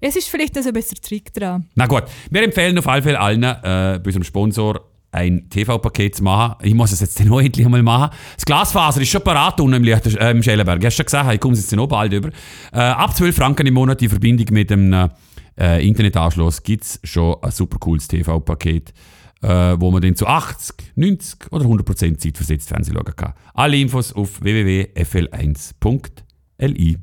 Es 0.00 0.16
ist 0.16 0.28
vielleicht 0.28 0.56
noch 0.56 0.62
so 0.62 0.70
ein 0.70 0.74
bisschen 0.74 0.98
Trick 1.00 1.32
dran. 1.32 1.66
Na 1.76 1.86
gut, 1.86 2.04
wir 2.30 2.42
empfehlen 2.42 2.76
auf 2.78 2.88
alle 2.88 3.02
Fälle 3.02 3.20
allen, 3.20 3.42
äh, 3.42 3.54
bei 3.62 4.02
unserem 4.04 4.24
Sponsor 4.24 4.80
ein 5.12 5.48
TV-Paket 5.48 6.16
zu 6.16 6.24
machen. 6.24 6.56
Ich 6.62 6.74
muss 6.74 6.90
es 6.90 6.98
jetzt 7.00 7.20
auch 7.30 7.40
endlich 7.40 7.68
mal 7.68 7.82
machen. 7.82 8.16
Das 8.34 8.44
Glasfaser 8.44 9.00
ist 9.00 9.10
schon 9.10 9.22
parat 9.22 9.60
unten 9.60 9.74
im, 9.74 9.84
Licht, 9.84 10.06
äh, 10.06 10.32
im 10.32 10.42
Schellenberg. 10.42 10.84
Hast 10.84 10.94
du 10.94 11.02
schon 11.02 11.06
gesagt, 11.06 11.32
ich 11.32 11.40
komme 11.40 11.54
jetzt 11.54 11.78
auch 11.78 11.86
bald 11.86 12.12
über. 12.12 12.30
Äh, 12.72 12.78
ab 12.78 13.14
12 13.14 13.36
Franken 13.36 13.66
im 13.66 13.74
Monat 13.74 14.02
in 14.02 14.08
Verbindung 14.08 14.46
mit 14.50 14.72
einem 14.72 15.10
äh, 15.58 15.86
Internetanschluss 15.86 16.62
gibt 16.62 16.84
es 16.84 16.98
schon 17.04 17.36
ein 17.42 17.50
super 17.50 17.78
cooles 17.78 18.08
TV-Paket, 18.08 18.94
äh, 19.42 19.76
wo 19.78 19.90
man 19.90 20.00
dann 20.02 20.16
zu 20.16 20.26
80, 20.26 20.92
90 20.96 21.52
oder 21.52 21.66
100% 21.66 22.16
zeitversetzt 22.18 22.68
Fernsehen 22.68 22.96
schauen 22.96 23.14
kann. 23.14 23.34
Alle 23.54 23.76
Infos 23.76 24.14
auf 24.14 24.42
www.fl1.li. 24.42 26.96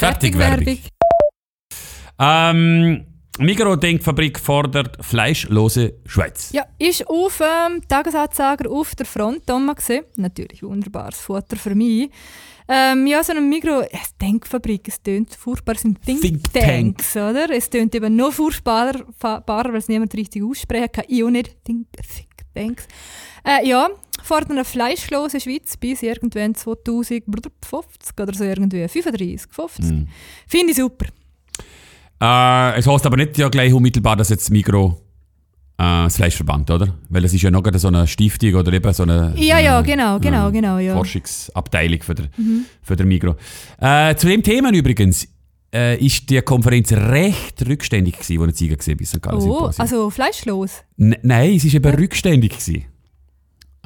Fertig, 0.00 0.38
Werbung. 0.38 0.78
Ähm, 2.18 3.04
Migros-Denkfabrik 3.38 4.40
fordert 4.40 4.96
fleischlose 5.04 5.92
Schweiz. 6.06 6.52
Ja, 6.52 6.64
ist 6.78 7.06
auf 7.06 7.42
ähm, 7.42 7.82
Tagesanzeiger 7.86 8.70
auf 8.70 8.94
der 8.94 9.04
Front 9.04 9.42
gesehen. 9.46 10.04
Natürlich 10.16 10.62
wunderbares 10.62 11.20
Futter 11.20 11.56
für 11.56 11.74
mich. 11.74 12.08
Ähm, 12.66 13.06
ja, 13.08 13.22
so 13.22 13.32
eine 13.32 13.42
Mikro 13.42 13.82
es 13.90 14.16
Denkfabrik, 14.16 14.88
es 14.88 15.02
tönt 15.02 15.34
furchtbar, 15.34 15.74
es 15.74 15.82
sind 15.82 16.00
Think, 16.00 16.22
Think 16.22 16.50
Tanks, 16.50 17.14
oder? 17.16 17.50
Es 17.50 17.68
tönt 17.68 17.94
eben 17.94 18.16
noch 18.16 18.32
furchtbarer, 18.32 19.04
weil 19.18 19.76
es 19.76 19.88
niemand 19.88 20.14
richtig 20.14 20.42
aussprechen 20.42 20.92
kann. 20.92 21.04
Ich 21.08 21.22
auch 21.22 21.28
nicht. 21.28 21.62
Think, 21.62 21.88
Think 21.92 22.30
Tanks. 22.54 22.88
Äh, 23.44 23.66
ja, 23.68 23.88
fordern 24.22 24.52
eine 24.52 24.64
fleischlose 24.64 25.40
Schweiz 25.40 25.76
bis 25.76 26.02
irgendwann 26.02 26.54
2050 26.54 28.20
oder 28.20 28.34
so 28.34 28.44
irgendwie. 28.44 28.86
35, 28.86 29.50
50. 29.52 29.84
Hm. 29.88 30.08
Finde 30.46 30.70
ich 30.72 30.76
super. 30.76 31.06
Äh, 32.20 32.78
es 32.78 32.86
heißt 32.86 33.06
aber 33.06 33.16
nicht 33.16 33.38
ja 33.38 33.48
gleich 33.48 33.72
unmittelbar, 33.72 34.16
dass 34.16 34.28
jetzt 34.28 34.50
Migros 34.50 34.92
äh, 34.92 34.98
das 35.78 36.16
Fleisch 36.16 36.36
verbannt, 36.36 36.70
oder? 36.70 36.94
Weil 37.08 37.22
das 37.22 37.32
ist 37.32 37.42
ja 37.42 37.50
noch 37.50 37.62
so 37.74 37.88
eine 37.88 38.06
Stiftung 38.06 38.54
oder 38.54 38.72
eben 38.72 38.92
so 38.92 39.04
eine, 39.04 39.32
Ja, 39.36 39.56
so 39.56 39.62
ja, 39.64 39.80
genau, 39.80 40.18
genau, 40.18 40.50
genau, 40.50 40.78
ja. 40.78 40.94
Forschungsabteilung 40.94 42.02
für, 42.02 42.14
der, 42.14 42.28
für 42.82 42.96
der 42.96 43.06
Migros. 43.06 43.36
Äh, 43.80 44.14
zu 44.16 44.26
dem 44.28 44.42
Thema 44.42 44.70
übrigens 44.72 45.26
äh, 45.72 45.96
ist 46.04 46.28
die 46.28 46.42
Konferenz 46.42 46.92
recht 46.92 47.66
rückständig 47.66 48.18
gewesen, 48.18 48.38
wo 48.40 48.44
ich 48.46 48.76
gesehen 48.78 48.98
St. 49.06 49.22
Gallen 49.22 49.40
Oh, 49.40 49.70
also 49.78 50.10
fleischlos. 50.10 50.82
N- 50.98 51.16
Nein, 51.22 51.54
es 51.54 51.64
ist 51.64 51.74
eben 51.74 51.94
rückständig 51.94 52.50
gewesen. 52.58 52.84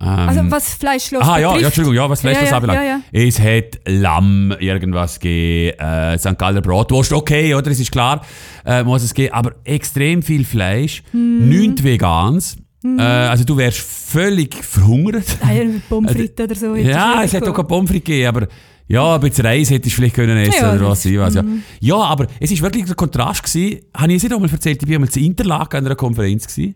Ähm, 0.00 0.06
Also 0.08 0.40
was 0.50 0.74
fleischlos 0.74 1.22
Aha, 1.22 1.38
ja, 1.38 1.56
ja. 1.56 1.66
Entschuldigung, 1.66 1.94
ja, 1.94 2.10
was 2.10 2.20
Fleisch 2.20 2.38
Ja, 2.42 2.56
anbelangt. 2.56 2.80
ja, 2.80 2.84
ja. 2.84 3.00
Es 3.12 3.38
hat 3.38 3.78
Lamm 3.86 4.52
irgendwas 4.58 5.20
gegeben, 5.20 5.78
äh, 5.78 6.18
St. 6.18 6.36
Galler 6.36 6.60
Bratwurst, 6.62 7.12
okay, 7.12 7.54
oder? 7.54 7.70
Es 7.70 7.78
ist 7.78 7.92
klar, 7.92 8.22
äh, 8.64 8.82
muss 8.82 9.02
es 9.04 9.14
geben, 9.14 9.32
aber 9.34 9.52
extrem 9.64 10.22
viel 10.22 10.44
Fleisch, 10.44 11.02
Mhm. 11.12 11.48
nichts 11.48 11.84
Vegans. 11.84 12.56
Äh, 12.84 13.00
also 13.00 13.44
du 13.44 13.56
wärst 13.56 13.78
völlig 13.78 14.54
verhungert. 14.62 15.24
Ah, 15.42 15.52
ja, 15.52 15.62
Pommes 15.88 16.12
frites 16.12 16.44
oder 16.44 16.54
so. 16.54 16.74
hätte 16.74 16.88
ja, 16.90 17.22
es 17.22 17.32
hat 17.32 17.42
auch 17.48 17.54
keine 17.54 17.68
Pommes 17.68 17.88
frites 17.90 18.04
gegeben, 18.04 18.28
aber 18.36 18.48
ja, 18.88 19.14
ein 19.14 19.20
bisschen 19.22 19.46
Reis 19.46 19.70
hättest 19.70 19.92
du 19.92 19.96
vielleicht 19.96 20.16
können 20.16 20.36
essen 20.36 20.60
Ja, 20.60 20.74
oder 20.74 20.90
was 20.90 21.04
ich 21.06 21.16
weiß, 21.18 21.34
ja. 21.36 21.42
Mhm. 21.42 21.62
ja, 21.80 21.96
aber 21.96 22.26
es 22.40 22.50
ist 22.50 22.60
wirklich 22.60 22.84
der 22.84 22.94
Kontrast 22.96 23.42
gewesen. 23.44 23.80
Habe 23.96 24.10
ich 24.12 24.16
es 24.18 24.22
nicht 24.24 24.34
einmal 24.34 24.50
erzählt, 24.50 24.82
ich 24.82 24.88
war 24.88 24.94
einmal 24.96 25.08
zu 25.08 25.20
Interlaken 25.20 25.76
an 25.78 25.86
einer 25.86 25.94
Konferenz 25.94 26.46
gewesen, 26.48 26.74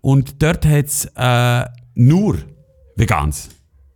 und 0.00 0.40
dort 0.42 0.64
hat 0.64 0.86
es 0.86 1.04
äh, 1.16 1.64
nur 1.94 2.38
Vegans 3.00 3.48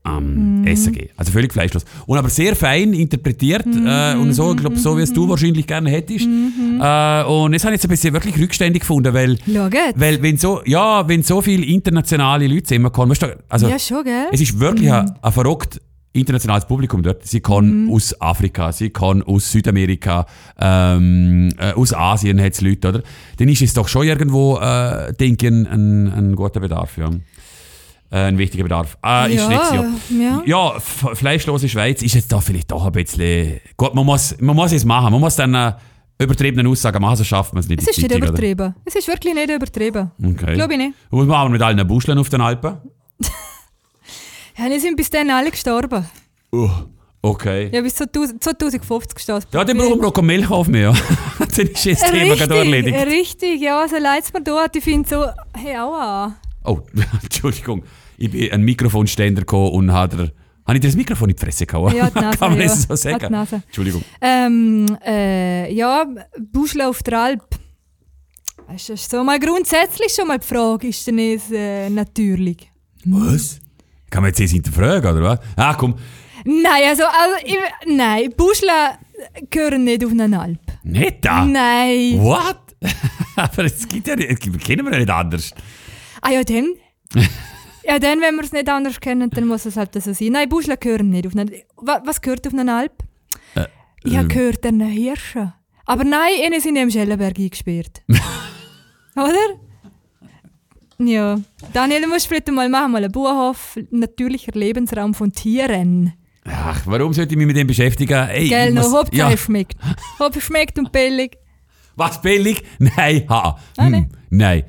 am 0.06 0.60
Mhm. 0.60 0.66
Essen 0.66 0.92
gegeben. 0.92 1.12
Also 1.16 1.32
völlig 1.32 1.50
fleischlos. 1.52 1.84
Und 2.06 2.18
aber 2.18 2.28
sehr 2.28 2.54
fein 2.54 2.92
interpretiert 2.92 3.64
Mhm. 3.64 3.86
äh, 3.86 4.14
und 4.16 4.34
so, 4.34 4.52
ich 4.52 4.58
glaube 4.58 4.76
so, 4.76 4.98
wie 4.98 5.02
es 5.02 5.12
du 5.14 5.26
wahrscheinlich 5.30 5.66
gerne 5.66 5.88
hättest. 5.90 6.26
Äh, 6.26 7.24
und 7.24 7.52
das 7.52 7.64
habe 7.64 7.74
ich 7.74 7.80
jetzt 7.80 7.84
ein 7.86 7.88
bisschen 7.88 8.12
wirklich 8.12 8.38
rückständig 8.38 8.80
gefunden, 8.80 9.14
weil, 9.14 9.38
Schau 9.46 9.64
jetzt. 9.66 9.98
weil 9.98 10.20
wenn 10.20 10.36
so, 10.36 10.60
ja, 10.66 11.08
wenn 11.08 11.22
so 11.22 11.40
viele 11.40 11.64
internationale 11.64 12.46
Leute 12.46 12.64
zusammenkommen, 12.64 13.16
also 13.48 13.68
ja, 13.68 13.78
schon, 13.78 14.04
gell? 14.04 14.26
es 14.30 14.42
ist 14.42 14.60
wirklich 14.60 14.92
ein, 14.92 15.10
ein 15.22 15.32
verrückt 15.32 15.80
internationales 16.12 16.66
Publikum 16.66 17.02
dort. 17.02 17.26
Sie 17.26 17.40
kommen 17.40 17.90
aus 17.90 18.14
Afrika, 18.20 18.72
sie 18.72 18.90
kommen 18.90 19.22
aus 19.22 19.50
Südamerika, 19.50 20.26
ähm, 20.60 21.48
äh, 21.58 21.72
aus 21.72 21.92
Asien 21.94 22.40
hat 22.40 22.52
es 22.52 22.60
Leute, 22.60 22.88
oder? 22.90 23.02
Dann 23.38 23.48
ist 23.48 23.62
es 23.62 23.72
doch 23.74 23.88
schon 23.88 24.06
irgendwo, 24.06 24.58
äh, 24.58 25.12
denke 25.14 25.46
ich, 25.46 25.52
ein, 25.52 25.66
ein, 25.66 26.12
ein 26.12 26.36
guter 26.36 26.60
Bedarf, 26.60 26.98
ja. 26.98 27.10
Äh, 28.10 28.16
ein 28.28 28.38
wichtiger 28.38 28.62
Bedarf. 28.62 28.96
Ah, 29.02 29.26
ist 29.26 29.48
nicht 29.48 29.64
so. 29.66 29.84
ja. 30.22 30.42
Ja, 30.46 30.76
f- 30.76 31.06
fleischlose 31.14 31.68
Schweiz 31.68 32.00
ist 32.02 32.14
jetzt 32.14 32.30
da 32.32 32.40
vielleicht 32.40 32.70
doch 32.70 32.84
ein 32.86 32.92
bisschen... 32.92 33.60
Gut, 33.76 33.94
man 33.94 34.06
muss, 34.06 34.36
man 34.40 34.54
muss 34.54 34.72
es 34.72 34.84
machen. 34.84 35.10
Man 35.12 35.20
muss 35.20 35.34
dann 35.36 35.54
äh, 35.54 35.72
übertriebene 36.20 36.68
Aussagen 36.68 37.00
machen, 37.02 37.16
sonst 37.16 37.28
schafft 37.28 37.52
man 37.54 37.60
es 37.60 37.68
nicht. 37.68 37.82
Es 37.82 37.88
ist 37.88 37.96
nicht 37.98 38.08
Zeitung, 38.10 38.22
oder? 38.22 38.28
übertrieben. 38.30 38.74
Es 38.84 38.94
ist 38.94 39.08
wirklich 39.08 39.34
nicht 39.34 39.50
übertrieben. 39.50 40.10
Okay. 40.22 40.54
Glaube 40.54 40.72
ich 40.74 40.78
nicht. 40.78 40.94
Und 41.10 41.20
was 41.20 41.26
machen 41.26 41.46
wir 41.48 41.52
mit 41.52 41.62
allen 41.62 41.86
Buscheln 41.88 42.18
auf 42.18 42.28
den 42.28 42.40
Alpen? 42.40 42.76
Ja, 44.56 44.68
die 44.68 44.78
sind 44.78 44.96
bis 44.96 45.10
dann 45.10 45.30
alle 45.30 45.50
gestorben. 45.50 46.06
Uh, 46.52 46.70
okay. 47.22 47.70
Ja, 47.72 47.80
bis 47.80 47.96
2000 47.96 48.40
2050 48.42 49.14
gestorben. 49.16 49.44
Ja, 49.52 49.64
dann 49.64 49.76
brauchen 49.76 50.00
wir 50.00 50.06
auch 50.06 50.22
Milch 50.22 50.48
auf. 50.48 50.68
Ja. 50.68 50.92
dann 51.38 51.48
ist 51.48 51.84
das 51.86 52.00
Thema 52.10 52.36
gerade 52.36 52.58
erledigt. 52.58 52.96
Richtig, 53.06 53.60
ja, 53.60 53.84
so 53.88 53.96
leid 53.96 54.22
es 54.22 54.32
mir 54.32 54.42
dort. 54.42 54.76
Ich 54.76 54.84
finde 54.84 55.08
so, 55.08 55.24
hey, 55.56 55.76
aua. 55.76 56.36
Oh, 56.62 56.78
Entschuldigung. 57.24 57.82
Ich 58.16 58.30
bin 58.30 58.52
ein 58.52 58.62
Mikrofonständer 58.62 59.42
gekommen 59.42 59.70
und 59.70 59.92
habe. 59.92 60.32
Habe 60.66 60.78
ich 60.78 60.80
dir 60.80 60.88
das 60.88 60.96
Mikrofon 60.96 61.28
in 61.28 61.36
die 61.36 61.40
Fresse 61.40 61.66
gehauen? 61.66 61.94
Ja, 61.94 62.08
die 62.08 62.18
Nase, 62.20 62.38
Kann 62.38 62.52
man 62.52 62.60
ja. 62.60 62.66
das 62.66 62.82
so 62.84 62.96
sagen? 62.96 63.30
Nase. 63.30 63.62
Entschuldigung. 63.66 64.02
Ähm, 64.20 64.86
äh, 65.04 65.72
ja, 65.72 66.06
Buschle 66.52 66.88
auf 66.88 67.02
der 67.02 67.20
Alp. 67.20 67.44
Das 68.68 68.88
ist 68.88 69.10
so 69.10 69.22
mal 69.22 69.38
grundsätzlich 69.38 70.12
schon 70.14 70.26
mal 70.26 70.38
die 70.38 70.46
Frage, 70.46 70.88
ist 70.88 71.06
denn 71.06 71.18
es 71.18 71.50
äh, 71.50 71.90
natürlich? 71.90 72.70
Was? 73.04 73.60
Kann 74.08 74.22
man 74.22 74.30
jetzt 74.30 74.40
das 74.40 74.52
hinterfragen, 74.52 75.10
oder 75.12 75.22
was? 75.22 75.38
Ah, 75.56 75.74
komm. 75.74 75.96
Nein, 76.44 76.82
also, 76.88 77.04
also 77.04 77.36
ich, 77.44 77.56
nein, 77.94 78.30
Buschle 78.36 78.70
gehören 79.50 79.84
nicht 79.84 80.04
auf 80.04 80.12
eine 80.12 80.40
Alp. 80.40 80.60
Nicht 80.82 81.24
da? 81.24 81.44
Nein. 81.44 82.20
What? 82.20 82.76
Aber 83.36 83.64
es 83.64 83.86
gibt 83.86 84.06
ja 84.06 84.16
nicht... 84.16 84.40
kennen 84.64 84.84
wir 84.86 84.92
ja 84.92 84.98
nicht 84.98 85.10
anders. 85.10 85.52
Ah 86.20 86.30
ja, 86.30 86.42
dann. 86.42 86.74
ja, 87.86 87.98
dann, 87.98 88.20
wenn 88.20 88.34
wir 88.36 88.44
es 88.44 88.52
nicht 88.52 88.68
anders 88.68 89.00
kennen, 89.00 89.30
dann 89.30 89.46
muss 89.46 89.66
es 89.66 89.76
halt 89.76 89.94
so 90.00 90.12
sein. 90.12 90.32
Nein, 90.32 90.48
Buschle 90.48 90.76
gehören 90.76 91.10
nicht 91.10 91.26
auf 91.26 91.34
eine 91.36 91.50
was, 91.76 92.20
gehört 92.20 92.46
auf 92.46 92.52
eine 92.54 92.74
Alp? 92.74 92.92
Äh, 93.54 93.66
Ich 94.04 94.14
habe 94.14 94.24
ähm. 94.24 94.28
gehört, 94.28 94.64
einen 94.66 94.88
Hirschen. 94.88 95.52
Aber 95.86 96.04
nein, 96.04 96.32
ihnen 96.46 96.60
sind 96.60 96.76
ja 96.76 96.82
im 96.82 96.90
Schellenberg 96.90 97.38
eingesperrt. 97.38 98.02
Oder? 99.16 99.58
Ja. 100.98 101.38
Daniel, 101.72 102.02
du 102.02 102.08
musst 102.08 102.26
vielleicht 102.26 102.50
mal 102.50 102.68
machen, 102.68 102.92
mal 102.92 103.02
einen 103.04 103.12
Bauernhof, 103.12 103.78
natürlicher 103.90 104.52
Lebensraum 104.54 105.12
von 105.14 105.32
Tieren. 105.32 106.12
Ach, 106.46 106.82
warum 106.86 107.12
sollte 107.12 107.32
ich 107.32 107.38
mich 107.38 107.46
mit 107.46 107.56
dem 107.56 107.66
beschäftigen? 107.66 108.28
Ey, 108.28 108.48
Gell, 108.48 108.72
noch 108.72 108.92
Hauptsache 108.92 109.30
ja. 109.32 109.36
schmeckt. 109.36 109.76
Hauptsache 110.18 110.38
es 110.38 110.44
schmeckt 110.44 110.78
und 110.78 110.92
billig. 110.92 111.36
Was, 111.96 112.20
billig? 112.20 112.62
Nein, 112.78 113.24
ha. 113.28 113.58
Ah, 113.76 113.84
Hm, 113.84 113.90
nein. 113.92 114.10
nein. 114.30 114.62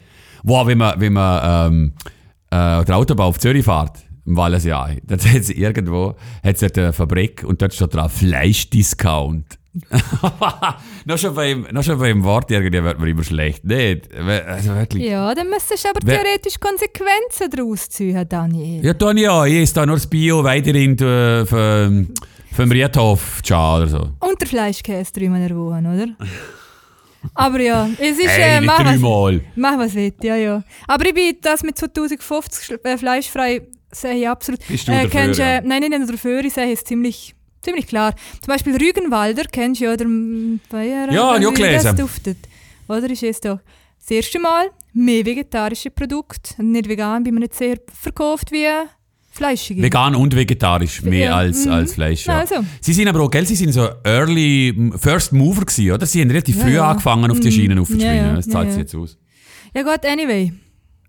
Wow, 0.43 0.67
wenn 0.67 0.77
man, 0.77 0.99
wenn 1.01 1.13
man 1.13 1.71
ähm, 1.73 1.93
äh, 2.81 2.85
der 2.85 2.97
Autobahn 2.97 3.27
auf 3.27 3.39
Zürich 3.39 3.65
fährt, 3.65 3.97
im 4.25 4.37
Wallisjahr, 4.37 4.91
dann 5.03 5.19
hat 5.19 5.35
es 5.41 5.49
irgendwo 5.49 6.15
hat's 6.43 6.63
eine 6.63 6.93
Fabrik 6.93 7.43
und 7.43 7.61
dort 7.61 7.73
steht 7.73 7.93
drauf 7.93 8.13
Fleischdiscount. 8.13 9.59
noch, 11.05 11.17
schon 11.17 11.35
beim, 11.35 11.67
noch 11.71 11.83
schon 11.83 11.99
beim 11.99 12.23
Wort 12.23 12.49
irgendwie 12.49 12.81
wird 12.81 12.97
man 12.97 13.09
immer 13.09 13.25
schlecht. 13.25 13.65
Nicht? 13.65 14.07
Also 14.15 14.73
wirklich. 14.73 15.03
Ja, 15.03 15.35
dann 15.35 15.49
müsstest 15.49 15.83
du 15.83 15.89
aber 15.89 15.99
Wer- 16.05 16.21
theoretisch 16.23 16.57
Konsequenzen 16.59 17.49
daraus 17.51 17.89
ziehen, 17.89 18.25
Daniel. 18.27 18.85
Ja, 18.85 18.93
tue 18.93 19.13
ich 19.49 19.53
esse 19.61 19.73
da 19.73 19.85
nur 19.85 19.97
das 19.97 20.07
Bio 20.07 20.43
weiterhin 20.45 20.97
äh, 20.99 21.45
vom, 21.45 22.07
vom 22.53 22.71
Riedhof 22.71 23.41
Tschau 23.41 23.75
oder 23.77 23.87
so. 23.87 23.99
Und 24.21 24.39
der 24.39 24.47
Fleischkäse 24.47 25.11
dreimal 25.11 25.41
in 25.41 25.47
der 25.49 25.57
Woche, 25.57 25.79
oder? 25.79 26.07
Aber 27.33 27.59
ja, 27.59 27.89
es 27.99 28.17
ist... 28.19 28.27
Hey, 28.27 28.57
äh, 28.57 28.61
mach, 28.61 28.83
was, 28.85 29.39
mach 29.55 29.77
was 29.77 29.93
willst, 29.95 30.23
ja, 30.23 30.35
ja. 30.35 30.63
Aber 30.87 31.05
ich 31.05 31.13
bin 31.13 31.35
das 31.41 31.63
mit 31.63 31.77
2050 31.77 32.63
Sch- 32.77 32.85
äh, 32.85 32.97
fleischfrei, 32.97 33.61
sehe 33.91 34.13
ich 34.15 34.27
absolut... 34.29 34.59
Bist 34.67 34.87
du 34.87 34.91
dafür, 34.91 35.09
kennst, 35.09 35.39
ja? 35.39 35.57
äh, 35.57 35.61
Nein, 35.63 35.81
nicht 35.83 36.09
dafür, 36.11 36.43
ich 36.43 36.53
sehe 36.53 36.71
es 36.71 36.83
ziemlich, 36.83 37.33
ziemlich 37.61 37.87
klar. 37.87 38.13
Zum 38.41 38.47
Beispiel 38.53 38.75
Rügenwalder, 38.75 39.43
kennst 39.51 39.81
du 39.81 39.85
ja, 39.85 39.95
der 39.97 40.07
Bayer, 40.69 41.11
Ja, 41.11 41.39
wie 41.39 41.43
das 41.43 41.53
gelesen. 41.55 41.95
duftet. 41.97 42.37
Oder 42.87 43.09
ist 43.09 43.23
es 43.23 43.39
doch 43.41 43.59
das 43.99 44.11
erste 44.11 44.39
Mal 44.39 44.69
mehr 44.93 45.25
vegetarische 45.25 45.89
Produkte, 45.89 46.61
nicht 46.63 46.87
vegan, 46.87 47.23
bin 47.23 47.33
mir 47.33 47.39
nicht 47.41 47.55
sehr 47.55 47.77
verkauft 48.01 48.51
wie 48.51 48.67
fleischige. 49.35 49.81
Vegan 49.81 50.15
und 50.15 50.35
vegetarisch, 50.35 51.01
mehr 51.03 51.27
Ja, 51.29 51.35
als, 51.35 51.65
mhm. 51.65 51.71
als 51.71 51.93
Fleisch. 51.93 52.25
Ja. 52.25 52.39
Also. 52.39 52.55
Sie 52.81 52.93
sind 52.93 53.07
aber 53.07 53.21
auch, 53.21 53.29
gell, 53.31 53.45
sie 53.45 53.55
sind 53.55 53.71
so 53.73 53.87
early 54.03 54.91
First 54.97 55.33
Mover 55.33 55.65
gewesen, 55.65 55.91
oder? 55.91 56.05
Sie 56.05 56.21
haben 56.21 56.29
relativ 56.29 56.57
Ja, 56.57 56.63
früh 56.63 56.79
angefangen, 56.79 57.29
auf 57.31 57.39
die 57.39 57.47
Mhm. 57.47 57.51
Schienen 57.51 57.99
ja, 57.99 58.33
Das 58.35 58.47
zahlt 58.47 58.71
sich 58.71 58.79
jetzt 58.79 58.95
aus. 58.95 59.17
Ja 59.75 59.83
gut, 59.83 60.05
anyway, 60.05 60.51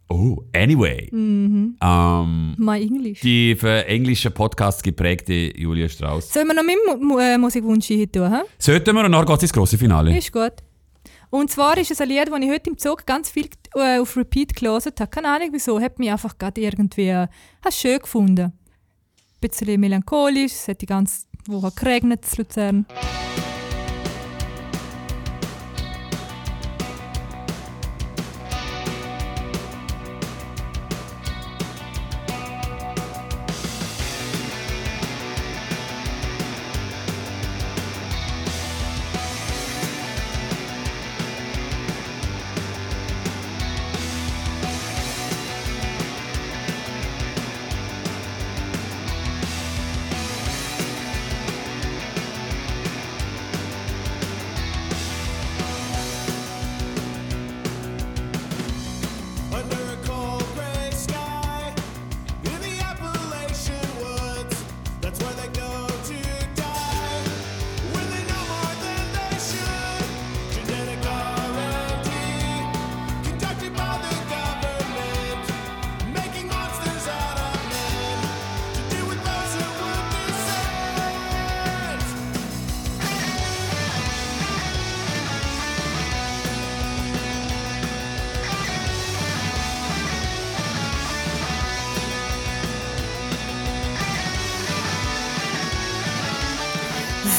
Oh, 0.09 0.37
anyway. 0.55 1.09
Mhm. 1.11 1.77
Ähm, 1.83 2.55
my 2.59 2.81
English. 2.81 3.21
die 3.23 3.57
für 3.57 3.87
englische 3.87 4.31
Podcast 4.31 4.85
geprägte 4.85 5.33
Julia 5.59 5.89
Strauss. 5.89 6.33
Sollen 6.33 6.47
wir 6.47 6.55
noch 6.55 6.63
meinen 6.63 7.05
Mu 7.05 7.19
äh, 7.19 7.37
Musikwunsch 7.37 7.87
hier 7.87 8.11
tun? 8.11 8.33
Sollten 8.59 8.95
wir 8.95 9.05
und 9.05 9.11
dann 9.11 9.27
geht 9.27 9.37
es 9.37 9.43
ins 9.43 9.53
grosse 9.53 9.77
Finale. 9.77 10.17
Ist 10.17 10.31
gut. 10.33 10.53
Und 11.31 11.51
zwar 11.51 11.77
ist 11.79 11.91
es 11.91 12.01
ein 12.01 12.09
Lied, 12.09 12.29
das 12.29 12.41
ich 12.41 12.51
heute 12.51 12.71
im 12.71 12.79
Zug 12.79 13.07
ganz 13.07 13.31
viel 13.31 13.49
äh, 13.75 13.99
auf 13.99 14.17
Repeat 14.17 14.55
gelesen 14.55 14.93
habe. 14.99 15.11
Keine 15.11 15.29
Ahnung 15.29 15.49
wieso, 15.53 15.81
hat 15.81 15.99
mich 15.99 16.11
einfach 16.11 16.39
gerade 16.39 16.61
irgendwie 16.61 17.09
äh, 17.09 17.29
schön 17.71 17.99
gefunden. 17.99 18.53
Ein 18.53 18.53
bisschen 19.41 19.81
melancholisch, 19.81 20.53
es 20.53 20.69
hat 20.69 20.81
die 20.81 20.87
ganze 20.87 21.27
Woche 21.47 21.73
geregnet 21.77 22.25
in 22.33 22.39
Luzern. 22.39 22.87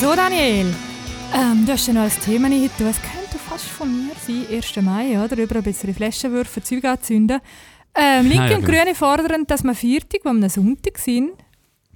So, 0.07 0.15
Daniel. 0.15 0.73
Ähm, 1.35 1.65
du 1.65 1.73
hast 1.73 1.85
ja 1.85 1.93
noch 1.93 2.03
ein 2.03 2.11
Thema 2.23 2.47
nicht. 2.47 2.79
Du 2.79 2.85
es 2.85 2.95
könnte 3.01 3.37
fast 3.37 3.65
von 3.65 3.89
mir 4.07 4.13
sein, 4.25 4.45
1. 4.55 4.77
Mai, 4.81 5.21
oder? 5.21 5.35
Über 5.37 5.57
ein 5.57 5.63
bisschen 5.63 5.93
Flaschenwürfe, 5.93 6.63
Zeug 6.63 6.85
anzünden. 6.85 7.41
Ähm, 7.93 8.29
Linke 8.29 8.41
Ah, 8.43 8.49
ja, 8.51 8.55
und 8.55 8.65
genau. 8.65 8.79
Grüne 8.83 8.95
fordern, 8.95 9.43
dass 9.45 9.65
wir 9.65 9.75
Viertag, 9.75 10.21
wo 10.23 10.29
wir 10.31 10.43
am 10.43 10.49
Sonntag 10.49 10.97
sind, 10.97 11.31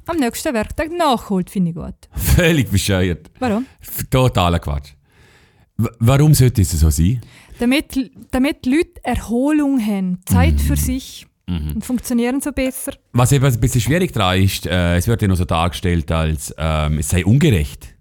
am 0.07 0.17
nächsten 0.17 0.53
Werktag 0.53 0.91
nachholt, 0.91 1.49
finde 1.49 1.69
ich 1.69 1.75
gut. 1.77 1.95
Völlig 2.11 2.69
bescheuert. 2.69 3.31
Warum? 3.39 3.65
Totaler 4.09 4.59
Quatsch. 4.59 4.89
W 5.77 5.87
warum 5.99 6.33
sollte 6.33 6.63
es 6.63 6.71
so 6.71 6.89
sein? 6.89 7.21
Damit, 7.59 8.11
damit 8.31 8.65
die 8.65 8.75
Leute 8.75 9.05
Erholung 9.05 9.79
haben, 9.79 10.19
Zeit 10.25 10.55
Mhm. 10.55 10.59
für 10.59 10.75
sich 10.75 11.27
und 11.47 11.85
funktionieren 11.85 12.41
so 12.41 12.51
besser. 12.51 12.91
Was 13.13 13.31
eben 13.31 13.45
ein 13.45 13.57
bisschen 13.61 13.79
schwierig 13.79 14.11
daran 14.11 14.41
ist, 14.43 14.65
äh, 14.65 14.97
es 14.97 15.07
wird 15.07 15.21
ja 15.21 15.29
noch 15.29 15.37
so 15.37 15.45
dargestellt, 15.45 16.11
als 16.11 16.53
ähm, 16.57 16.97
es 16.97 17.07
sei 17.07 17.23
ungerecht. 17.25 17.95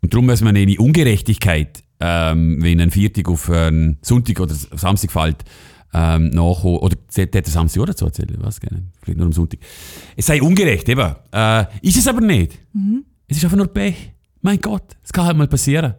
Und 0.00 0.12
darum 0.12 0.26
muss 0.26 0.40
man 0.40 0.56
eine 0.56 0.78
Ungerechtigkeit, 0.78 1.82
ähm, 2.00 2.62
wenn 2.62 2.80
ein 2.80 2.90
Viertag 2.90 3.28
auf 3.28 3.50
einen 3.50 3.98
Sonntag 4.02 4.40
oder 4.40 4.54
Samstag 4.54 5.10
fällt, 5.10 5.44
ähm, 5.92 6.30
nachholen. 6.30 6.80
Oder 6.80 6.96
hätte 7.14 7.42
der 7.42 7.50
Samstag 7.50 7.82
oder 7.82 7.94
so 7.96 8.06
erzählen? 8.06 8.36
Was 8.38 8.60
gerne? 8.60 8.84
Vielleicht 9.02 9.18
nur 9.18 9.26
am 9.26 9.32
Sonntag. 9.32 9.60
Es 10.16 10.26
sei 10.26 10.40
ungerecht, 10.40 10.88
eben. 10.88 11.14
Äh, 11.32 11.64
ist 11.82 11.96
es 11.96 12.06
aber 12.06 12.20
nicht. 12.20 12.58
Es 13.26 13.38
ist 13.38 13.44
einfach 13.44 13.56
nur 13.56 13.68
Pech. 13.68 14.12
Mein 14.40 14.60
Gott, 14.60 14.96
es 15.02 15.12
kann 15.12 15.26
halt 15.26 15.36
mal 15.36 15.48
passieren. 15.48 15.94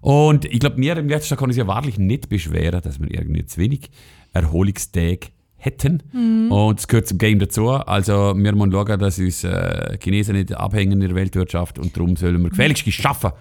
Und 0.00 0.44
ich 0.46 0.60
glaube, 0.60 0.78
mir 0.78 0.96
im 0.96 1.08
letzten 1.08 1.30
Tag 1.30 1.40
kann 1.40 1.50
ich 1.50 1.56
ja 1.56 1.66
wahrlich 1.66 1.98
nicht 1.98 2.28
beschweren, 2.28 2.80
dass 2.80 3.00
wir 3.00 3.10
irgendwie 3.10 3.44
zu 3.44 3.60
wenig 3.60 3.90
Erholungstage 4.32 5.28
hätten. 5.58 6.02
Und 6.50 6.78
es 6.78 6.88
gehört 6.88 7.08
zum 7.08 7.18
Game 7.18 7.38
dazu. 7.38 7.68
Also 7.68 8.34
wir 8.36 8.52
müssen 8.54 8.72
schauen, 8.72 8.98
dass 8.98 9.18
uns 9.18 9.44
äh, 9.44 9.98
Chinesen 10.02 10.36
nicht 10.36 10.56
abhängen 10.56 10.92
in 10.92 11.08
der 11.08 11.14
Weltwirtschaft 11.14 11.78
und 11.78 11.96
darum 11.96 12.16
sollen 12.16 12.42
wir 12.42 12.50
gefälligst 12.50 12.90
schaffen. 12.92 13.32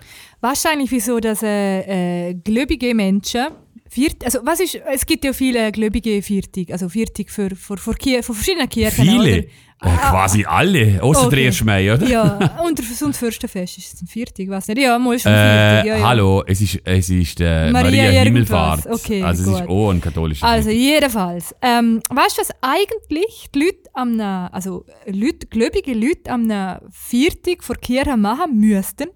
Wahrscheinlich 0.42 0.92
wieso, 0.92 1.20
dass 1.20 1.42
äh, 1.44 2.30
äh, 2.30 2.34
gläubige 2.34 2.94
Menschen 2.94 3.48
Viert, 3.90 4.24
also 4.24 4.40
was 4.44 4.60
ist, 4.60 4.76
es 4.94 5.06
gibt 5.06 5.24
ja 5.26 5.34
viele 5.34 5.72
gläubige 5.72 6.22
Viertig, 6.22 6.72
also 6.72 6.90
Viertig 6.90 7.32
für, 7.32 7.56
für, 7.56 7.78
für, 7.78 7.94
Kier, 7.94 8.24
für 8.24 8.34
verschiedene 8.34 8.68
Kirchen. 8.68 9.06
Viele, 9.06 9.48
Oder? 9.82 9.90
quasi 10.10 10.44
alle, 10.46 11.02
außer 11.04 11.30
der 11.30 11.38
Okay. 11.40 11.46
1. 11.48 11.64
Mai, 11.64 11.94
oder? 11.94 12.08
Ja, 12.08 12.60
und 12.66 12.80
das 12.80 13.18
Fürstenfest 13.18 13.78
ist 13.78 13.94
es 13.94 14.02
ein 14.02 14.08
Viertig, 14.08 14.50
weiß 14.50 14.70
nicht. 14.70 14.80
Ja, 14.80 14.98
mal 14.98 15.18
schon 15.20 15.32
Äh, 15.32 15.36
Viertig. 15.84 15.92
Ja, 15.92 15.98
ja. 16.00 16.08
Hallo, 16.08 16.44
es 16.48 16.62
ist, 16.62 16.80
es 16.84 17.10
ist 17.10 17.40
äh, 17.42 17.70
Maria 17.72 18.04
Maria. 18.06 18.22
Himmelfahrt. 18.24 18.88
Okay, 18.88 19.22
also 19.22 19.44
es 19.44 19.50
ist 19.60 19.68
gut. 19.68 19.70
auch 19.70 19.92
ein 19.92 20.02
katholischer 20.02 20.46
Also 20.48 20.70
Frieden. 20.70 20.82
jedenfalls. 20.84 21.56
Ähm, 21.62 22.02
weißt 22.10 22.38
du, 22.38 22.42
was 22.42 22.50
eigentlich 22.62 23.50
die 23.54 23.60
Leute 23.60 23.78
am 23.94 24.20
also 24.20 24.86
Leute, 25.06 25.46
gläubige 25.48 25.94
Leute 25.94 26.32
am 26.32 26.52
Viertig 26.92 27.64
vor 27.64 27.76
Kirche 27.76 28.18
machen 28.18 28.58
müssten? 28.60 29.10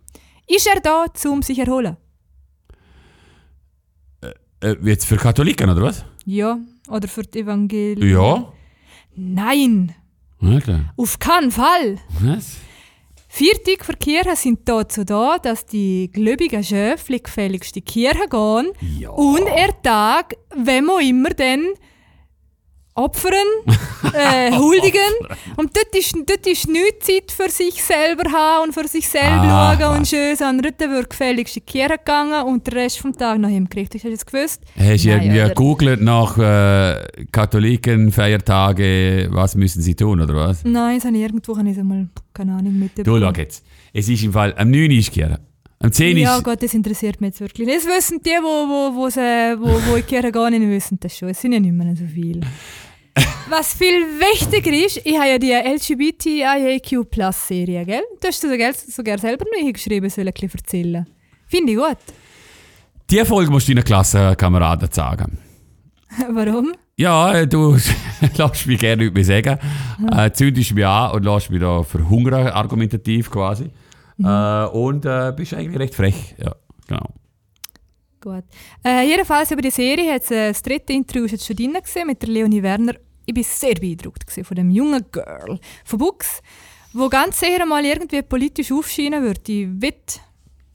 Ist 0.48 0.68
er 0.68 0.80
da, 0.82 1.06
um 1.30 1.42
sich 1.42 1.58
erholen? 1.60 1.98
Äh, 4.62 4.76
jetzt 4.84 5.06
für 5.06 5.18
Katholiken, 5.18 5.70
oder 5.70 5.82
was? 5.82 6.06
Ja. 6.26 6.58
Oder 6.90 7.08
für 7.08 7.24
die 7.24 7.40
Evangelien? 7.40 8.10
Ja. 8.10 8.52
Nein, 9.16 9.94
Okay. 10.42 10.80
auf 10.98 11.20
keinen 11.20 11.52
Fall. 11.52 11.98
Was? 12.22 12.56
Viertig 13.28 13.86
für 13.86 13.94
Kirche 13.94 14.36
sind 14.36 14.68
dazu 14.68 15.04
da, 15.06 15.38
dass 15.38 15.66
die 15.66 16.10
gläubigen 16.12 16.64
Schöfli 16.64 17.20
gefälligst 17.20 17.76
in 17.78 17.84
die 17.86 17.92
Kirche 17.92 18.28
gehen 18.30 18.72
Ja. 19.00 19.10
und 19.12 19.46
er 19.48 19.80
Tag, 19.82 20.36
wenn 20.56 20.86
man 20.86 21.02
immer 21.06 21.30
dann 21.30 21.66
opfern, 22.94 23.34
äh, 24.14 24.52
huldigen. 24.58 25.00
Und 25.58 25.76
dort 25.76 25.96
ist, 25.96 26.14
dort 26.26 26.46
ist 26.46 26.68
nicht 26.68 27.04
Zeit 27.04 27.32
für 27.32 27.50
sich 27.50 27.82
selber 27.84 28.30
haben 28.32 28.66
und 28.68 28.74
für 28.74 28.88
sich 28.88 29.08
selber 29.08 29.42
Ah, 29.44 29.78
schauen 29.80 29.98
und 30.00 30.08
schön, 30.08 30.36
sondern 30.36 30.74
dort 30.78 30.92
wird 30.92 31.10
gefälligst 31.10 31.58
in 31.58 31.64
die 31.66 31.72
Kirche 31.72 31.98
gegangen 31.98 32.44
und 32.48 32.68
den 32.68 32.74
Rest 32.74 33.00
vom 33.00 33.16
Tag 33.18 33.40
noch 33.40 33.50
hingekriegt. 33.50 33.94
Hast 33.96 34.04
du 34.04 34.10
das 34.12 34.26
gewusst? 34.26 34.62
Hast 34.78 35.06
du 35.06 35.10
irgendwie 35.10 35.40
gegoogelt 35.40 36.02
nach 36.02 36.38
äh, 36.38 37.06
Katholiken, 37.32 38.12
Feiertage, 38.12 39.28
was 39.32 39.56
müssen 39.56 39.82
sie 39.82 39.96
tun, 39.96 40.22
oder 40.22 40.36
was? 40.36 40.64
Nein, 40.64 40.98
das 40.98 41.06
habe 41.06 41.16
ich 41.16 41.24
irgendwo 41.24 41.58
habe 41.58 41.68
ich 41.70 41.76
es 41.76 41.80
einmal, 41.80 42.08
keine 42.34 42.54
Ahnung, 42.54 42.78
mit 42.78 42.98
Du, 42.98 43.20
schau 43.20 43.32
jetzt. 43.32 43.66
Es 43.94 44.08
ist 44.10 44.24
im 44.24 44.34
Fall, 44.34 44.54
am 44.58 44.70
9. 44.72 44.84
Uhr 44.92 44.98
ist 44.98 45.08
die 45.16 45.20
Kirche. 45.20 45.40
Am 45.82 45.92
10 45.92 46.18
Ja, 46.18 46.38
ist... 46.38 46.44
Gott, 46.44 46.62
das 46.62 46.74
interessiert 46.74 47.22
mich 47.22 47.30
jetzt 47.30 47.42
wirklich. 47.42 47.68
Das 47.68 47.86
wissen 47.86 48.22
die, 48.24 48.30
wo, 48.30 48.70
wo, 48.70 48.96
wo, 48.96 49.10
sie, 49.10 49.56
wo, 49.60 49.68
wo 49.90 49.96
ich 49.96 50.06
Kirche 50.06 50.32
gar 50.32 50.50
nicht 50.50 50.62
wissen, 50.62 51.00
das 51.00 51.18
schon. 51.18 51.30
Es 51.30 51.42
sind 51.42 51.54
ja 51.54 51.60
nicht 51.60 51.74
mehr 51.74 51.96
so 51.96 52.06
viele. 52.06 52.42
Was 53.50 53.74
viel 53.74 54.06
wichtiger 54.20 54.72
ist, 54.86 55.02
ich 55.04 55.18
habe 55.18 55.30
ja 55.30 55.38
die 55.38 55.52
LGBTIAQ-Plus-Serie, 55.52 57.86
gell? 57.86 58.04
Du 58.22 58.28
hast 58.28 58.42
sogar, 58.42 58.74
sogar 58.74 59.18
selber 59.18 59.44
noch 59.46 59.60
hingeschrieben, 59.60 60.10
soll 60.10 60.28
ich 60.28 60.30
ein 60.30 60.34
bisschen 60.34 60.60
erzählen. 60.60 61.06
Finde 61.48 61.74
ich 61.74 61.78
gut. 61.78 61.98
Die 63.10 63.26
Folge 63.26 63.52
musst 63.52 63.68
du 63.68 63.74
deinen 63.74 63.84
Klassenkameraden 63.84 64.90
sagen. 64.92 65.40
Warum? 66.30 66.72
Ja, 66.96 67.46
du 67.46 67.78
lässt 68.38 68.68
mich 68.68 68.80
gerne 68.80 69.04
nicht 69.04 69.14
mehr 69.14 69.26
sagen. 69.26 69.60
Äh, 70.16 70.32
zündest 70.32 70.74
mich 70.74 70.86
an 70.86 71.12
und 71.12 71.26
lässt 71.26 71.50
mich 71.50 71.60
da 71.60 71.84
verhungern, 71.84 72.48
argumentativ 72.48 73.30
quasi. 73.30 73.70
Äh, 74.26 74.66
und 74.78 75.06
äh, 75.06 75.34
bist 75.36 75.54
eigentlich 75.54 75.80
recht 75.80 75.96
frech. 75.96 76.36
Ja, 76.38 76.56
genau. 76.88 77.08
Gut. 78.22 78.44
Äh, 78.86 79.08
jedenfalls 79.08 79.50
über 79.52 79.64
die 79.64 79.72
Serie 79.72 80.14
hat 80.14 80.30
äh, 80.30 80.50
das 80.50 80.62
dritte 80.62 80.94
Interview 80.94 81.26
jetzt 81.26 81.46
schon 81.46 81.56
drin 81.56 81.74
gesehen 81.82 82.08
mit 82.08 82.22
der 82.22 82.30
Leonie 82.30 82.62
Werner. 82.62 82.94
Ich 83.26 83.36
war 83.36 83.44
sehr 83.44 83.76
beeindruckt 83.76 84.28
gewesen 84.28 84.46
von 84.46 84.56
dem 84.56 84.70
jungen 84.70 85.04
Girl 85.12 85.60
von 85.86 86.00
Bux, 86.00 86.42
wo 86.94 87.10
ganz 87.10 87.40
sicher 87.40 87.66
mal 87.66 87.84
irgendwie 87.84 88.22
politisch 88.22 88.72
aufscheinen 88.72 89.24
wird. 89.24 89.48
Ich 89.50 89.68
wette, 89.82 90.20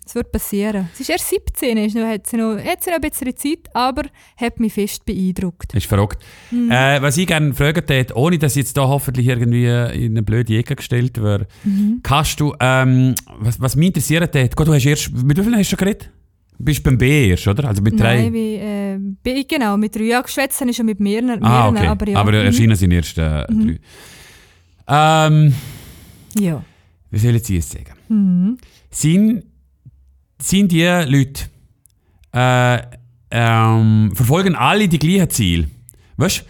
es 0.07 0.15
wird 0.15 0.31
passieren. 0.31 0.89
Sie 0.95 1.03
ist 1.03 1.11
erst 1.11 1.29
17, 1.29 1.77
ist 1.79 1.97
noch, 1.97 2.07
hat, 2.07 2.27
sie 2.27 2.37
noch, 2.37 2.57
hat 2.59 2.83
sie 2.85 2.91
noch 2.91 2.97
ein 2.97 3.01
bisschen 3.11 3.37
Zeit, 3.37 3.59
aber 3.75 4.03
hat 4.37 4.61
mich 4.61 4.73
fest 4.73 5.05
beeindruckt. 5.05 5.75
Ist 5.75 5.87
verrückt. 5.87 6.25
Mhm. 6.53 6.71
Äh, 6.71 7.03
was 7.03 7.17
ich 7.17 7.27
gerne 7.27 7.53
fragen 7.55 7.83
würde, 7.89 8.17
ohne 8.17 8.39
dass 8.39 8.53
ich 8.53 8.63
jetzt 8.65 8.77
da 8.77 8.87
hoffentlich 8.87 9.27
irgendwie 9.27 9.65
in 9.67 10.13
eine 10.13 10.23
blöde 10.23 10.57
Ecke 10.57 10.77
gestellt 10.77 11.21
werde, 11.21 11.47
Mhm. 11.65 12.01
kannst 12.03 12.39
du, 12.41 12.55
ähm, 12.61 13.15
was, 13.39 13.61
was 13.61 13.75
mich 13.77 13.89
interessiert 13.89 14.35
hat, 14.35 14.57
gut, 14.57 14.69
du 14.69 14.75
hast 14.75 14.87
erst, 14.87 15.13
mit 15.13 15.37
wie 15.37 15.43
vielen 15.43 15.55
hast 15.57 15.67
du 15.73 15.77
schon 15.77 15.79
geredet? 15.79 16.11
Du 16.59 16.65
bist 16.65 16.83
beim 16.85 16.97
B 16.97 17.29
erst, 17.31 17.47
oder? 17.49 17.69
Also 17.69 17.83
mit 17.83 17.99
drei? 18.01 18.23
Nein, 18.23 18.33
wie, 18.33 18.55
äh, 18.55 18.99
ich 19.41 19.47
genau, 19.49 19.77
mit 19.77 19.95
drei. 19.95 20.05
Ja, 20.05 20.23
geschwätzt 20.23 20.59
habe 20.61 20.71
ich 20.71 20.77
schon 20.77 20.87
mit 20.87 21.01
mehreren, 21.01 21.43
ah, 21.43 21.71
mehreren 21.71 21.91
okay. 22.01 22.15
aber 22.15 22.33
ja. 22.33 22.41
Mhm. 22.41 22.47
erschienen 22.47 22.77
sind 22.77 22.93
erst 22.93 23.19
äh, 23.19 23.45
drei. 23.47 23.79
Ähm, 24.89 25.53
Ja. 26.39 26.63
wie 27.11 27.19
soll 27.19 27.35
ich 27.37 27.49
jetzt 27.49 27.73
sagen? 27.73 27.93
Mhm. 28.09 28.57
Sind, 28.91 29.43
sind 30.41 30.73
die 30.73 30.83
Leute, 30.85 31.45
äh, 32.35 32.79
ähm, 33.31 34.13
verfolgen 34.15 34.55
alle 34.55 34.89
die 34.89 34.99
gleichen 34.99 35.31
Ziele? 35.31 35.69
Weißt 36.17 36.41
du, 36.41 36.43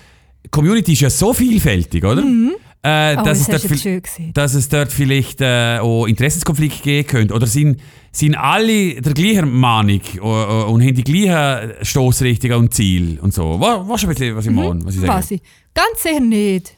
die 0.45 0.49
Community 0.51 0.93
ist 0.93 1.01
ja 1.01 1.11
so 1.11 1.32
vielfältig, 1.32 2.05
oder? 2.05 2.22
Äh, 2.22 3.16
Oh, 3.18 3.22
dass, 3.24 3.47
das 3.49 3.64
es 3.64 3.82
dort 3.82 4.37
dass 4.37 4.55
es 4.55 4.68
dort 4.68 4.93
vielleicht 4.93 5.41
äh, 5.41 5.78
auch 5.80 6.07
Interessenskonflikte 6.07 6.82
geben 6.84 7.09
könnte. 7.09 7.34
Oder 7.34 7.49
sind, 7.49 7.80
sind 8.12 8.37
alle 8.37 9.01
der 9.03 9.12
gleichen 9.12 9.51
Meinung 9.51 10.01
äh, 10.14 10.18
äh, 10.18 10.64
und 10.66 10.82
haben 10.82 10.95
die 10.95 11.03
gleichen 11.03 11.84
Stoßrichtungen 11.84 12.57
und 12.59 12.74
Ziel 12.74 13.18
und 13.20 13.34
so? 13.34 13.59
Weißt 13.59 14.05
du 14.05 14.07
ein 14.07 14.14
bisschen, 14.14 14.37
was 14.37 14.47
ich 14.47 14.53
meine? 14.53 14.84
Was 14.84 14.95
ich 14.95 15.01
sage? 15.01 15.34
Ich. 15.34 15.43
Ganz 15.74 16.01
sicher 16.03 16.20
nicht. 16.20 16.76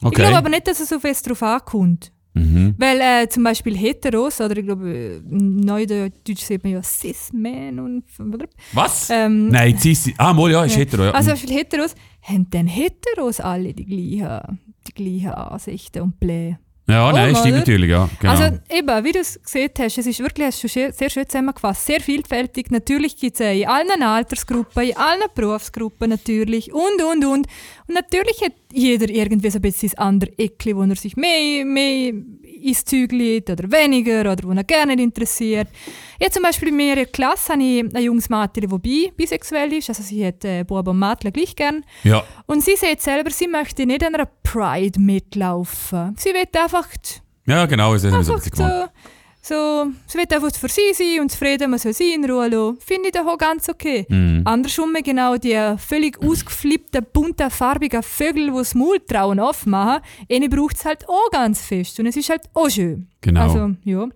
Ich 0.00 0.06
Okay. 0.06 0.22
glaube 0.22 0.38
aber 0.38 0.48
nicht, 0.48 0.66
dass 0.66 0.80
es 0.80 0.88
so 0.88 0.98
fest 0.98 1.28
drauf 1.28 1.42
ankommt. 1.42 2.10
Mhm. 2.34 2.74
Weil 2.78 3.00
äh, 3.00 3.28
zum 3.28 3.42
Beispiel 3.42 3.76
Heteros, 3.76 4.40
oder 4.40 4.56
ich 4.56 4.64
glaube, 4.64 5.20
Neudeutsch 5.28 6.36
sieht 6.36 6.62
man 6.62 6.74
ja 6.74 6.82
Cis-Men 6.82 7.80
und. 7.80 8.04
Was? 8.72 9.10
Ähm, 9.10 9.48
Nein, 9.48 9.76
sie 9.78 10.14
Ah, 10.16 10.32
mal, 10.32 10.50
ja, 10.50 10.64
ist 10.64 10.76
hetero. 10.76 11.04
Ja. 11.04 11.10
Also 11.10 11.30
zum 11.30 11.40
Beispiel 11.40 11.58
Heteros, 11.58 11.94
haben 12.22 12.48
denn 12.50 12.66
Heteros 12.66 13.40
alle 13.40 13.74
die 13.74 13.84
gleichen, 13.84 14.60
die 14.86 14.92
gleichen 14.92 15.30
Ansichten 15.34 16.02
und 16.02 16.20
Pläne? 16.20 16.58
Ja, 16.90 17.12
nein, 17.12 17.34
Oh, 17.34 17.38
stimmt 17.38 17.52
oder? 17.52 17.58
natürlich, 17.58 17.90
ja. 17.90 18.10
Genau. 18.20 18.32
Also 18.32 18.58
eben, 18.70 19.04
wie 19.04 19.12
du 19.12 19.18
es 19.20 19.40
gesehen 19.42 19.70
hast, 19.78 19.98
es 19.98 20.06
ist 20.06 20.20
wirklich 20.20 20.46
hast 20.46 20.62
du 20.64 20.68
sehr, 20.68 20.92
sehr 20.92 21.10
schön 21.10 21.28
zusammengefasst, 21.28 21.86
sehr 21.86 22.00
vielfältig. 22.00 22.70
Natürlich 22.70 23.16
gibt 23.16 23.40
es 23.40 23.56
in 23.56 23.66
allen 23.68 24.02
Altersgruppen, 24.02 24.82
in 24.82 24.96
allen 24.96 25.28
Berufsgruppen 25.34 26.10
natürlich 26.10 26.72
und, 26.72 27.02
und, 27.02 27.24
und. 27.24 27.46
Und 27.86 27.94
natürlich 27.94 28.40
hat 28.42 28.52
jeder 28.72 29.08
irgendwie 29.08 29.50
so 29.50 29.58
ein 29.58 29.62
bisschen 29.62 29.90
das 29.90 29.98
andere 29.98 30.30
Eckli, 30.38 30.76
wo 30.76 30.82
er 30.82 30.96
sich 30.96 31.16
mehr, 31.16 31.64
mehr 31.64 32.12
ins 32.62 32.84
Zeug 32.84 33.12
legt 33.12 33.50
oder 33.50 33.70
weniger 33.70 34.20
oder 34.32 34.42
wo 34.42 34.52
er 34.52 34.64
gerne 34.64 34.94
nicht 34.96 35.04
interessiert. 35.04 35.68
Ja, 36.20 36.30
zum 36.30 36.42
Beispiel 36.42 36.68
in 36.68 36.76
meiner 36.76 37.06
Klasse 37.06 37.52
habe 37.52 37.62
ich 37.62 37.84
ein 37.94 38.02
junges 38.02 38.28
Mädchen, 38.28 38.68
das 38.68 38.80
bi 38.80 39.12
bisexuell 39.16 39.72
ist, 39.72 39.88
also 39.88 40.02
sie 40.02 40.26
hat 40.26 40.44
äh, 40.44 40.64
Bub 40.64 40.86
und 40.86 40.98
Mädchen 40.98 41.32
gleich 41.32 41.56
gern. 41.56 41.84
ja. 42.04 42.22
Und 42.46 42.62
sie 42.64 42.76
sagt 42.76 43.02
selber, 43.02 43.30
sie 43.30 43.46
möchte 43.46 43.86
nicht 43.86 44.04
an 44.04 44.14
einer 44.14 44.28
Pride 44.42 45.00
mitlaufen. 45.00 46.14
Sie 46.18 46.30
will 46.30 46.46
einfach 46.60 46.88
ja, 47.46 47.66
genau, 47.66 47.94
das 47.94 48.02
so 48.02 48.08
ein 48.08 48.14
Einfach 48.14 48.40
so, 48.40 48.86
so, 49.42 49.86
sie 50.06 50.18
will 50.18 50.26
einfach 50.30 50.54
für 50.54 50.68
sie 50.68 50.92
sein 50.92 51.20
und 51.22 51.30
zufrieden, 51.30 51.70
man 51.70 51.78
soll 51.78 51.94
sie 51.94 52.12
in 52.12 52.30
Ruhe 52.30 52.48
lassen. 52.48 52.76
Finde 52.80 53.08
ich 53.08 53.12
doch 53.14 53.26
auch 53.26 53.38
ganz 53.38 53.68
okay. 53.68 54.06
Mhm. 54.08 54.42
Andersrum 54.44 54.94
genau 55.02 55.36
die 55.36 55.58
völlig 55.78 56.22
ausgeflippten, 56.22 57.06
bunten, 57.12 57.50
farbigen 57.50 58.02
Vögel, 58.02 58.50
die 58.50 58.56
das 58.56 58.74
Maul 58.74 58.98
trauen 59.00 59.40
aufmachen, 59.40 60.02
eine 60.30 60.48
braucht 60.48 60.76
es 60.76 60.84
halt 60.84 61.08
auch 61.08 61.30
ganz 61.32 61.62
fest 61.62 61.98
und 62.00 62.06
es 62.06 62.16
ist 62.16 62.28
halt 62.28 62.42
auch 62.52 62.68
schön. 62.68 63.06
Genau. 63.22 63.40
Also, 63.42 63.74
ja. 63.84 64.08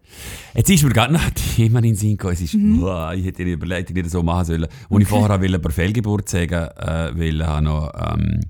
Jetzt 0.54 0.70
ist 0.70 0.82
mir 0.82 0.90
gerade 0.90 1.12
noch 1.12 1.24
ein 1.24 1.34
Thema 1.34 1.78
in 1.78 1.84
den 1.84 1.94
Sinn 1.94 2.16
gekommen. 2.16 2.34
Es 2.34 2.40
ist, 2.40 2.54
Mhm. 2.54 2.82
Uah, 2.82 3.14
ich 3.14 3.24
hätte 3.24 3.44
die 3.44 3.52
Überleitung 3.52 3.94
nicht 3.96 4.10
so 4.10 4.22
machen 4.22 4.44
sollen. 4.44 4.66
Und 4.88 5.00
ich 5.00 5.08
vorher 5.08 5.40
wollte 5.40 5.54
über 5.56 5.70
Fehlgeburt 5.70 6.28
sagen, 6.28 6.54
äh, 6.54 7.10
weil 7.14 7.40
ich 7.40 7.46
habe 7.46 7.62
noch 7.64 7.92
ähm, 8.14 8.40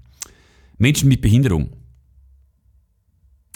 Menschen 0.79 1.09
mit 1.09 1.21
Behinderung. 1.21 1.71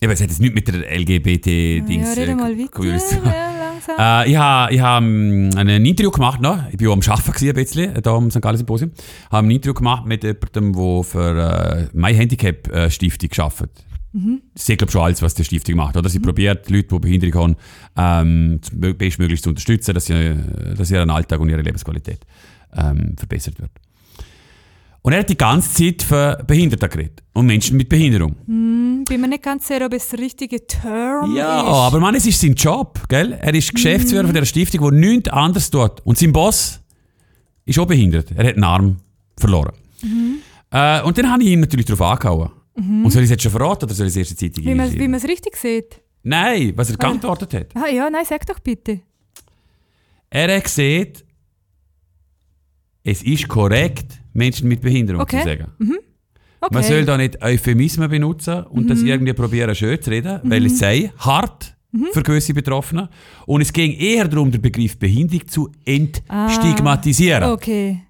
Eben, 0.00 0.12
es 0.12 0.20
hat 0.20 0.28
jetzt 0.28 0.40
nichts 0.40 0.54
mit 0.54 0.68
der 0.68 0.96
LGBT-Dings 0.96 2.08
ja, 2.08 2.22
rede 2.22 2.36
mal 2.36 2.56
weiter. 2.56 2.84
Ja, 2.84 3.58
langsam. 3.58 3.96
Äh, 3.98 4.30
ich 4.30 4.36
habe 4.36 4.74
ich 4.74 4.80
hab, 4.80 5.02
ähm, 5.02 5.50
ein 5.56 5.68
Interview 5.84 6.12
gemacht, 6.12 6.40
noch. 6.40 6.60
ich 6.70 6.80
war 6.80 6.92
am 6.92 7.00
Arbeiten 7.00 7.32
gewesen, 7.32 7.48
ein 7.48 7.54
bisschen, 7.54 7.96
äh, 7.96 8.02
da 8.02 8.14
am 8.14 8.30
St. 8.30 8.40
Gallen 8.40 8.56
Symposium. 8.56 8.92
Ich 8.94 9.30
habe 9.32 9.46
ein 9.46 9.50
Interview 9.50 9.74
gemacht 9.74 10.06
mit 10.06 10.22
jemandem, 10.22 10.72
der 10.72 11.02
für 11.02 11.88
äh, 11.92 11.96
My 11.98 12.14
Handicap 12.14 12.68
äh, 12.72 12.90
Stiftung 12.90 13.30
arbeitet. 13.38 13.84
Das 14.54 14.68
ist, 14.68 14.78
glaube 14.78 14.90
schon 14.90 15.02
alles, 15.02 15.20
was 15.20 15.34
die 15.34 15.44
Stiftung 15.44 15.76
macht. 15.76 15.96
Oder? 15.96 16.08
Sie 16.08 16.18
probiert, 16.18 16.70
Leute, 16.70 16.88
die 16.88 16.98
Behinderung 16.98 17.56
haben, 17.96 18.60
ähm, 18.72 18.94
bestmöglich 18.96 19.42
zu 19.42 19.50
unterstützen, 19.50 19.94
dass, 19.94 20.06
sie, 20.06 20.14
äh, 20.14 20.74
dass 20.76 20.90
ihren 20.90 21.10
Alltag 21.10 21.40
und 21.40 21.48
ihre 21.50 21.62
Lebensqualität 21.62 22.20
ähm, 22.76 23.16
verbessert 23.16 23.58
wird. 23.58 23.70
Und 25.02 25.12
er 25.12 25.20
hat 25.20 25.30
die 25.30 25.36
ganze 25.38 25.72
Zeit 25.72 26.02
für 26.02 26.42
Behinderte 26.46 26.88
geredet 26.88 27.22
und 27.32 27.46
Menschen 27.46 27.76
mit 27.76 27.88
Behinderung. 27.88 28.34
Hm, 28.46 29.04
bin 29.08 29.20
mir 29.20 29.28
nicht 29.28 29.42
ganz 29.42 29.66
sicher, 29.68 29.86
ob 29.86 29.94
es 29.94 30.08
der 30.08 30.18
richtige 30.18 30.66
Term 30.66 31.34
Ja, 31.34 31.60
ist. 31.60 31.66
aber 31.68 32.00
man, 32.00 32.14
es 32.14 32.26
ist 32.26 32.40
sein 32.40 32.54
Job, 32.54 33.00
gell? 33.08 33.32
Er 33.40 33.54
ist 33.54 33.72
Geschäftsführer 33.74 34.24
von 34.24 34.34
dieser 34.34 34.44
Stiftung, 34.46 34.90
die 34.90 34.96
nichts 35.06 35.28
anderes 35.30 35.70
tut. 35.70 36.00
Und 36.04 36.18
sein 36.18 36.32
Boss 36.32 36.80
ist 37.64 37.78
auch 37.78 37.86
behindert. 37.86 38.32
Er 38.34 38.46
hat 38.48 38.54
einen 38.54 38.64
Arm 38.64 38.96
verloren. 39.38 39.72
Äh, 40.70 41.02
und 41.02 41.16
dann 41.16 41.30
habe 41.30 41.42
ich 41.42 41.50
ihn 41.50 41.60
natürlich 41.60 41.86
darauf 41.86 42.02
angehauen. 42.02 42.50
Und 42.76 43.10
soll 43.10 43.22
ich 43.22 43.26
es 43.26 43.30
jetzt 43.30 43.42
schon 43.42 43.50
verraten 43.52 43.84
oder 43.86 43.94
soll 43.94 44.06
ich 44.06 44.12
es 44.12 44.16
erst 44.16 44.30
in 44.32 44.36
die 44.36 44.52
Zeitung 44.52 44.64
Wie 45.00 45.08
man 45.08 45.14
es 45.14 45.24
richtig 45.28 45.56
sieht. 45.56 46.00
Nein, 46.22 46.72
was 46.76 46.90
er 46.90 46.96
geantwortet 46.96 47.54
hat. 47.54 47.66
Ah, 47.74 47.88
ja, 47.88 48.08
nein, 48.10 48.24
sag 48.24 48.44
doch 48.46 48.58
bitte. 48.60 49.00
Er 50.30 50.54
hat 50.56 50.64
gesagt, 50.64 51.24
es 53.02 53.22
ist 53.22 53.48
korrekt, 53.48 54.20
Menschen 54.38 54.68
mit 54.68 54.80
Behinderung 54.80 55.20
Okay. 55.22 55.40
zu 55.42 55.44
sagen. 55.48 55.66
Okay. 56.60 56.74
Man 56.74 56.82
soll 56.82 57.04
da 57.04 57.16
nicht 57.16 57.40
Euphemismen 57.42 58.08
benutzen 58.10 58.64
und 58.64 58.88
das 58.90 59.02
irgendwie 59.02 59.32
probieren 59.32 59.74
schön 59.74 60.00
zu 60.02 60.10
reden, 60.10 60.40
weil 60.44 60.66
es 60.66 60.78
sei 60.78 61.12
hart 61.18 61.74
für 62.12 62.22
gewisse 62.22 62.52
Betroffene. 62.52 63.08
Und 63.46 63.60
es 63.60 63.72
ging 63.72 63.92
eher 63.92 64.26
darum, 64.26 64.50
den 64.50 64.60
Begriff 64.60 64.98
Behinderung 64.98 65.46
zu 65.46 65.70
entstigmatisieren. 65.84 67.44
Okay. 67.52 68.00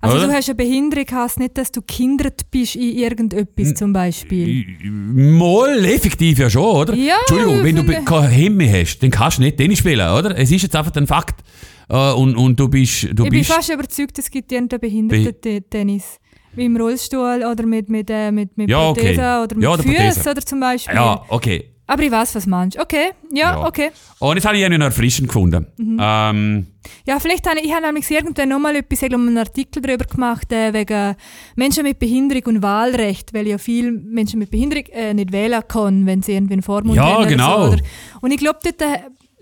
Also 0.00 0.16
Oder? 0.16 0.28
du 0.28 0.32
hast 0.32 0.48
eine 0.48 0.54
Behinderung, 0.54 1.04
heißt 1.10 1.40
nicht, 1.40 1.58
dass 1.58 1.72
du 1.72 1.82
kindert 1.82 2.50
bist 2.52 2.76
in 2.76 2.96
irgendetwas 2.98 3.74
zum 3.74 3.92
Beispiel. 3.92 4.64
Moll, 4.84 5.84
effektiv 5.84 6.38
ja 6.38 6.48
schon, 6.48 6.62
oder? 6.64 6.94
Ja, 6.94 7.16
Entschuldigung, 7.28 7.64
wenn 7.64 7.76
du 7.76 7.82
be- 7.82 8.02
keine 8.04 8.28
Hemme 8.28 8.70
hast, 8.80 9.00
dann 9.02 9.10
kannst 9.10 9.38
du 9.38 9.42
nicht 9.42 9.56
Tennis 9.56 9.80
spielen, 9.80 10.08
oder? 10.08 10.38
Es 10.38 10.50
ist 10.52 10.62
jetzt 10.62 10.76
einfach 10.76 10.94
ein 10.94 11.06
Fakt. 11.06 11.42
Äh, 11.88 12.12
und, 12.12 12.36
und 12.36 12.60
du 12.60 12.68
bist... 12.68 13.04
Du 13.14 13.24
ich 13.24 13.30
bin 13.30 13.40
bist 13.40 13.50
fast 13.52 13.70
überzeugt, 13.72 14.18
es 14.18 14.30
gibt 14.30 14.52
irgendeinen 14.52 14.80
Behinderten-Tennis. 14.80 16.18
Wie 16.54 16.64
im 16.64 16.76
Rollstuhl 16.76 17.44
oder 17.50 17.66
mit, 17.66 17.88
mit, 17.88 18.08
äh, 18.10 18.30
mit, 18.30 18.56
mit 18.56 18.70
Ja, 18.70 18.88
okay. 18.90 19.00
Prothese 19.00 19.42
oder 19.42 19.54
mit 19.56 19.64
Ja, 19.64 19.76
Füßen 20.12 20.32
oder 20.32 20.40
zum 20.42 20.60
Beispiel. 20.60 20.94
ja, 20.94 21.22
okay. 21.28 21.72
Aber 21.90 22.02
ich 22.02 22.10
weiß, 22.12 22.34
was 22.34 22.44
du 22.44 22.50
meinst. 22.50 22.78
Okay, 22.78 23.12
ja, 23.32 23.52
Ja. 23.52 23.66
okay. 23.66 23.90
Und 24.20 24.36
jetzt 24.36 24.46
habe 24.46 24.56
ich 24.58 24.64
einen 24.64 24.82
erfrischend 24.82 25.28
gefunden. 25.28 25.66
Mhm. 25.78 25.98
Ähm, 26.00 26.66
Ja, 27.06 27.18
vielleicht 27.18 27.46
habe 27.48 27.58
ich, 27.60 27.66
ich 27.66 27.72
habe 27.72 27.86
nämlich 27.86 28.10
irgendwann 28.10 28.48
nochmal 28.50 28.76
etwas, 28.76 29.02
ich 29.02 29.08
glaube, 29.08 29.24
einen 29.26 29.38
Artikel 29.38 29.82
darüber 29.82 30.04
gemacht, 30.04 30.52
äh, 30.52 30.72
wegen 30.74 31.16
Menschen 31.56 31.82
mit 31.84 31.98
Behinderung 31.98 32.42
und 32.56 32.62
Wahlrecht, 32.62 33.32
weil 33.34 33.46
ja 33.48 33.58
viele 33.58 33.90
Menschen 33.92 34.38
mit 34.38 34.50
Behinderung 34.50 34.84
äh, 34.92 35.12
nicht 35.14 35.32
wählen 35.32 35.62
können, 35.66 36.06
wenn 36.06 36.22
sie 36.22 36.32
irgendwie 36.32 36.54
einen 36.54 36.62
Vormund 36.62 36.96
Ja, 36.96 37.04
haben 37.04 37.16
oder 37.22 37.26
genau. 37.26 37.66
So, 37.66 37.72
oder? 37.72 37.82
Und 38.20 38.30
ich 38.32 38.38
glaube, 38.38 38.58
dort, 38.62 38.82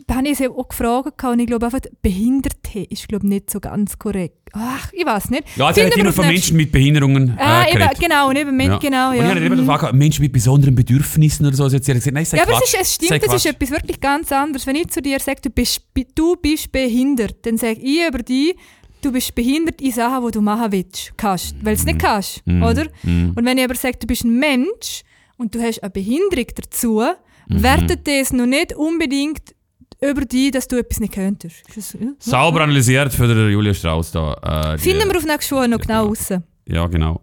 äh, 0.09 0.15
habe 0.15 0.29
ich 0.29 0.39
sie 0.39 0.49
auch 0.49 0.69
gefragt 0.69 1.23
und 1.25 1.39
ich 1.41 1.47
glaube 1.47 1.67
einfach, 1.67 1.81
Behinderte 2.03 2.81
ist 2.89 3.09
glaube 3.09 3.27
nicht 3.27 3.51
so 3.51 3.61
ganz 3.61 3.99
korrekt. 3.99 4.37
Ach, 4.53 4.91
ich 4.93 5.05
weiß 5.05 5.31
nicht. 5.31 5.45
Ja, 5.57 5.71
er 5.71 5.87
hat 5.87 5.97
immer 5.97 6.13
von 6.13 6.27
Menschen 6.27 6.57
mit 6.57 6.73
Behinderungen 6.73 7.37
Ah, 7.39 7.65
äh, 7.65 7.71
eben, 7.71 7.79
geredet. 7.81 8.01
genau, 8.01 8.29
und 8.29 8.37
eben, 8.37 8.57
Men- 8.57 8.79
genau, 8.79 9.11
Und 9.11 9.17
ja. 9.17 9.23
ich 9.25 9.29
habe 9.31 9.41
eben 9.45 9.55
Mhm. 9.57 9.67
gefragt, 9.67 9.93
Menschen 9.95 10.23
mit 10.23 10.33
besonderen 10.33 10.75
Bedürfnissen 10.75 11.45
oder 11.47 11.57
so. 11.57 11.65
Also 11.65 11.77
jetzt 11.77 11.89
hat 11.89 11.95
gesagt, 11.97 12.15
nein, 12.15 12.25
sei 12.25 12.37
Ja, 12.39 12.45
aber 12.45 12.53
es, 12.53 12.59
Quatsch. 12.61 12.75
ist, 12.75 12.81
es 12.81 12.95
stimmt, 12.95 13.11
es 13.11 13.17
ist 13.17 13.43
Quatsch. 13.43 13.47
etwas 13.47 13.71
wirklich 13.71 14.01
ganz 14.01 14.33
anderes. 14.33 14.67
Wenn 14.67 14.77
ich 14.77 14.89
zu 14.89 15.03
dir 15.03 15.19
sage, 15.21 15.41
du 15.43 15.51
bist, 15.51 15.83
du 16.15 16.37
bist 16.37 16.71
behindert, 16.73 17.45
dann 17.45 17.59
sage 17.59 17.81
ich 17.81 18.07
über 18.07 18.19
dich, 18.19 18.55
du 19.03 19.13
bist 19.13 19.35
behindert 19.35 19.81
in 19.81 19.93
Sachen, 19.93 20.25
die 20.27 20.33
du 20.33 20.41
machen 20.41 20.73
willst, 20.73 21.13
kannst, 21.17 21.55
weil 21.65 21.75
du 21.75 21.81
es 21.81 21.85
nicht 21.85 21.99
kannst, 21.99 22.47
Mhm. 22.47 22.63
oder? 22.63 22.87
Mhm. 23.03 23.33
Und 23.37 23.45
wenn 23.45 23.59
ich 23.59 23.65
aber 23.65 23.75
sage, 23.75 23.99
du 24.01 24.07
bist 24.07 24.25
ein 24.25 24.39
Mensch 24.39 25.03
und 25.37 25.55
du 25.55 25.61
hast 25.61 25.83
eine 25.83 25.91
Behinderung 25.91 26.47
dazu, 26.55 27.03
Mhm. 27.49 27.63
wertet 27.63 28.09
das 28.09 28.33
noch 28.33 28.47
nicht 28.47 28.75
unbedingt 28.75 29.55
über 30.01 30.23
dich, 30.25 30.51
dass 30.51 30.69
du 30.69 30.77
etwas 30.79 31.01
nicht 31.01 31.15
könntest. 31.15 31.65
Ja? 31.99 32.09
Sauber 32.19 32.61
analysiert 32.63 33.13
für 33.13 33.27
den 33.27 33.51
Julia 33.51 33.75
Strauss 33.75 34.11
da. 34.13 34.75
Äh, 34.75 34.79
Finden 34.79 35.09
wir 35.11 35.17
auf 35.17 35.25
nächste 35.25 35.55
Woche 35.57 35.69
noch 35.69 35.79
genau 35.81 36.07
raus. 36.07 36.29
Ja, 36.69 36.87
genau. 36.87 37.21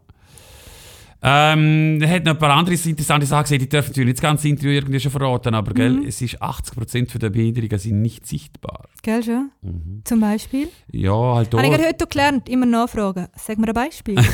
Ähm, 1.26 2.01
er 2.01 2.09
hat 2.09 2.26
noch 2.26 2.34
ein 2.34 2.38
paar 2.38 2.49
andere 2.49 2.76
interessante 2.76 3.26
Sachen 3.26 3.43
gesehen, 3.43 3.59
die 3.59 3.69
dürfen 3.69 3.89
natürlich 3.91 4.07
nicht 4.07 4.17
das 4.17 4.21
ganze 4.24 4.49
Interview 4.49 4.71
irgendwie 4.71 4.99
schon 4.99 5.09
verraten, 5.11 5.55
aber 5.55 5.74
gell, 5.74 5.91
Mhm. 5.91 6.05
es 6.05 6.21
ist 6.21 6.41
80% 6.41 7.17
der 7.17 7.30
Behinderungen 7.30 7.80
sind 7.80 8.01
nicht 8.01 8.26
sichtbar. 8.28 8.89
Gell 9.03 9.24
schon? 9.24 9.51
Mhm. 9.61 10.01
Zum 10.03 10.19
Beispiel. 10.19 10.67
Ja, 10.91 11.13
halt 11.36 11.53
Habe 11.53 11.63
ich 11.63 11.69
auch. 11.69 11.76
gerade 11.78 11.88
heute 11.88 12.07
gelernt, 12.07 12.49
immer 12.49 12.65
nachfragen. 12.65 13.28
Sag 13.38 13.57
mir 13.57 13.67
ein 13.69 13.74
Beispiel. 13.74 14.17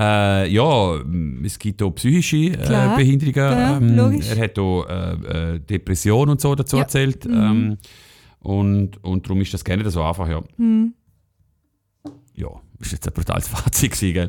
Äh, 0.00 0.48
ja, 0.50 0.98
es 1.44 1.58
gibt 1.58 1.82
auch 1.82 1.90
psychische 1.90 2.36
äh, 2.36 2.56
Klar, 2.56 2.96
Behinderungen. 2.96 3.34
ja, 3.36 3.76
ähm, 3.76 4.20
er 4.22 4.38
hat 4.44 4.58
auch 4.58 4.86
äh, 4.88 5.54
äh, 5.56 5.58
Depression 5.60 6.30
und 6.30 6.40
so 6.40 6.54
dazu 6.54 6.76
Ja. 6.76 6.82
erzählt. 6.82 7.26
Mhm. 7.26 7.34
Ähm, 7.34 7.78
und, 8.40 9.04
und 9.04 9.26
darum 9.26 9.42
ist 9.42 9.52
das 9.52 9.62
gerne 9.62 9.88
so 9.90 10.02
einfach, 10.02 10.26
ja. 10.28 10.40
hm. 10.56 10.94
Ja, 12.34 12.48
ist 12.78 12.92
jetzt 12.92 13.06
ein 13.06 13.12
brutales 13.12 13.46
Fazit 13.48 13.92
gewesen, 13.92 14.14
gell? 14.14 14.28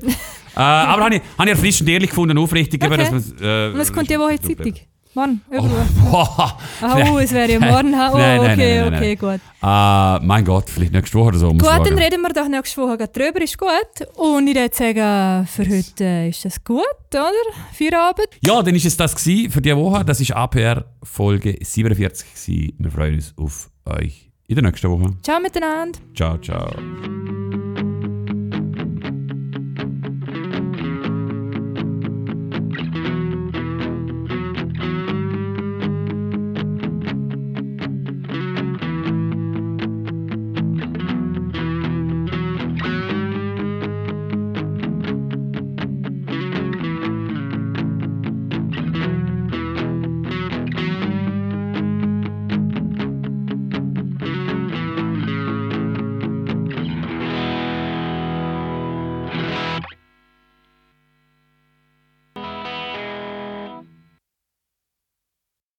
äh, 0.56 0.60
aber 0.60 1.06
habe 1.06 1.16
ich, 1.16 1.22
hab 1.38 1.46
ich 1.46 1.52
erfrischend 1.52 1.90
ehrlich 1.90 2.10
gefunden, 2.10 2.38
aufrichtig. 2.38 2.84
Okay. 2.84 2.98
dass 2.98 3.32
äh, 3.42 3.70
Und 3.72 3.78
was 3.80 3.94
kommt 3.94 4.10
Woche 4.20 4.34
in 4.34 4.40
die 4.42 4.56
Zeitung? 4.58 4.74
Morgen? 5.14 5.42
Oh, 5.50 5.54
Irgendwo? 5.56 6.10
boah. 6.10 6.58
Ah, 6.82 7.12
oh, 7.12 7.20
es 7.20 7.32
wäre 7.34 7.52
ja 7.52 7.60
morgen. 7.60 7.98
ha? 7.98 8.12
Oh, 8.14 8.18
Nein, 8.18 8.42
nein, 8.42 8.52
okay, 8.54 8.80
nein, 8.82 8.94
okay, 8.94 9.16
gut. 9.16 9.40
Äh, 9.62 10.26
mein 10.26 10.46
Gott, 10.46 10.70
vielleicht 10.70 10.94
nächste 10.94 11.18
Woche 11.18 11.28
oder 11.30 11.38
so. 11.40 11.50
Gut, 11.50 11.64
dann 11.64 11.98
reden 11.98 12.22
wir 12.22 12.30
doch 12.34 12.48
nächste 12.48 12.82
Woche 12.82 12.98
drüber, 13.08 13.42
ist 13.42 13.58
gut. 13.58 14.08
Und 14.16 14.48
ich 14.48 14.56
würde 14.56 14.74
sagen, 14.76 15.48
für 15.48 15.64
heute 15.70 16.28
ist 16.30 16.46
das 16.46 16.64
gut, 16.64 16.86
oder? 17.14 17.32
Feierabend. 17.74 18.28
Ja, 18.46 18.64
dann 18.64 18.76
ist 18.76 18.86
es 18.86 18.96
das 18.96 19.16
gewesen 19.16 19.52
für 19.52 19.62
diese 19.62 19.76
Woche. 19.78 20.06
Das 20.06 20.22
ist 20.22 20.32
APR 20.32 20.86
Folge 21.04 21.58
47 21.62 22.28
gewesen. 22.34 22.74
Wir 22.80 22.92
freuen 22.92 23.16
uns 23.16 23.34
auf 23.38 23.70
euch 23.86 24.30
in 24.48 24.56
der 24.56 24.64
nächsten 24.64 24.90
Woche. 24.90 25.14
Ciao 25.24 25.40
miteinander. 25.42 26.00
Ciao, 26.16 26.38
ciao. 26.38 26.70